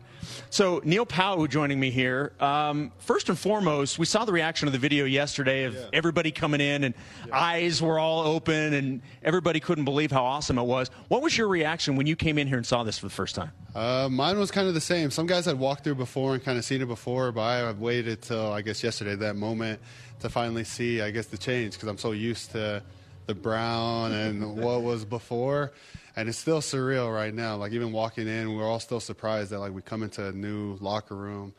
So 0.50 0.80
Neil 0.84 1.06
Pau'u 1.06 1.48
joining 1.48 1.80
me 1.80 1.90
here. 1.90 2.32
Um, 2.40 2.92
first 2.98 3.28
and 3.28 3.38
foremost, 3.38 3.98
we 3.98 4.06
saw 4.06 4.24
the 4.24 4.32
reaction 4.32 4.68
of 4.68 4.72
the 4.72 4.78
video 4.78 5.04
yesterday 5.04 5.64
of 5.64 5.74
yeah. 5.74 5.86
everybody 5.92 6.30
coming 6.30 6.60
in 6.60 6.84
and 6.84 6.94
yeah. 7.26 7.38
eyes 7.38 7.80
were 7.80 7.98
all 7.98 8.26
open 8.26 8.74
and 8.74 9.02
everybody 9.22 9.60
couldn't 9.60 9.84
believe 9.84 10.10
how 10.10 10.24
awesome 10.24 10.58
it 10.58 10.64
was. 10.64 10.88
What 11.08 11.22
was 11.22 11.36
your 11.36 11.48
reaction 11.48 11.96
when 11.96 12.06
you 12.06 12.16
came 12.16 12.38
in 12.38 12.46
here 12.46 12.56
and 12.56 12.66
saw 12.66 12.82
this 12.82 12.98
for 12.98 13.06
the 13.06 13.12
first 13.12 13.34
time? 13.34 13.52
Uh, 13.74 14.08
mine 14.10 14.38
was 14.38 14.50
kind 14.50 14.68
of 14.68 14.74
the 14.74 14.80
same. 14.80 15.10
Some 15.10 15.26
guys 15.26 15.46
had 15.46 15.58
walked 15.58 15.84
through 15.84 15.94
before 15.94 16.34
and 16.34 16.44
kind 16.44 16.58
of 16.58 16.64
seen 16.64 16.82
it 16.82 16.88
before, 16.88 17.32
but 17.32 17.40
I 17.40 17.72
waited 17.72 18.22
till 18.22 18.52
I 18.52 18.62
guess 18.62 18.82
yesterday 18.82 19.14
that 19.16 19.36
moment 19.36 19.80
to 20.20 20.28
finally 20.28 20.64
see 20.64 21.00
I 21.00 21.10
guess 21.10 21.26
the 21.26 21.38
change 21.38 21.74
because 21.74 21.88
I'm 21.88 21.98
so 21.98 22.12
used 22.12 22.52
to 22.52 22.82
the 23.26 23.34
brown 23.34 24.12
and 24.12 24.56
what 24.58 24.82
was 24.82 25.04
before 25.04 25.72
and 26.16 26.28
it's 26.28 26.38
still 26.38 26.60
surreal 26.60 27.12
right 27.12 27.34
now. 27.34 27.56
Like 27.56 27.72
even 27.72 27.92
walking 27.92 28.28
in, 28.28 28.54
we're 28.54 28.68
all 28.68 28.80
still 28.80 29.00
surprised 29.00 29.50
that 29.50 29.60
like 29.60 29.72
we 29.72 29.82
come 29.82 30.02
into 30.02 30.26
a 30.26 30.32
new 30.32 30.76
locker 30.80 31.16
room. 31.16 31.54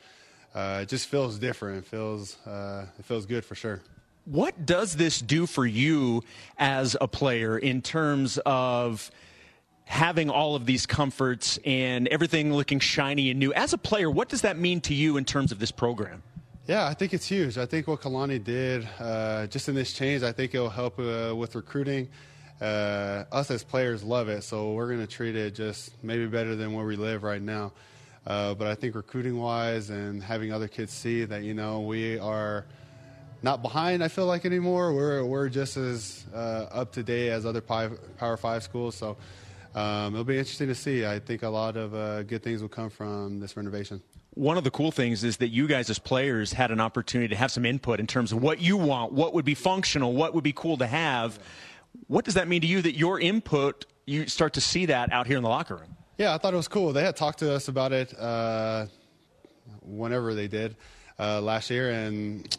Uh, 0.54 0.80
it 0.84 0.90
just 0.90 1.08
feels 1.08 1.40
different. 1.40 1.80
It 1.80 1.86
feels 1.86 2.38
uh, 2.46 2.86
it 2.98 3.06
feels 3.06 3.26
good 3.26 3.44
for 3.44 3.56
sure. 3.56 3.82
What 4.26 4.66
does 4.66 4.96
this 4.96 5.20
do 5.20 5.46
for 5.46 5.66
you 5.66 6.24
as 6.58 6.96
a 7.02 7.08
player 7.08 7.58
in 7.58 7.82
terms 7.82 8.40
of 8.46 9.12
having 9.86 10.30
all 10.30 10.56
of 10.56 10.66
these 10.66 10.86
comforts 10.86 11.60
and 11.66 12.08
everything 12.08 12.54
looking 12.54 12.80
shiny 12.80 13.32
and 13.32 13.40
new? 13.40 13.52
As 13.54 13.74
a 13.74 13.78
player, 13.78 14.10
what 14.10 14.30
does 14.30 14.42
that 14.42 14.58
mean 14.58 14.80
to 14.82 14.94
you 14.94 15.18
in 15.18 15.26
terms 15.26 15.52
of 15.52 15.60
this 15.60 15.72
program? 15.72 16.24
Yeah, 16.68 16.88
I 16.88 16.94
think 16.94 17.14
it's 17.14 17.28
huge. 17.28 17.58
I 17.58 17.66
think 17.66 17.88
what 17.88 18.00
Kalani 18.00 18.42
did 18.42 18.88
uh, 18.98 19.48
just 19.48 19.68
in 19.68 19.76
this 19.76 19.92
change, 19.92 20.24
I 20.24 20.32
think 20.32 20.56
it'll 20.56 20.70
help 20.70 20.98
uh, 20.98 21.34
with 21.36 21.56
recruiting 21.56 22.08
uh, 22.62 23.26
us 23.32 23.52
as 23.52 23.64
players 23.64 24.04
love 24.04 24.30
it, 24.30 24.44
so 24.44 24.74
we're 24.74 24.88
going 24.88 25.00
to 25.00 25.08
treat 25.08 25.36
it 25.36 25.56
just 25.56 25.92
maybe 26.04 26.26
better 26.28 26.56
than 26.56 26.74
where 26.74 26.86
we 26.86 26.96
live 26.96 27.24
right 27.24 27.42
now. 27.42 27.74
Uh, 28.26 28.54
but 28.54 28.68
I 28.68 28.76
think 28.76 28.96
recruiting 28.96 29.38
wise 29.38 29.90
and 29.90 30.24
having 30.24 30.54
other 30.54 30.68
kids 30.68 30.94
see 30.94 31.26
that, 31.26 31.44
you 31.44 31.54
know, 31.54 31.82
we 31.82 32.18
are 32.20 32.66
not 33.42 33.62
behind, 33.62 34.04
I 34.04 34.08
feel 34.08 34.26
like, 34.26 34.46
anymore. 34.46 34.94
We're, 34.94 35.26
we're 35.26 35.50
just 35.50 35.76
as 35.76 36.26
uh, 36.34 36.68
up 36.72 36.94
to 36.94 37.04
date 37.04 37.32
as 37.32 37.46
other 37.46 37.60
Power 37.60 38.38
Five 38.38 38.64
schools. 38.64 38.96
So 38.96 39.18
um, 39.76 40.14
it'll 40.14 40.24
be 40.24 40.38
interesting 40.38 40.68
to 40.68 40.76
see. 40.76 41.06
I 41.06 41.20
think 41.20 41.44
a 41.44 41.50
lot 41.50 41.76
of 41.76 41.94
uh, 41.94 42.24
good 42.24 42.44
things 42.44 42.62
will 42.62 42.70
come 42.70 42.90
from 42.90 43.42
this 43.42 43.58
renovation 43.58 44.02
one 44.36 44.58
of 44.58 44.64
the 44.64 44.72
cool 44.72 44.92
things 44.92 45.24
is 45.24 45.38
that 45.38 45.50
you 45.50 45.68
guys 45.68 45.90
as 45.90 46.00
players 46.00 46.54
had 46.54 46.72
an 46.72 46.80
opportunity 46.80 47.30
to 47.30 47.36
have 47.36 47.52
some 47.52 47.66
input 47.66 48.00
in 48.00 48.08
terms 48.08 48.32
of 48.32 48.42
what 48.42 48.60
you 48.60 48.78
want, 48.78 49.12
what 49.12 49.34
would 49.34 49.46
be 49.46 49.54
functional, 49.54 50.14
what 50.14 50.34
would 50.34 50.44
be 50.44 50.54
cool 50.54 50.78
to 50.78 50.88
have. 50.88 51.38
What 52.08 52.26
does 52.26 52.36
that 52.36 52.48
mean 52.48 52.62
to 52.62 52.68
you 52.68 52.82
that 52.82 52.98
your 52.98 53.20
input, 53.20 53.86
you 54.06 54.28
start 54.28 54.54
to 54.54 54.62
see 54.62 54.88
that 54.88 55.12
out 55.12 55.28
here 55.28 55.38
in 55.38 55.44
the 55.44 55.50
locker 55.50 55.76
room? 55.76 55.96
Yeah, 56.18 56.34
I 56.34 56.38
thought 56.38 56.54
it 56.54 56.58
was 56.58 56.68
cool. 56.68 56.94
They 56.94 57.04
had 57.04 57.16
talked 57.16 57.40
to 57.40 57.54
us 57.54 57.68
about 57.68 57.92
it 57.92 58.18
uh, 58.18 58.86
whenever 59.82 60.34
they 60.34 60.48
did 60.48 60.76
uh, 61.20 61.42
last 61.42 61.70
year, 61.70 61.90
and 61.90 62.56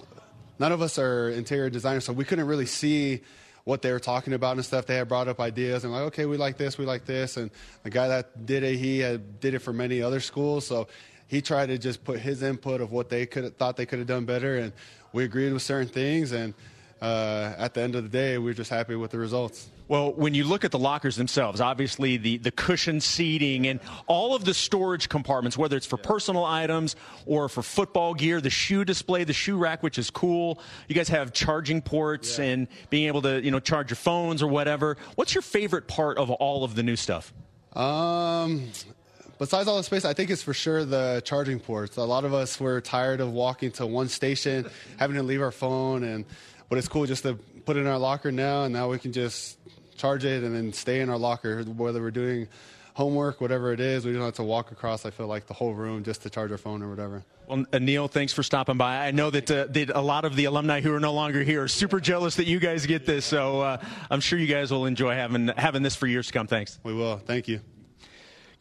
none 0.59 0.73
of 0.73 0.83
us 0.83 0.99
are 0.99 1.31
interior 1.31 1.71
designers, 1.71 2.05
so 2.05 2.13
we 2.13 2.25
couldn't 2.25 2.47
really 2.47 2.67
see 2.67 3.21
what 3.65 3.81
they 3.81 3.93
were 3.93 4.01
talking 4.01 4.33
about 4.33 4.57
and 4.57 4.65
stuff. 4.65 4.87
They 4.87 4.97
had 4.97 5.09
brought 5.09 5.29
up 5.29 5.41
ideas 5.41 5.85
and 5.85 5.93
like, 5.93 6.03
okay, 6.03 6.27
we 6.27 6.37
like 6.37 6.59
this, 6.59 6.77
we 6.77 6.85
like 6.85 7.05
this, 7.05 7.37
and 7.37 7.51
the 7.83 7.91
guy 7.91 8.09
that 8.09 8.45
did 8.45 8.63
it, 8.63 8.77
he 8.77 8.99
had, 8.99 9.41
did 9.41 9.55
it 9.55 9.61
for 9.61 9.73
many 9.73 10.03
other 10.03 10.21
schools, 10.21 10.67
so 10.67 10.89
he 11.29 11.41
tried 11.41 11.67
to 11.67 11.79
just 11.79 12.05
put 12.05 12.19
his 12.19 12.43
input 12.43 12.81
of 12.81 12.93
what 12.93 13.09
they 13.09 13.25
could 13.27 13.57
thought 13.57 13.77
they 13.77 13.87
could 13.87 14.01
have 14.01 14.09
done 14.09 14.25
better, 14.25 14.57
and 14.57 14.73
we 15.13 15.25
agreed 15.25 15.53
with 15.53 15.63
certain 15.63 15.89
things 15.89 16.33
and 16.33 16.55
uh, 17.01 17.55
at 17.59 17.75
the 17.75 17.83
end 17.83 17.95
of 17.95 18.03
the 18.03 18.09
day, 18.09 18.39
we're 18.39 18.55
just 18.55 18.71
happy 18.71 18.95
with 18.95 19.11
the 19.11 19.19
results. 19.19 19.69
Well, 19.87 20.13
when 20.15 20.33
you 20.33 20.45
look 20.45 20.65
at 20.65 20.71
the 20.71 20.79
lockers 20.79 21.17
themselves, 21.17 21.61
obviously 21.61 22.17
the, 22.17 22.39
the 22.39 22.51
cushion 22.51 23.01
seating 23.01 23.67
and 23.67 23.81
all 24.07 24.35
of 24.35 24.47
the 24.47 24.55
storage 24.55 25.11
compartments, 25.11 25.59
whether 25.59 25.77
it's 25.77 25.85
for 25.85 25.99
yeah. 25.99 26.09
personal 26.09 26.45
items 26.45 26.97
or 27.27 27.51
for 27.51 27.63
football 27.63 28.15
gear, 28.15 28.41
the 28.41 28.49
shoe 28.49 28.85
display, 28.87 29.25
the 29.25 29.35
shoe 29.35 29.59
rack, 29.59 29.83
which 29.83 29.99
is 29.99 30.09
cool. 30.09 30.59
You 30.89 30.95
guys 30.95 31.09
have 31.11 31.35
charging 31.35 31.83
ports 31.83 32.39
yeah. 32.39 32.47
and 32.47 32.69
being 32.89 33.09
able 33.09 33.21
to, 33.23 33.45
you 33.45 33.51
know, 33.51 33.61
charge 33.61 33.91
your 33.91 33.97
phones 33.97 34.43
or 34.43 34.47
whatever. 34.47 34.97
What's 35.17 35.35
your 35.35 35.43
favorite 35.43 35.87
part 35.87 36.17
of 36.17 36.31
all 36.31 36.65
of 36.65 36.75
the 36.75 36.83
new 36.83 36.97
stuff? 36.97 37.35
Um, 37.75 38.71
besides 39.39 39.69
all 39.69 39.77
the 39.77 39.83
space, 39.83 40.07
I 40.07 40.15
think 40.15 40.31
it's 40.31 40.43
for 40.43 40.55
sure 40.55 40.87
the 40.87 41.21
charging 41.27 41.61
ports. 41.61 41.99
A 41.99 42.03
lot 42.03 42.25
of 42.25 42.33
us 42.33 42.59
were 42.59 42.81
tired 42.81 43.21
of 43.21 43.33
walking 43.33 43.71
to 43.73 43.87
one 43.87 44.09
station, 44.09 44.71
having 44.97 45.17
to 45.17 45.23
leave 45.23 45.43
our 45.43 45.53
phone 45.53 46.05
and– 46.05 46.25
but 46.69 46.79
it's 46.79 46.89
cool 46.89 47.07
just 47.07 47.23
to 47.23 47.35
put 47.35 47.77
it 47.77 47.81
in 47.81 47.87
our 47.87 47.99
locker 47.99 48.33
now, 48.33 48.65
and 48.65 48.73
now 48.73 48.91
we 48.91 48.99
can 48.99 49.13
just 49.13 49.59
charge 49.97 50.25
it 50.25 50.43
and 50.43 50.55
then 50.55 50.73
stay 50.73 51.01
in 51.01 51.09
our 51.09 51.19
locker, 51.19 51.63
whether 51.63 52.01
we're 52.01 52.11
doing 52.11 52.49
homework, 52.95 53.41
whatever 53.41 53.73
it 53.73 53.81
is. 53.81 54.05
We 54.07 54.13
don't 54.13 54.23
have 54.23 54.35
to 54.35 54.43
walk 54.43 54.71
across, 54.71 55.05
I 55.05 55.11
feel 55.11 55.27
like, 55.27 55.47
the 55.47 55.55
whole 55.55 55.75
room 55.75 56.05
just 56.05 56.23
to 56.23 56.31
charge 56.31 56.53
our 56.53 56.59
phone 56.59 56.83
or 56.83 56.89
whatever. 56.89 57.25
Well, 57.47 57.65
Neil, 57.79 58.09
thanks 58.09 58.33
for 58.33 58.43
stopping 58.43 58.77
by. 58.77 59.07
I 59.07 59.11
know 59.11 59.31
that, 59.31 59.51
uh, 59.51 59.67
that, 59.71 59.91
a 59.91 60.01
lot 60.01 60.25
of 60.25 60.37
the 60.37 60.47
alumni 60.47 60.81
who 60.81 60.95
are 60.95 61.01
no 61.01 61.13
longer 61.13 61.43
here 61.43 61.65
are 61.65 61.69
super 61.69 62.01
jealous 62.01 62.37
that 62.37 62.47
you 62.47 62.59
guys 62.59 62.87
get 62.87 63.05
this, 63.05 63.27
so 63.27 63.61
uh, 63.61 63.85
I'm 64.11 64.21
sure 64.21 64.39
you 64.39 64.47
guys 64.47 64.71
will 64.71 64.87
enjoy 64.87 65.15
having, 65.15 65.49
having 65.49 65.83
this 65.83 65.97
for 65.97 66.07
years 66.07 66.29
to 66.29 66.33
come. 66.33 66.47
Thanks. 66.47 66.79
We 66.83 66.95
will. 66.95 67.19
Thank 67.19 67.49
you 67.49 67.61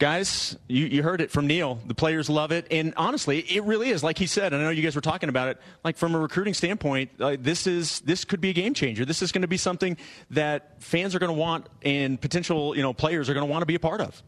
guys, 0.04 0.54
you, 0.68 0.84
you 0.84 1.02
heard 1.02 1.22
it 1.22 1.30
from 1.30 1.46
Neil. 1.46 1.78
The 1.86 1.94
players 1.94 2.28
love 2.28 2.52
it, 2.52 2.66
and 2.70 2.92
honestly, 2.98 3.38
it 3.38 3.64
really 3.64 3.88
is. 3.88 4.02
Like 4.04 4.18
he 4.18 4.26
said, 4.26 4.52
and 4.52 4.60
I 4.60 4.66
know 4.66 4.70
you 4.70 4.82
guys 4.82 4.94
were 4.94 5.00
talking 5.00 5.30
about 5.30 5.48
it. 5.48 5.58
Like 5.82 5.96
from 5.96 6.14
a 6.14 6.18
recruiting 6.18 6.52
standpoint, 6.52 7.12
uh, 7.18 7.38
this 7.40 7.66
is 7.66 8.00
this 8.00 8.26
could 8.26 8.42
be 8.42 8.50
a 8.50 8.52
game 8.52 8.74
changer. 8.74 9.06
This 9.06 9.22
is 9.22 9.32
going 9.32 9.40
to 9.40 9.48
be 9.48 9.56
something 9.56 9.96
that 10.28 10.82
fans 10.82 11.14
are 11.14 11.18
going 11.18 11.34
to 11.34 11.40
want, 11.40 11.68
and 11.80 12.20
potential 12.20 12.76
you 12.76 12.82
know 12.82 12.92
players 12.92 13.30
are 13.30 13.32
going 13.32 13.46
to 13.46 13.50
want 13.50 13.62
to 13.62 13.66
be 13.66 13.76
a 13.76 13.80
part 13.80 14.02
of. 14.02 14.22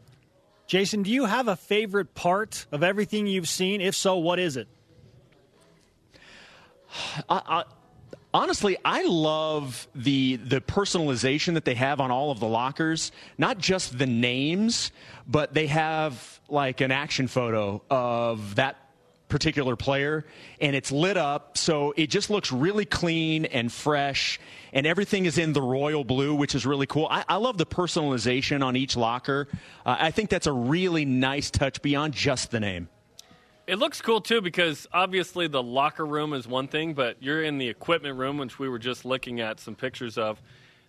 Jason, 0.65 1.03
do 1.03 1.11
you 1.11 1.25
have 1.25 1.47
a 1.47 1.55
favorite 1.55 2.15
part 2.15 2.65
of 2.71 2.81
everything 2.81 3.27
you've 3.27 3.47
seen? 3.47 3.79
If 3.79 3.93
so, 3.93 4.17
what 4.17 4.39
is 4.39 4.57
it? 4.57 4.67
I, 7.29 7.41
I, 7.45 7.63
honestly, 8.37 8.77
I 8.85 9.03
love 9.03 9.87
the 9.95 10.35
the 10.37 10.61
personalization 10.61 11.55
that 11.55 11.65
they 11.65 11.75
have 11.75 11.99
on 11.99 12.11
all 12.11 12.31
of 12.31 12.39
the 12.39 12.47
lockers. 12.47 13.11
Not 13.37 13.57
just 13.57 13.97
the 13.97 14.05
names, 14.05 14.91
but 15.27 15.53
they 15.53 15.67
have 15.67 16.39
like 16.47 16.81
an 16.81 16.91
action 16.91 17.27
photo 17.27 17.81
of 17.89 18.55
that 18.55 18.77
particular 19.27 19.75
player, 19.75 20.25
and 20.61 20.75
it's 20.75 20.91
lit 20.91 21.17
up, 21.17 21.57
so 21.57 21.93
it 21.97 22.09
just 22.09 22.29
looks 22.29 22.49
really 22.49 22.85
clean 22.85 23.43
and 23.45 23.69
fresh, 23.69 24.39
and 24.71 24.87
everything 24.87 25.25
is 25.25 25.37
in 25.37 25.51
the 25.51 25.61
royal 25.61 26.05
blue, 26.05 26.33
which 26.33 26.55
is 26.55 26.65
really 26.65 26.87
cool. 26.87 27.07
I, 27.11 27.25
I 27.27 27.35
love 27.35 27.57
the 27.57 27.65
personalization 27.65 28.63
on 28.63 28.77
each 28.77 28.95
locker. 28.95 29.49
Uh, 29.85 29.97
I 29.99 30.11
think 30.11 30.29
that's 30.29 30.47
a 30.47 30.53
really 30.53 31.03
nice 31.03 31.51
touch 31.51 31.81
beyond 31.81 32.13
just 32.13 32.51
the 32.51 32.61
name. 32.61 32.87
It 33.67 33.77
looks 33.77 34.01
cool 34.01 34.21
too 34.21 34.41
because 34.41 34.87
obviously 34.93 35.47
the 35.47 35.61
locker 35.61 36.05
room 36.05 36.33
is 36.33 36.47
one 36.47 36.67
thing, 36.67 36.93
but 36.93 37.21
you're 37.21 37.43
in 37.43 37.57
the 37.57 37.67
equipment 37.67 38.17
room, 38.17 38.37
which 38.37 38.57
we 38.57 38.69
were 38.69 38.79
just 38.79 39.03
looking 39.03 39.41
at 39.41 39.59
some 39.59 39.75
pictures 39.75 40.17
of. 40.17 40.41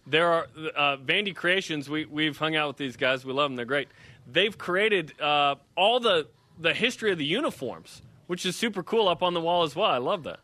There 0.06 0.32
are 0.32 0.46
uh, 0.76 0.96
Vandy 0.96 1.34
Creations. 1.34 1.90
We 1.90 2.06
we've 2.06 2.38
hung 2.38 2.56
out 2.56 2.68
with 2.68 2.76
these 2.78 2.96
guys. 2.96 3.24
We 3.24 3.32
love 3.32 3.50
them. 3.50 3.56
They're 3.56 3.66
great. 3.66 3.88
They've 4.30 4.56
created 4.56 5.20
uh, 5.20 5.56
all 5.76 6.00
the 6.00 6.28
the 6.58 6.72
history 6.72 7.12
of 7.12 7.18
the 7.18 7.26
uniforms 7.26 8.00
which 8.28 8.46
is 8.46 8.54
super 8.54 8.82
cool 8.84 9.08
up 9.08 9.22
on 9.22 9.34
the 9.34 9.40
wall 9.40 9.64
as 9.64 9.74
well. 9.74 9.90
I 9.90 9.98
love 9.98 10.22
that. 10.22 10.38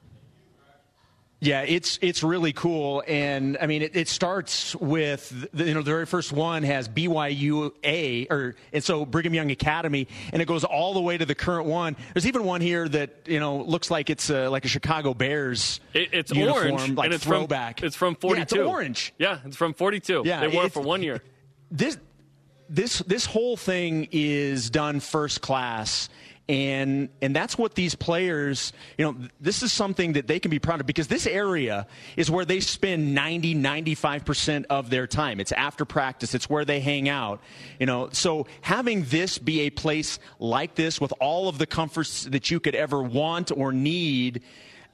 Yeah, 1.45 1.61
it's 1.61 1.99
it's 2.01 2.23
really 2.23 2.55
cool, 2.55 3.03
and 3.07 3.59
I 3.61 3.67
mean, 3.67 3.83
it, 3.83 3.95
it 3.95 4.09
starts 4.09 4.75
with 4.77 5.49
the, 5.53 5.65
you 5.65 5.75
know 5.75 5.83
the 5.83 5.91
very 5.91 6.07
first 6.07 6.33
one 6.33 6.63
has 6.63 6.89
BYU 6.89 7.73
A, 7.85 8.27
or 8.31 8.57
and 8.73 8.83
so 8.83 9.05
Brigham 9.05 9.35
Young 9.35 9.51
Academy, 9.51 10.09
and 10.33 10.41
it 10.41 10.47
goes 10.47 10.65
all 10.65 10.95
the 10.95 11.03
way 11.03 11.19
to 11.19 11.27
the 11.27 11.35
current 11.35 11.67
one. 11.67 11.97
There's 12.15 12.27
even 12.27 12.45
one 12.45 12.63
here 12.63 12.89
that 12.89 13.27
you 13.27 13.41
know 13.41 13.59
looks 13.59 13.91
like 13.91 14.09
it's 14.09 14.31
a, 14.31 14.49
like 14.49 14.65
a 14.65 14.69
Chicago 14.69 15.13
Bears. 15.13 15.81
It, 15.93 16.09
it's 16.13 16.33
uniform, 16.33 16.73
orange, 16.73 16.91
like 16.97 17.05
and 17.05 17.15
it's 17.15 17.25
throwback. 17.25 17.81
From, 17.81 17.87
it's 17.89 17.97
from 17.97 18.15
42. 18.15 18.39
Yeah, 18.39 18.43
it's 18.43 18.69
orange. 18.69 19.15
Yeah, 19.19 19.39
it's 19.45 19.57
from 19.57 19.75
42. 19.75 20.23
Yeah, 20.25 20.41
they 20.41 20.49
wore 20.49 20.65
it 20.65 20.73
for 20.73 20.81
one 20.81 21.03
year. 21.03 21.23
This 21.71 21.99
this 22.71 23.01
this 23.01 23.27
whole 23.27 23.59
thing 23.59 24.09
is 24.13 24.71
done 24.71 25.01
first 25.01 25.43
class 25.43 26.09
and 26.49 27.09
and 27.23 27.35
that's 27.35 27.57
what 27.57 27.75
these 27.75 27.95
players 27.95 28.73
you 28.99 29.05
know 29.05 29.17
this 29.41 29.63
is 29.63 29.73
something 29.73 30.13
that 30.13 30.27
they 30.27 30.39
can 30.39 30.51
be 30.51 30.59
proud 30.59 30.79
of 30.79 30.87
because 30.87 31.09
this 31.09 31.27
area 31.27 31.87
is 32.17 32.31
where 32.31 32.45
they 32.45 32.61
spend 32.61 33.15
90 33.15 33.55
95% 33.55 34.67
of 34.69 34.91
their 34.91 35.07
time 35.07 35.41
it's 35.41 35.53
after 35.53 35.85
practice 35.87 36.35
it's 36.35 36.51
where 36.51 36.65
they 36.65 36.81
hang 36.81 37.09
out 37.09 37.41
you 37.81 37.87
know 37.87 38.11
so 38.13 38.47
having 38.61 39.05
this 39.05 39.39
be 39.39 39.61
a 39.61 39.71
place 39.71 40.19
like 40.39 40.75
this 40.75 41.01
with 41.01 41.15
all 41.19 41.49
of 41.49 41.57
the 41.57 41.67
comforts 41.67 42.25
that 42.25 42.51
you 42.51 42.61
could 42.61 42.75
ever 42.75 43.03
want 43.03 43.51
or 43.51 43.73
need 43.73 44.43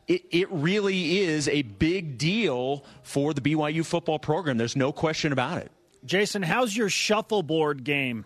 it, 0.07 0.25
it 0.31 0.51
really 0.51 1.21
is 1.21 1.49
a 1.49 1.63
big 1.63 2.19
deal 2.19 2.85
for 3.05 3.33
the 3.33 3.41
BYU 3.41 3.87
football 3.87 4.19
program. 4.19 4.59
There's 4.59 4.75
no 4.75 4.91
question 4.91 5.31
about 5.31 5.59
it. 5.59 5.71
Jason, 6.05 6.43
how's 6.43 6.77
your 6.77 6.89
shuffleboard 6.89 7.85
game? 7.85 8.25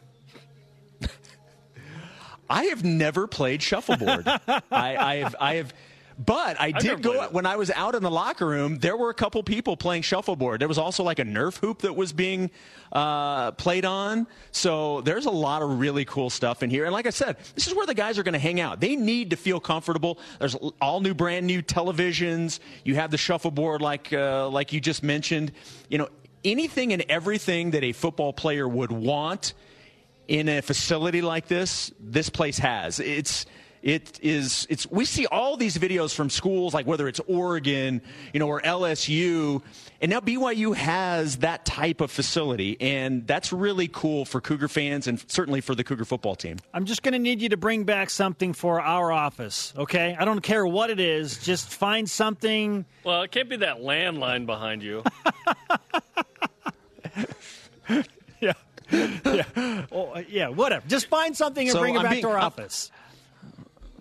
I 2.48 2.64
have 2.64 2.84
never 2.84 3.26
played 3.26 3.62
shuffleboard. 3.62 4.26
I, 4.48 4.60
I 4.70 5.16
have, 5.16 5.36
I 5.40 5.54
have, 5.56 5.74
but 6.18 6.60
I 6.60 6.70
did 6.70 7.02
go 7.02 7.28
when 7.30 7.46
I 7.46 7.56
was 7.56 7.70
out 7.70 7.94
in 7.94 8.02
the 8.02 8.10
locker 8.10 8.46
room. 8.46 8.78
There 8.78 8.96
were 8.96 9.10
a 9.10 9.14
couple 9.14 9.42
people 9.42 9.76
playing 9.76 10.02
shuffleboard. 10.02 10.60
There 10.60 10.68
was 10.68 10.78
also 10.78 11.02
like 11.02 11.18
a 11.18 11.24
Nerf 11.24 11.58
hoop 11.58 11.80
that 11.80 11.96
was 11.96 12.12
being 12.12 12.50
uh, 12.92 13.52
played 13.52 13.84
on. 13.84 14.26
So 14.52 15.00
there's 15.00 15.26
a 15.26 15.30
lot 15.30 15.62
of 15.62 15.80
really 15.80 16.04
cool 16.04 16.30
stuff 16.30 16.62
in 16.62 16.70
here. 16.70 16.84
And 16.84 16.92
like 16.92 17.06
I 17.06 17.10
said, 17.10 17.36
this 17.54 17.66
is 17.66 17.74
where 17.74 17.86
the 17.86 17.94
guys 17.94 18.18
are 18.18 18.22
going 18.22 18.34
to 18.34 18.38
hang 18.38 18.60
out. 18.60 18.80
They 18.80 18.94
need 18.94 19.30
to 19.30 19.36
feel 19.36 19.58
comfortable. 19.58 20.18
There's 20.38 20.54
all 20.80 21.00
new, 21.00 21.14
brand 21.14 21.46
new 21.46 21.62
televisions. 21.62 22.60
You 22.84 22.94
have 22.94 23.10
the 23.10 23.18
shuffleboard, 23.18 23.82
like 23.82 24.12
uh, 24.12 24.48
like 24.48 24.72
you 24.72 24.80
just 24.80 25.02
mentioned. 25.02 25.52
You 25.88 25.98
know, 25.98 26.08
anything 26.44 26.92
and 26.92 27.04
everything 27.08 27.72
that 27.72 27.82
a 27.82 27.92
football 27.92 28.32
player 28.32 28.68
would 28.68 28.92
want 28.92 29.54
in 30.28 30.48
a 30.48 30.60
facility 30.60 31.22
like 31.22 31.48
this, 31.48 31.92
this 32.00 32.30
place 32.30 32.58
has. 32.58 33.00
It's 33.00 33.46
it 33.84 34.18
is 34.22 34.66
it's 34.70 34.90
we 34.90 35.04
see 35.04 35.26
all 35.26 35.58
these 35.58 35.76
videos 35.76 36.14
from 36.14 36.30
schools 36.30 36.72
like 36.72 36.86
whether 36.86 37.06
it's 37.06 37.20
Oregon, 37.28 38.00
you 38.32 38.40
know, 38.40 38.48
or 38.48 38.62
LSU, 38.62 39.60
and 40.00 40.10
now 40.10 40.20
BYU 40.20 40.74
has 40.74 41.36
that 41.38 41.66
type 41.66 42.00
of 42.00 42.10
facility 42.10 42.78
and 42.80 43.26
that's 43.26 43.52
really 43.52 43.86
cool 43.88 44.24
for 44.24 44.40
Cougar 44.40 44.68
fans 44.68 45.06
and 45.06 45.22
certainly 45.30 45.60
for 45.60 45.74
the 45.74 45.84
Cougar 45.84 46.06
football 46.06 46.34
team. 46.34 46.56
I'm 46.72 46.86
just 46.86 47.02
going 47.02 47.12
to 47.12 47.18
need 47.18 47.42
you 47.42 47.50
to 47.50 47.58
bring 47.58 47.84
back 47.84 48.08
something 48.08 48.54
for 48.54 48.80
our 48.80 49.12
office, 49.12 49.74
okay? 49.76 50.16
I 50.18 50.24
don't 50.24 50.40
care 50.40 50.66
what 50.66 50.88
it 50.88 50.98
is. 50.98 51.36
Just 51.36 51.68
find 51.68 52.08
something. 52.08 52.86
Well, 53.04 53.20
it 53.20 53.32
can't 53.32 53.50
be 53.50 53.56
that 53.56 53.80
landline 53.80 54.46
behind 54.46 54.82
you. 54.82 55.04
Yeah. 58.94 59.42
yeah. 59.56 59.86
Oh, 59.92 60.16
yeah, 60.28 60.48
whatever. 60.48 60.86
Just 60.88 61.06
find 61.08 61.36
something 61.36 61.66
and 61.66 61.72
So 61.72 61.80
bring 61.80 61.94
it 61.94 61.98
I'm 61.98 62.04
back 62.04 62.12
being- 62.12 62.22
to 62.22 62.28
our 62.30 62.36
I'm- 62.38 62.46
office. 62.46 62.90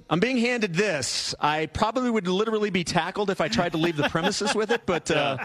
I'm 0.10 0.20
being 0.20 0.38
handed 0.38 0.76
this. 0.76 1.34
I 1.40 1.66
probably 1.68 2.12
would 2.12 2.28
literally 2.28 2.70
be 2.70 2.84
tackled 2.84 3.30
if 3.30 3.42
I 3.42 3.48
tried 3.48 3.72
to 3.72 3.78
leave 3.80 3.96
the 3.98 4.10
premises 4.10 4.54
with 4.54 4.70
it, 4.70 4.82
but 4.86 5.10
uh, 5.12 5.38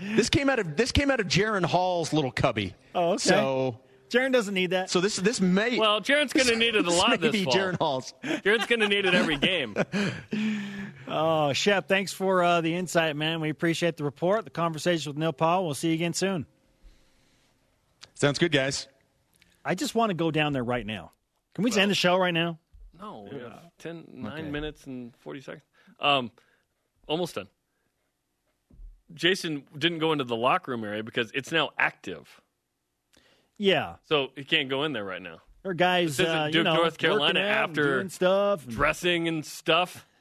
this 0.00 0.28
came 0.30 0.48
out 0.48 0.58
of 0.58 0.76
this 0.76 0.90
came 0.90 1.10
out 1.10 1.20
of 1.20 1.28
Jaren 1.28 1.64
Hall's 1.64 2.12
little 2.12 2.32
cubby. 2.32 2.74
Oh, 2.94 3.10
okay. 3.10 3.18
So 3.18 3.78
Jaren 4.08 4.32
doesn't 4.32 4.54
need 4.54 4.70
that. 4.70 4.90
so 4.90 5.00
this 5.00 5.16
this 5.16 5.40
may 5.40 5.78
Well, 5.78 6.00
Jaren's 6.00 6.32
going 6.32 6.46
to 6.48 6.56
need 6.56 6.74
it 6.74 6.86
a 6.86 6.90
lot 6.94 7.10
may 7.10 7.16
this 7.18 7.30
be 7.32 7.44
fall. 7.44 7.52
Jaren 7.54 7.76
Hall's. 7.78 8.14
Jaren's 8.24 8.66
going 8.66 8.80
to 8.80 8.88
need 8.88 9.04
it 9.04 9.14
every 9.14 9.36
game. 9.36 9.76
Oh, 11.12 11.52
Shep, 11.52 11.88
thanks 11.88 12.12
for 12.12 12.42
uh, 12.44 12.60
the 12.60 12.72
insight, 12.76 13.16
man. 13.16 13.40
We 13.40 13.50
appreciate 13.50 13.96
the 13.96 14.04
report, 14.04 14.44
the 14.44 14.50
conversation 14.50 15.10
with 15.10 15.18
Neil 15.18 15.32
Pau'u. 15.32 15.64
We'll 15.64 15.74
see 15.74 15.88
you 15.88 15.94
again 15.94 16.12
soon. 16.12 16.46
Sounds 18.20 18.38
good, 18.38 18.52
guys. 18.52 18.86
I 19.64 19.74
just 19.74 19.94
want 19.94 20.10
to 20.10 20.14
go 20.14 20.30
down 20.30 20.52
there 20.52 20.62
right 20.62 20.84
now. 20.84 21.12
Can 21.54 21.64
we 21.64 21.70
just 21.70 21.80
end 21.80 21.90
the 21.90 21.94
show 21.94 22.16
right 22.18 22.34
now? 22.34 22.58
No, 23.00 23.26
we 23.32 23.38
have 23.38 23.60
10, 23.78 24.08
9 24.12 24.52
minutes 24.52 24.84
and 24.84 25.16
40 25.20 25.40
seconds. 25.40 25.62
Um, 25.98 26.30
almost 27.08 27.34
done. 27.36 27.48
Jason 29.14 29.62
didn't 29.76 30.00
go 30.00 30.12
into 30.12 30.24
the 30.24 30.36
locker 30.36 30.70
room 30.70 30.84
area 30.84 31.02
because 31.02 31.30
it's 31.34 31.50
now 31.50 31.70
active. 31.78 32.42
Yeah. 33.56 33.94
So 34.06 34.32
he 34.36 34.44
can't 34.44 34.68
go 34.68 34.84
in 34.84 34.92
there 34.92 35.04
right 35.04 35.22
now. 35.22 35.38
There 35.62 35.70
are 35.70 35.74
guys, 35.74 36.18
This 36.18 36.26
isn't 36.26 36.38
uh, 36.38 36.44
you 36.46 36.52
Duke, 36.52 36.64
know, 36.64 36.74
North 36.74 36.98
Carolina 36.98 37.40
working 37.40 37.50
and 37.50 37.70
after 37.70 37.94
doing 37.96 38.08
stuff. 38.10 38.64
and- 38.66 38.74
Dressing 38.74 39.28
and 39.28 39.44
stuff. 39.46 40.06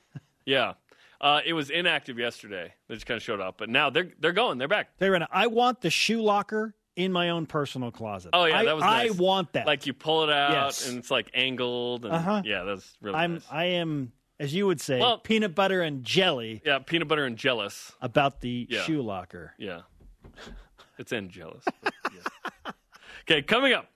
Yeah. 0.46 0.74
Uh, 1.22 1.42
it 1.46 1.52
was 1.52 1.70
inactive 1.70 2.18
yesterday. 2.18 2.74
They 2.88 2.96
just 2.96 3.06
kind 3.06 3.18
of 3.18 3.22
showed 3.24 3.42
up. 3.42 3.58
But 3.60 3.70
now 3.70 3.90
they're 3.92 4.08
they're 4.20 4.32
going. 4.32 4.58
They're 4.58 4.70
back. 4.70 4.98
They 4.98 5.10
ran. 5.10 5.28
I 5.30 5.46
want 5.48 5.82
the 5.82 5.90
shoe 5.92 6.22
locker 6.24 6.74
in 7.00 7.12
my 7.12 7.30
own 7.30 7.46
personal 7.46 7.92
closet. 7.92 8.32
Oh, 8.34 8.46
yeah, 8.46 8.60
I, 8.60 8.66
that 8.66 8.76
was 8.76 8.84
Nice. 8.84 9.12
I 9.12 9.14
want 9.22 9.54
that. 9.54 9.66
Like 9.66 9.86
you 9.86 9.94
pull 9.94 10.24
it 10.24 10.30
out 10.30 10.52
Yes. 10.52 10.88
and 10.88 10.98
it's 11.00 11.10
like 11.10 11.32
angled. 11.34 12.06
And, 12.06 12.14
Uh-huh. 12.14 12.42
Yeah, 12.46 12.64
that's 12.64 12.98
really 13.02 13.16
I'm. 13.18 13.34
nice. 13.36 13.46
I 13.52 13.66
am, 13.66 14.12
as 14.40 14.54
you 14.54 14.68
would 14.68 14.82
say, 14.82 15.00
Well- 15.00 15.18
peanut 15.20 15.56
butter 15.56 15.82
and 15.82 16.04
jelly 16.04 16.62
yeah, 16.66 16.80
peanut 16.80 17.08
butter 17.08 17.26
and 17.26 17.38
jealous. 17.38 17.92
about 18.02 18.42
the 18.42 18.68
Yeah. 18.70 18.82
shoe 18.84 19.02
locker. 19.02 19.54
Yeah. 19.58 19.82
It's 20.98 21.14
in 21.14 21.30
jealous. 21.30 21.64
yeah. 21.84 22.72
Okay, 23.24 23.42
coming 23.42 23.74
up. 23.74 23.90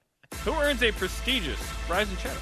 Who 0.45 0.54
earns 0.54 0.82
a 0.84 0.91
prestigious 0.91 1.60
Rise 1.89 2.08
and 2.08 2.18
Shadow? 2.20 2.39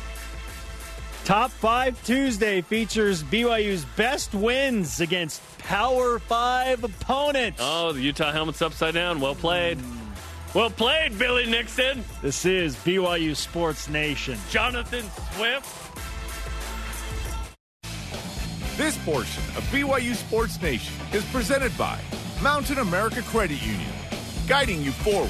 Top 1.24 1.52
Five 1.52 2.04
Tuesday 2.06 2.62
features 2.62 3.24
BYU's 3.24 3.86
best 3.96 4.34
wins 4.34 5.00
against 5.00 5.42
Power 5.60 6.20
Five 6.20 6.84
opponents. 6.84 7.60
Oh, 7.62 7.92
the 7.94 8.02
Utah 8.02 8.32
helmet's 8.32 8.62
upside 8.62 8.94
down. 8.94 9.20
Well 9.20 9.36
played. 9.36 9.80
Well 10.54 10.70
played, 10.70 11.18
Billy 11.18 11.46
Nixon. 11.46 12.04
This 12.22 12.46
is 12.46 12.76
BYU 12.76 13.38
Sports 13.38 13.88
Nation. 13.88 14.38
Jonathan 14.50 15.06
Swift. 15.34 15.66
This 18.76 18.98
portion 19.06 19.44
of 19.56 19.64
BYU 19.72 20.14
Sports 20.14 20.62
Nation 20.62 20.94
is 21.14 21.24
presented 21.32 21.78
by 21.78 21.98
Mountain 22.44 22.80
America 22.80 23.22
Credit 23.22 23.62
Union, 23.66 23.94
guiding 24.46 24.82
you 24.82 24.92
forward. 24.92 25.30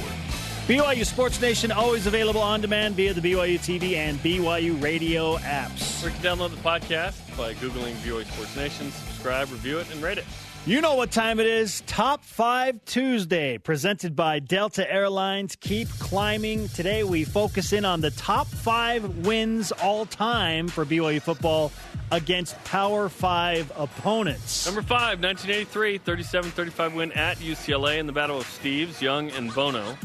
BYU 0.66 1.06
Sports 1.06 1.40
Nation 1.40 1.72
always 1.72 2.08
available 2.08 2.42
on 2.42 2.60
demand 2.60 2.96
via 2.96 3.14
the 3.14 3.22
BYU 3.22 3.60
TV 3.60 3.98
and 3.98 4.18
BYU 4.22 4.82
radio 4.82 5.38
apps. 5.38 6.04
Or 6.04 6.08
you 6.08 6.16
can 6.16 6.24
download 6.24 6.50
the 6.50 6.62
podcast 6.62 7.38
by 7.38 7.54
Googling 7.54 7.94
BYU 7.98 8.26
Sports 8.26 8.56
Nation, 8.56 8.92
subscribe, 8.92 9.52
review 9.52 9.78
it, 9.78 9.92
and 9.92 10.02
rate 10.02 10.18
it. 10.18 10.26
You 10.68 10.80
know 10.80 10.94
what 10.94 11.10
time 11.10 11.40
it 11.40 11.48
is. 11.48 11.82
Top 11.88 12.24
5 12.24 12.86
Tuesday, 12.86 13.58
presented 13.58 14.16
by 14.16 14.38
Delta 14.38 14.90
Airlines. 14.90 15.56
Keep 15.56 15.90
climbing. 15.98 16.70
Today 16.70 17.04
we 17.04 17.24
focus 17.24 17.74
in 17.74 17.84
on 17.84 18.00
the 18.00 18.12
top 18.12 18.46
5 18.46 19.26
wins 19.26 19.72
all 19.72 20.06
time 20.06 20.68
for 20.68 20.86
BYU 20.86 21.20
football 21.20 21.72
against 22.12 22.64
Power 22.64 23.10
5 23.10 23.72
opponents. 23.76 24.68
Number 24.68 24.84
five, 24.84 25.20
1983, 25.24 25.98
37 25.98 26.52
35 26.52 26.94
win 26.94 27.12
at 27.14 27.38
UCLA 27.38 27.98
in 27.98 28.06
the 28.06 28.14
Battle 28.14 28.38
of 28.38 28.46
Steves, 28.46 29.02
Young, 29.02 29.32
and 29.32 29.52
Bono. 29.56 29.98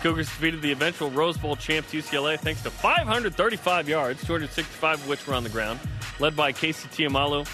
Cougars 0.00 0.26
defeated 0.26 0.62
the 0.62 0.70
eventual 0.70 1.10
Rose 1.10 1.36
Bowl 1.38 1.56
champs 1.56 1.92
UCLA 1.92 2.38
thanks 2.38 2.62
to 2.62 2.70
535 2.70 3.88
yards, 3.88 4.20
265 4.20 5.00
of 5.00 5.08
which 5.08 5.26
were 5.26 5.34
on 5.34 5.42
the 5.42 5.50
ground, 5.50 5.80
led 6.20 6.36
by 6.36 6.52
Casey 6.52 6.86
Tiumalu, 6.88 7.48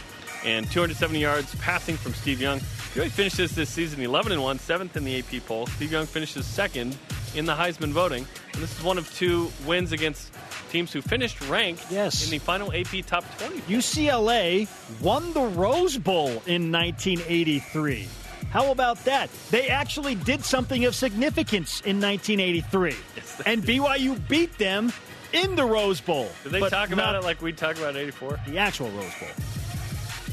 and 0.44 0.70
270 0.70 1.18
yards 1.18 1.54
passing 1.56 1.96
from 1.96 2.14
Steve 2.14 2.40
Young. 2.40 2.60
BYU 2.94 3.10
finishes 3.10 3.54
this 3.54 3.68
season 3.70 4.00
11 4.00 4.32
and 4.32 4.42
1, 4.42 4.58
seventh 4.58 4.96
in 4.96 5.04
the 5.04 5.18
AP 5.18 5.44
poll. 5.46 5.66
Steve 5.66 5.92
Young 5.92 6.06
finishes 6.06 6.46
second 6.46 6.96
in 7.34 7.46
the 7.46 7.54
Heisman 7.54 7.90
voting. 7.92 8.26
And 8.54 8.62
this 8.62 8.76
is 8.76 8.82
one 8.84 8.98
of 8.98 9.12
two 9.14 9.50
wins 9.66 9.92
against 9.92 10.32
teams 10.70 10.92
who 10.92 11.00
finished 11.02 11.40
ranked 11.42 11.84
Yes. 11.90 12.24
in 12.24 12.30
the 12.30 12.38
final 12.38 12.72
AP 12.72 13.02
top 13.06 13.24
20. 13.38 13.60
UCLA 13.62 14.68
won 15.00 15.32
the 15.32 15.42
Rose 15.42 15.96
Bowl 15.98 16.28
in 16.46 16.70
1983. 16.72 18.08
How 18.50 18.72
about 18.72 19.04
that? 19.04 19.30
They 19.50 19.68
actually 19.68 20.16
did 20.16 20.44
something 20.44 20.84
of 20.84 20.94
significance 20.96 21.80
in 21.82 22.00
1983. 22.00 22.96
Yes, 23.14 23.40
and 23.46 23.62
BYU 23.62 24.16
beat 24.28 24.58
them 24.58 24.92
in 25.32 25.54
the 25.54 25.64
Rose 25.64 26.00
Bowl. 26.00 26.28
Did 26.42 26.52
they 26.52 26.60
talk 26.68 26.90
about 26.90 27.14
it 27.14 27.22
like 27.22 27.40
we 27.40 27.52
talk 27.52 27.76
about 27.78 27.96
84? 27.96 28.40
The 28.48 28.58
actual 28.58 28.88
Rose 28.90 29.12
Bowl. 29.20 29.28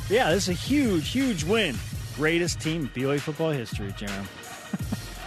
Yeah, 0.09 0.31
this 0.31 0.43
is 0.43 0.49
a 0.49 0.53
huge, 0.53 1.09
huge 1.09 1.43
win. 1.43 1.75
Greatest 2.15 2.61
team 2.61 2.83
in 2.83 2.89
BYU 2.89 3.19
football 3.19 3.51
history, 3.51 3.91
Jerem. 3.91 4.25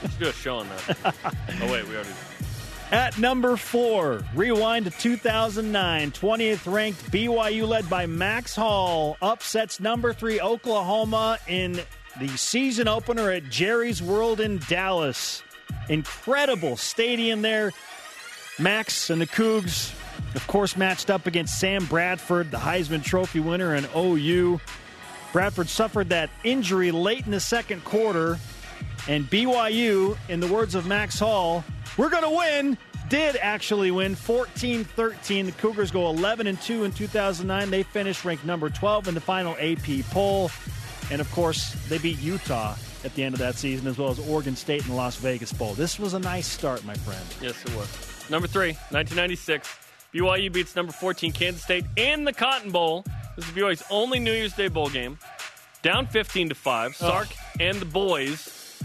Let's 0.03 0.15
do 0.17 0.29
a 0.29 0.33
show 0.33 0.59
on 0.59 0.69
that. 0.69 1.15
oh, 1.63 1.71
wait, 1.71 1.87
we 1.87 1.95
already. 1.95 2.11
At 2.91 3.19
number 3.19 3.57
four, 3.57 4.25
rewind 4.35 4.87
to 4.87 4.91
2009, 4.91 6.11
20th 6.11 6.73
ranked 6.73 7.13
BYU 7.13 7.69
led 7.69 7.89
by 7.89 8.07
Max 8.07 8.57
Hall 8.57 9.17
upsets 9.23 9.79
number 9.79 10.13
three 10.13 10.41
Oklahoma 10.41 11.39
in 11.47 11.81
the 12.19 12.29
season 12.37 12.89
opener 12.89 13.31
at 13.31 13.49
Jerry's 13.49 14.03
World 14.03 14.41
in 14.41 14.59
Dallas. 14.69 15.43
Incredible 15.89 16.77
stadium 16.77 17.43
there. 17.43 17.71
Max 18.59 19.09
and 19.09 19.21
the 19.21 19.27
Cougs, 19.27 19.93
of 20.35 20.47
course, 20.47 20.77
matched 20.77 21.11
up 21.11 21.27
against 21.27 21.59
Sam 21.59 21.85
Bradford, 21.87 22.51
the 22.51 22.59
Heisman 22.59 23.03
Trophy 23.03 23.41
winner 23.41 23.75
and 23.75 23.89
OU. 23.97 24.61
Bradford 25.33 25.69
suffered 25.69 26.09
that 26.11 26.31
injury 26.45 26.91
late 26.91 27.25
in 27.25 27.33
the 27.33 27.41
second 27.41 27.85
quarter, 27.85 28.39
and 29.09 29.29
BYU, 29.31 30.17
in 30.29 30.41
the 30.41 30.47
words 30.47 30.75
of 30.75 30.87
Max 30.87 31.19
Hall, 31.19 31.65
we're 31.97 32.11
going 32.11 32.25
to 32.25 32.37
win. 32.37 32.79
Did 33.09 33.37
actually 33.37 33.91
win 33.91 34.15
14 34.15 34.85
13. 34.85 35.47
The 35.47 35.53
Cougars 35.53 35.91
go 35.91 36.09
11 36.11 36.47
and 36.47 36.61
2 36.61 36.85
in 36.85 36.93
2009. 36.93 37.71
They 37.71 37.83
finished 37.83 38.25
ranked 38.25 38.45
number 38.45 38.71
12 38.71 39.09
in 39.09 39.15
the 39.15 39.21
final 39.21 39.57
AP 39.59 40.05
poll. 40.11 40.51
And 41.11 41.21
of 41.21 41.29
course, 41.33 41.73
they 41.89 41.99
beat 41.99 42.21
Utah 42.21 42.77
at 43.05 43.13
the 43.17 43.25
end 43.25 43.35
of 43.35 43.41
that 43.41 43.57
season, 43.57 43.89
as 43.89 43.99
well 43.99 44.11
as 44.11 44.21
Oregon 44.29 44.55
State 44.55 44.83
in 44.83 44.91
the 44.91 44.95
Las 44.95 45.17
Vegas 45.17 45.53
Bowl. 45.53 45.75
This 45.75 45.99
was 45.99 46.15
a 46.15 46.21
nice 46.21 46.47
start, 46.47 46.85
my 46.85 46.95
friend. 46.95 47.25
Yes, 47.41 47.61
it 47.65 47.75
was. 47.75 48.31
Number 48.31 48.47
three, 48.47 48.75
1996. 48.91 49.90
BYU 50.13 50.53
beats 50.53 50.75
number 50.75 50.93
14 50.93 51.33
Kansas 51.33 51.63
State 51.63 51.85
in 51.97 52.25
the 52.25 52.33
Cotton 52.33 52.73
Bowl. 52.73 53.05
This 53.37 53.47
is 53.47 53.53
BYU's 53.53 53.85
only 53.91 54.19
New 54.19 54.33
Year's 54.33 54.55
Day 54.55 54.69
bowl 54.69 54.89
game. 54.89 55.19
Down 55.83 56.07
15 56.07 56.49
to 56.49 56.55
5. 56.55 56.97
Sark 56.97 57.29
and 57.61 57.79
the 57.79 57.87
boys 57.87 58.41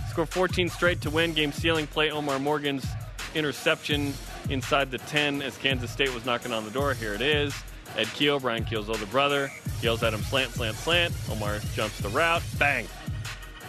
score 0.09 0.25
14 0.27 0.69
straight 0.69 1.01
to 1.01 1.09
win. 1.09 1.33
Game 1.33 1.51
sealing 1.51 1.87
play 1.87 2.11
Omar 2.11 2.39
Morgan's 2.39 2.85
interception 3.33 4.13
inside 4.49 4.91
the 4.91 4.99
10 4.99 5.41
as 5.41 5.57
Kansas 5.57 5.89
State 5.89 6.13
was 6.13 6.25
knocking 6.25 6.53
on 6.53 6.63
the 6.63 6.71
door. 6.71 6.93
Here 6.93 7.13
it 7.13 7.21
is. 7.21 7.55
Ed 7.97 8.07
Keel, 8.07 8.39
Brian 8.39 8.63
Keel's 8.63 8.89
older 8.89 9.05
brother, 9.07 9.51
yells 9.81 10.03
at 10.03 10.13
him 10.13 10.21
slant, 10.21 10.51
slant, 10.51 10.75
slant. 10.75 11.13
Omar 11.31 11.59
jumps 11.73 11.99
the 11.99 12.09
route. 12.09 12.43
Bang. 12.59 12.87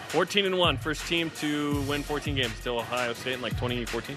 14 0.09 0.47
and 0.47 0.59
1. 0.59 0.77
First 0.77 1.07
team 1.07 1.31
to 1.39 1.81
win 1.83 2.03
14 2.03 2.35
games. 2.35 2.55
Still 2.55 2.79
Ohio 2.79 3.15
State 3.15 3.35
in 3.35 3.41
like 3.41 3.55
2014. 3.55 4.15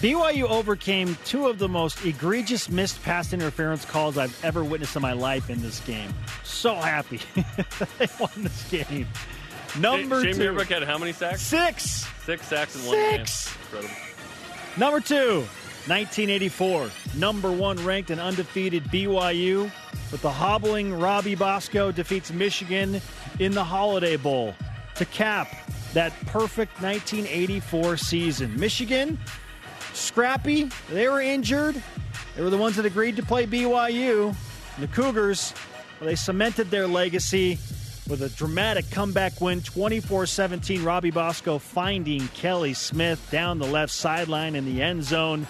BYU 0.00 0.44
overcame 0.44 1.16
two 1.24 1.48
of 1.48 1.58
the 1.58 1.68
most 1.68 2.04
egregious 2.04 2.68
missed 2.68 3.02
pass 3.02 3.32
interference 3.32 3.84
calls 3.84 4.16
I've 4.16 4.44
ever 4.44 4.62
witnessed 4.62 4.94
in 4.94 5.02
my 5.02 5.12
life 5.12 5.50
in 5.50 5.60
this 5.60 5.80
game. 5.80 6.14
So 6.44 6.74
happy 6.74 7.20
they 7.98 8.06
won 8.20 8.30
this 8.36 8.70
game. 8.70 9.08
Number 9.78 10.22
Shay 10.22 10.32
two. 10.32 10.38
Muirbrook 10.38 10.68
had 10.68 10.84
how 10.84 10.98
many 10.98 11.12
sacks? 11.12 11.42
Six. 11.42 12.06
Six 12.24 12.46
sacks 12.46 12.76
in 12.76 12.86
one 12.86 12.96
game. 12.96 13.26
Six. 13.26 13.56
Incredible. 13.64 13.94
Number 14.76 15.00
two, 15.00 15.40
1984. 15.86 16.90
Number 17.16 17.50
one 17.50 17.84
ranked 17.84 18.10
and 18.10 18.20
undefeated 18.20 18.84
BYU 18.84 19.70
with 20.12 20.22
the 20.22 20.30
hobbling 20.30 20.94
Robbie 20.98 21.34
Bosco 21.34 21.90
defeats 21.90 22.32
Michigan 22.32 23.00
in 23.40 23.52
the 23.52 23.64
Holiday 23.64 24.16
Bowl 24.16 24.54
to 24.94 25.04
cap 25.06 25.48
that 25.94 26.12
perfect 26.26 26.80
1984 26.82 27.96
season. 27.96 28.58
Michigan, 28.58 29.18
scrappy. 29.98 30.70
They 30.90 31.08
were 31.08 31.20
injured. 31.20 31.82
They 32.36 32.42
were 32.42 32.50
the 32.50 32.58
ones 32.58 32.76
that 32.76 32.86
agreed 32.86 33.16
to 33.16 33.22
play 33.22 33.46
BYU. 33.46 34.34
And 34.74 34.82
the 34.82 34.88
Cougars, 34.88 35.52
well, 36.00 36.08
they 36.08 36.14
cemented 36.14 36.70
their 36.70 36.86
legacy 36.86 37.58
with 38.08 38.22
a 38.22 38.28
dramatic 38.30 38.90
comeback 38.90 39.40
win 39.40 39.60
24 39.60 40.26
17. 40.26 40.82
Robbie 40.82 41.10
Bosco 41.10 41.58
finding 41.58 42.26
Kelly 42.28 42.74
Smith 42.74 43.26
down 43.30 43.58
the 43.58 43.66
left 43.66 43.92
sideline 43.92 44.54
in 44.54 44.64
the 44.64 44.82
end 44.82 45.04
zone. 45.04 45.46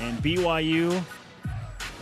And 0.00 0.18
BYU, 0.18 1.02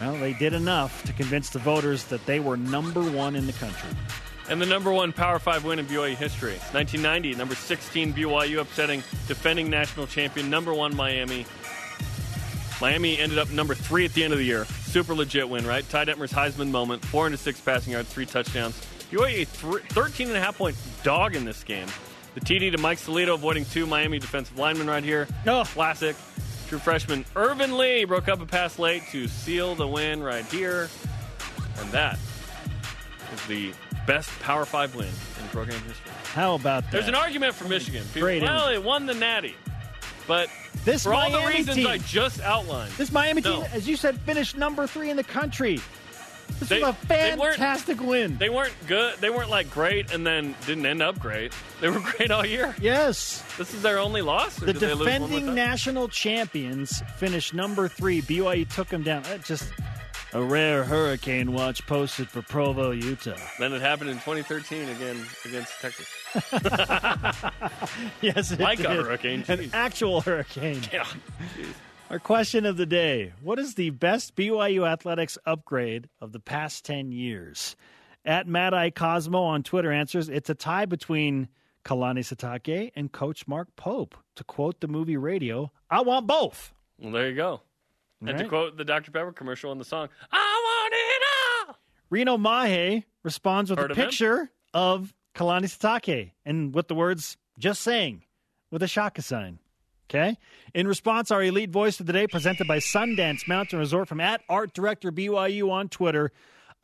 well, 0.00 0.14
they 0.14 0.32
did 0.32 0.54
enough 0.54 1.04
to 1.04 1.12
convince 1.12 1.50
the 1.50 1.58
voters 1.58 2.04
that 2.04 2.24
they 2.26 2.40
were 2.40 2.56
number 2.56 3.02
one 3.02 3.36
in 3.36 3.46
the 3.46 3.52
country. 3.52 3.90
And 4.48 4.60
the 4.60 4.66
number 4.66 4.92
one 4.92 5.12
Power 5.12 5.38
5 5.38 5.64
win 5.64 5.78
in 5.78 5.86
BYU 5.86 6.16
history. 6.16 6.54
1990, 6.72 7.34
number 7.36 7.54
16 7.54 8.12
BYU 8.12 8.60
upsetting 8.60 9.00
defending 9.28 9.70
national 9.70 10.06
champion 10.06 10.50
number 10.50 10.74
one 10.74 10.94
Miami. 10.96 11.46
Miami 12.82 13.16
ended 13.16 13.38
up 13.38 13.48
number 13.52 13.76
three 13.76 14.04
at 14.04 14.12
the 14.12 14.24
end 14.24 14.32
of 14.32 14.40
the 14.40 14.44
year. 14.44 14.64
Super 14.64 15.14
legit 15.14 15.48
win, 15.48 15.64
right? 15.64 15.88
Ty 15.88 16.06
Detmer's 16.06 16.32
Heisman 16.32 16.68
moment, 16.68 17.04
four 17.04 17.26
into 17.26 17.38
six 17.38 17.60
passing 17.60 17.92
yards, 17.92 18.12
three 18.12 18.26
touchdowns. 18.26 18.74
BYU 19.12 19.42
a 19.42 19.44
th- 19.44 19.84
13 19.92 20.26
and 20.26 20.36
a 20.36 20.40
half 20.40 20.58
point 20.58 20.76
dog 21.04 21.36
in 21.36 21.44
this 21.44 21.62
game. 21.62 21.86
The 22.34 22.40
TD 22.40 22.72
to 22.72 22.78
Mike 22.78 22.98
Solito 22.98 23.34
avoiding 23.34 23.66
two 23.66 23.86
Miami 23.86 24.18
defensive 24.18 24.58
linemen 24.58 24.88
right 24.88 25.04
here. 25.04 25.28
Oh. 25.46 25.62
Classic. 25.64 26.16
True 26.66 26.80
freshman 26.80 27.24
Irvin 27.36 27.78
Lee 27.78 28.04
broke 28.04 28.26
up 28.26 28.40
a 28.40 28.46
pass 28.46 28.80
late 28.80 29.04
to 29.12 29.28
seal 29.28 29.76
the 29.76 29.86
win 29.86 30.20
right 30.20 30.44
here. 30.46 30.90
And 31.78 31.88
that 31.92 32.18
is 33.32 33.46
the 33.46 33.72
best 34.08 34.28
Power 34.40 34.64
5 34.64 34.96
win 34.96 35.06
in 35.06 35.48
program 35.50 35.80
history. 35.82 36.10
How 36.34 36.56
about 36.56 36.82
that? 36.84 36.90
There's 36.90 37.08
an 37.08 37.14
argument 37.14 37.54
for 37.54 37.68
Michigan. 37.68 38.02
People, 38.06 38.22
Great 38.22 38.42
well, 38.42 38.70
it 38.70 38.82
won 38.82 39.06
the 39.06 39.14
Natty. 39.14 39.54
But 40.26 40.48
This 40.84 41.04
for 41.04 41.14
all 41.14 41.30
the 41.30 41.38
Miami 41.38 41.56
reasons 41.58 41.76
team- 41.76 41.86
I 41.86 41.98
just 41.98 42.40
outlined, 42.40 42.92
This 42.94 43.12
Miami 43.12 43.40
team, 43.42 43.62
as 43.72 43.88
you 43.88 43.96
said, 43.96 44.18
finished 44.22 44.56
number 44.56 44.86
three 44.86 45.10
in 45.10 45.16
the 45.16 45.22
country. 45.24 45.80
This 46.58 46.68
They- 46.68 46.80
was 46.80 46.94
a 47.02 47.06
they 47.06 47.34
fantastic 47.36 48.00
win. 48.00 48.36
they 48.38 48.48
weren't 48.48 48.74
good. 48.86 49.14
They 49.20 49.30
weren't 49.30 49.48
like 49.50 49.70
great 49.70 50.12
and 50.12 50.24
then 50.26 50.54
didn't 50.66 50.86
end 50.86 51.00
up 51.02 51.18
great. 51.18 51.52
They 51.80 51.88
were 51.88 52.00
great 52.16 52.30
all 52.30 52.44
year. 52.44 52.74
yes. 52.80 53.42
This 53.58 53.72
is 53.74 53.82
their 53.82 53.98
only 53.98 54.22
loss? 54.22 54.56
The 54.56 54.66
did 54.66 54.76
they 54.76 54.88
lose 54.94 54.98
one 55.08 55.20
more 55.20 55.28
defending 55.28 55.54
national 55.54 56.08
champions 56.08 57.02
finished 57.16 57.54
number 57.54 57.88
three. 57.88 58.20
BYU 58.22 58.68
took 58.68 58.88
them 58.88 59.02
down. 59.02 59.24
Uh, 59.26 59.38
Just 59.38 59.72
a 60.34 60.42
rare 60.42 60.84
hurricane 60.84 61.52
watch 61.52 61.86
posted 61.86 62.28
for 62.28 62.42
Provo, 62.42 62.90
Utah. 62.90 63.36
Then 63.58 63.72
it 63.72 63.82
happened 63.82 64.10
in 64.10 64.16
2013 64.16 64.88
again 64.88 65.24
against 65.44 65.72
Texas. 65.80 66.08
Yes, 68.20 68.52
it 68.52 68.60
Like 68.60 68.80
a 68.80 68.82
did. 68.84 68.90
hurricane, 69.04 69.44
An 69.48 69.70
actual 69.72 70.20
hurricane. 70.20 70.80
Yeah. 70.92 71.06
Our 72.10 72.18
question 72.18 72.66
of 72.66 72.76
the 72.76 72.86
day 72.86 73.32
What 73.42 73.58
is 73.58 73.74
the 73.74 73.90
best 73.90 74.34
BYU 74.36 74.86
athletics 74.86 75.38
upgrade 75.46 76.08
of 76.20 76.32
the 76.32 76.40
past 76.40 76.84
10 76.84 77.12
years? 77.12 77.76
At 78.24 78.46
Mad 78.46 78.72
Eye 78.74 78.90
Cosmo 78.90 79.42
on 79.42 79.62
Twitter 79.62 79.90
answers 79.92 80.28
it's 80.28 80.48
a 80.50 80.54
tie 80.54 80.86
between 80.86 81.48
Kalani 81.84 82.20
Sitake 82.20 82.92
and 82.94 83.10
Coach 83.10 83.46
Mark 83.48 83.68
Pope. 83.76 84.14
To 84.36 84.44
quote 84.44 84.80
the 84.80 84.88
movie 84.88 85.16
radio, 85.16 85.70
I 85.90 86.00
want 86.02 86.26
both. 86.26 86.72
Well, 86.98 87.12
there 87.12 87.28
you 87.28 87.34
go. 87.36 87.60
And 88.26 88.38
to 88.38 88.48
quote 88.48 88.76
the 88.76 88.84
Dr. 88.84 89.10
Pepper 89.10 89.32
commercial 89.32 89.72
in 89.72 89.78
the 89.78 89.84
song, 89.84 90.08
I 90.30 90.38
want 90.64 90.94
it 90.94 91.68
all. 91.68 91.78
Reno 92.10 92.36
Mahe 92.38 93.04
responds 93.22 93.70
with 93.70 93.78
Heard 93.78 93.90
a 93.90 93.92
of 93.92 93.98
him? 93.98 94.04
picture 94.06 94.50
of 94.74 95.12
Kalani 95.34 95.64
Sitake 95.64 96.32
and 96.44 96.74
with 96.74 96.88
the 96.88 96.94
words, 96.94 97.36
just 97.58 97.80
saying, 97.82 98.22
with 98.70 98.82
a 98.82 98.88
shaka 98.88 99.22
sign. 99.22 99.58
Okay. 100.10 100.36
In 100.74 100.86
response, 100.86 101.30
our 101.30 101.42
elite 101.42 101.70
voice 101.70 101.98
of 101.98 102.06
the 102.06 102.12
day, 102.12 102.26
presented 102.26 102.66
by 102.68 102.78
Sundance 102.78 103.48
Mountain 103.48 103.78
Resort 103.78 104.08
from 104.08 104.20
at 104.20 104.42
Art 104.48 104.74
Director 104.74 105.10
BYU 105.10 105.70
on 105.70 105.88
Twitter, 105.88 106.32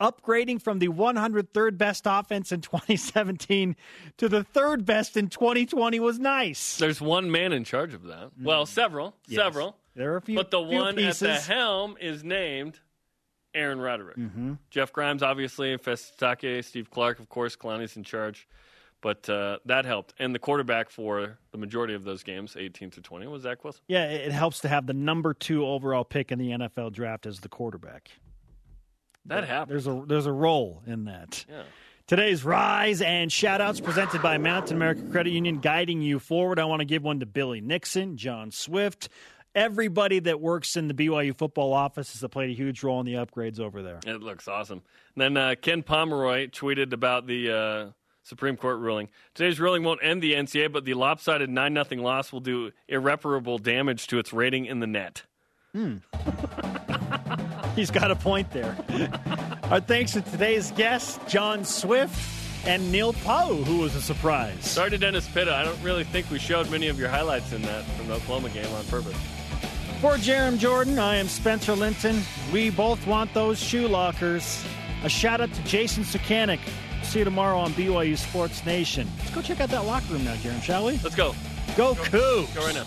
upgrading 0.01 0.61
from 0.63 0.79
the 0.79 0.87
103rd 0.87 1.77
best 1.77 2.03
offense 2.07 2.51
in 2.51 2.61
2017 2.61 3.75
to 4.17 4.29
the 4.29 4.43
third 4.43 4.83
best 4.85 5.15
in 5.15 5.27
2020 5.29 5.99
was 5.99 6.17
nice. 6.17 6.77
There's 6.77 7.01
one 7.01 7.29
man 7.29 7.53
in 7.53 7.63
charge 7.65 7.93
of 7.93 8.03
that. 8.05 8.31
Well, 8.41 8.65
several. 8.65 9.13
Yes. 9.27 9.43
several. 9.43 9.75
There 9.99 10.13
are 10.13 10.17
a 10.17 10.21
few, 10.21 10.37
but 10.37 10.49
the 10.49 10.65
few 10.65 10.77
one 10.77 10.95
pieces. 10.95 11.21
at 11.23 11.41
the 11.41 11.53
helm 11.53 11.97
is 11.99 12.23
named 12.23 12.79
Aaron 13.53 13.81
Roderick. 13.81 14.15
Mm-hmm. 14.15 14.53
Jeff 14.69 14.93
Grimes, 14.93 15.21
obviously, 15.21 15.77
Fesi 15.77 16.15
Sitake, 16.17 16.63
Steve 16.63 16.89
Clark, 16.89 17.19
of 17.19 17.27
course, 17.27 17.57
Kalani's 17.57 17.97
in 17.97 18.05
charge. 18.05 18.47
But 19.01 19.29
uh, 19.29 19.59
that 19.65 19.83
helped. 19.83 20.13
And 20.17 20.33
the 20.33 20.39
quarterback 20.39 20.89
for 20.89 21.37
the 21.51 21.57
majority 21.57 21.95
of 21.95 22.05
those 22.05 22.23
games, 22.23 22.55
18 22.57 22.91
to 22.91 23.01
20, 23.01 23.27
was 23.27 23.41
Zach 23.41 23.61
Wilson. 23.65 23.81
Yeah, 23.89 24.05
it 24.05 24.31
helps 24.31 24.61
to 24.61 24.69
have 24.69 24.87
the 24.87 24.93
number 24.93 25.33
two 25.33 25.65
overall 25.65 26.05
pick 26.05 26.31
in 26.31 26.39
the 26.39 26.51
NFL 26.51 26.93
draft 26.93 27.25
as 27.25 27.41
the 27.41 27.49
quarterback. 27.49 28.09
That 29.25 29.43
happened. 29.43 29.71
There's 29.75 29.87
a 29.87 30.03
there's 30.07 30.25
a 30.27 30.31
role 30.31 30.81
in 30.87 31.05
that. 31.05 31.45
Yeah. 31.49 31.63
Today's 32.07 32.43
Rise 32.43 33.01
and 33.01 33.29
Shoutouts 33.29 33.83
presented 33.83 34.23
by 34.23 34.39
Mountain 34.39 34.77
America 34.77 35.03
Credit 35.11 35.31
Union, 35.31 35.59
guiding 35.59 36.01
you 36.01 36.17
forward. 36.19 36.57
I 36.57 36.65
want 36.65 36.79
to 36.79 36.85
give 36.85 37.03
one 37.03 37.19
to 37.19 37.27
Billy 37.27 37.61
Nixon, 37.61 38.17
John 38.17 38.49
Swift, 38.49 39.09
everybody 39.55 40.19
that 40.19 40.39
works 40.39 40.75
in 40.75 40.87
the 40.87 40.93
BYU 40.93 41.37
football 41.37 41.73
office 41.73 42.19
has 42.19 42.29
played 42.29 42.49
a 42.49 42.53
huge 42.53 42.83
role 42.83 42.99
in 42.99 43.05
the 43.05 43.13
upgrades 43.13 43.59
over 43.59 43.81
there. 43.81 43.99
It 44.05 44.21
looks 44.21 44.47
awesome. 44.47 44.81
And 45.15 45.35
then 45.35 45.37
uh, 45.37 45.55
Ken 45.61 45.83
Pomeroy 45.83 46.47
tweeted 46.49 46.93
about 46.93 47.27
the 47.27 47.51
uh, 47.51 47.91
Supreme 48.23 48.57
Court 48.57 48.79
ruling. 48.79 49.09
Today's 49.33 49.59
ruling 49.59 49.83
won't 49.83 49.99
end 50.03 50.21
the 50.21 50.33
NCAA, 50.33 50.71
but 50.71 50.85
the 50.85 50.93
lopsided 50.93 51.49
9 51.49 51.85
0 51.89 52.01
loss 52.01 52.31
will 52.31 52.39
do 52.39 52.71
irreparable 52.87 53.57
damage 53.57 54.07
to 54.07 54.19
its 54.19 54.31
rating 54.31 54.65
in 54.65 54.79
the 54.79 54.87
net. 54.87 55.23
Hmm. 55.73 55.97
He's 57.75 57.91
got 57.91 58.11
a 58.11 58.15
point 58.15 58.51
there. 58.51 58.75
Our 59.63 59.79
thanks 59.79 60.13
to 60.13 60.21
today's 60.21 60.71
guests, 60.71 61.19
John 61.27 61.63
Swift 61.63 62.19
and 62.65 62.91
Neil 62.91 63.13
Pau'u, 63.13 63.63
who 63.63 63.77
was 63.77 63.95
a 63.95 64.01
surprise. 64.01 64.65
Sorry 64.65 64.89
to 64.89 64.97
Dennis 64.97 65.27
Pitta. 65.29 65.55
I 65.55 65.63
don't 65.63 65.81
really 65.81 66.03
think 66.03 66.29
we 66.29 66.39
showed 66.39 66.69
many 66.69 66.87
of 66.87 66.99
your 66.99 67.07
highlights 67.09 67.53
in 67.53 67.61
that 67.61 67.85
from 67.85 68.07
the 68.07 68.15
Oklahoma 68.15 68.49
game 68.49 68.71
on 68.73 68.83
purpose. 68.85 69.15
For 70.01 70.13
Jarom 70.13 70.57
Jordan, 70.57 70.97
I 70.97 71.17
am 71.17 71.27
Spencer 71.27 71.75
Linton. 71.75 72.21
We 72.53 72.69
both 72.69 73.05
want 73.05 73.33
those 73.33 73.59
shoe 73.59 73.85
lockers. 73.85 74.63
A 75.03 75.09
shout 75.09 75.41
out 75.41 75.51
to 75.51 75.63
Jason 75.63 76.03
Sukanik. 76.05 76.61
See 77.03 77.19
you 77.19 77.25
tomorrow 77.25 77.57
on 77.59 77.73
BYU 77.73 78.17
Sports 78.17 78.65
Nation. 78.65 79.09
Let's 79.17 79.31
go 79.31 79.41
check 79.41 79.59
out 79.59 79.67
that 79.69 79.85
locker 79.85 80.13
room 80.13 80.23
now, 80.23 80.35
Jarom, 80.35 80.61
shall 80.61 80.85
we? 80.85 80.99
Let's 81.03 81.15
go. 81.15 81.35
Go, 81.75 81.95
go 81.95 82.01
Cougs. 82.03 82.55
Go 82.55 82.65
right 82.65 82.75
now. 82.75 82.85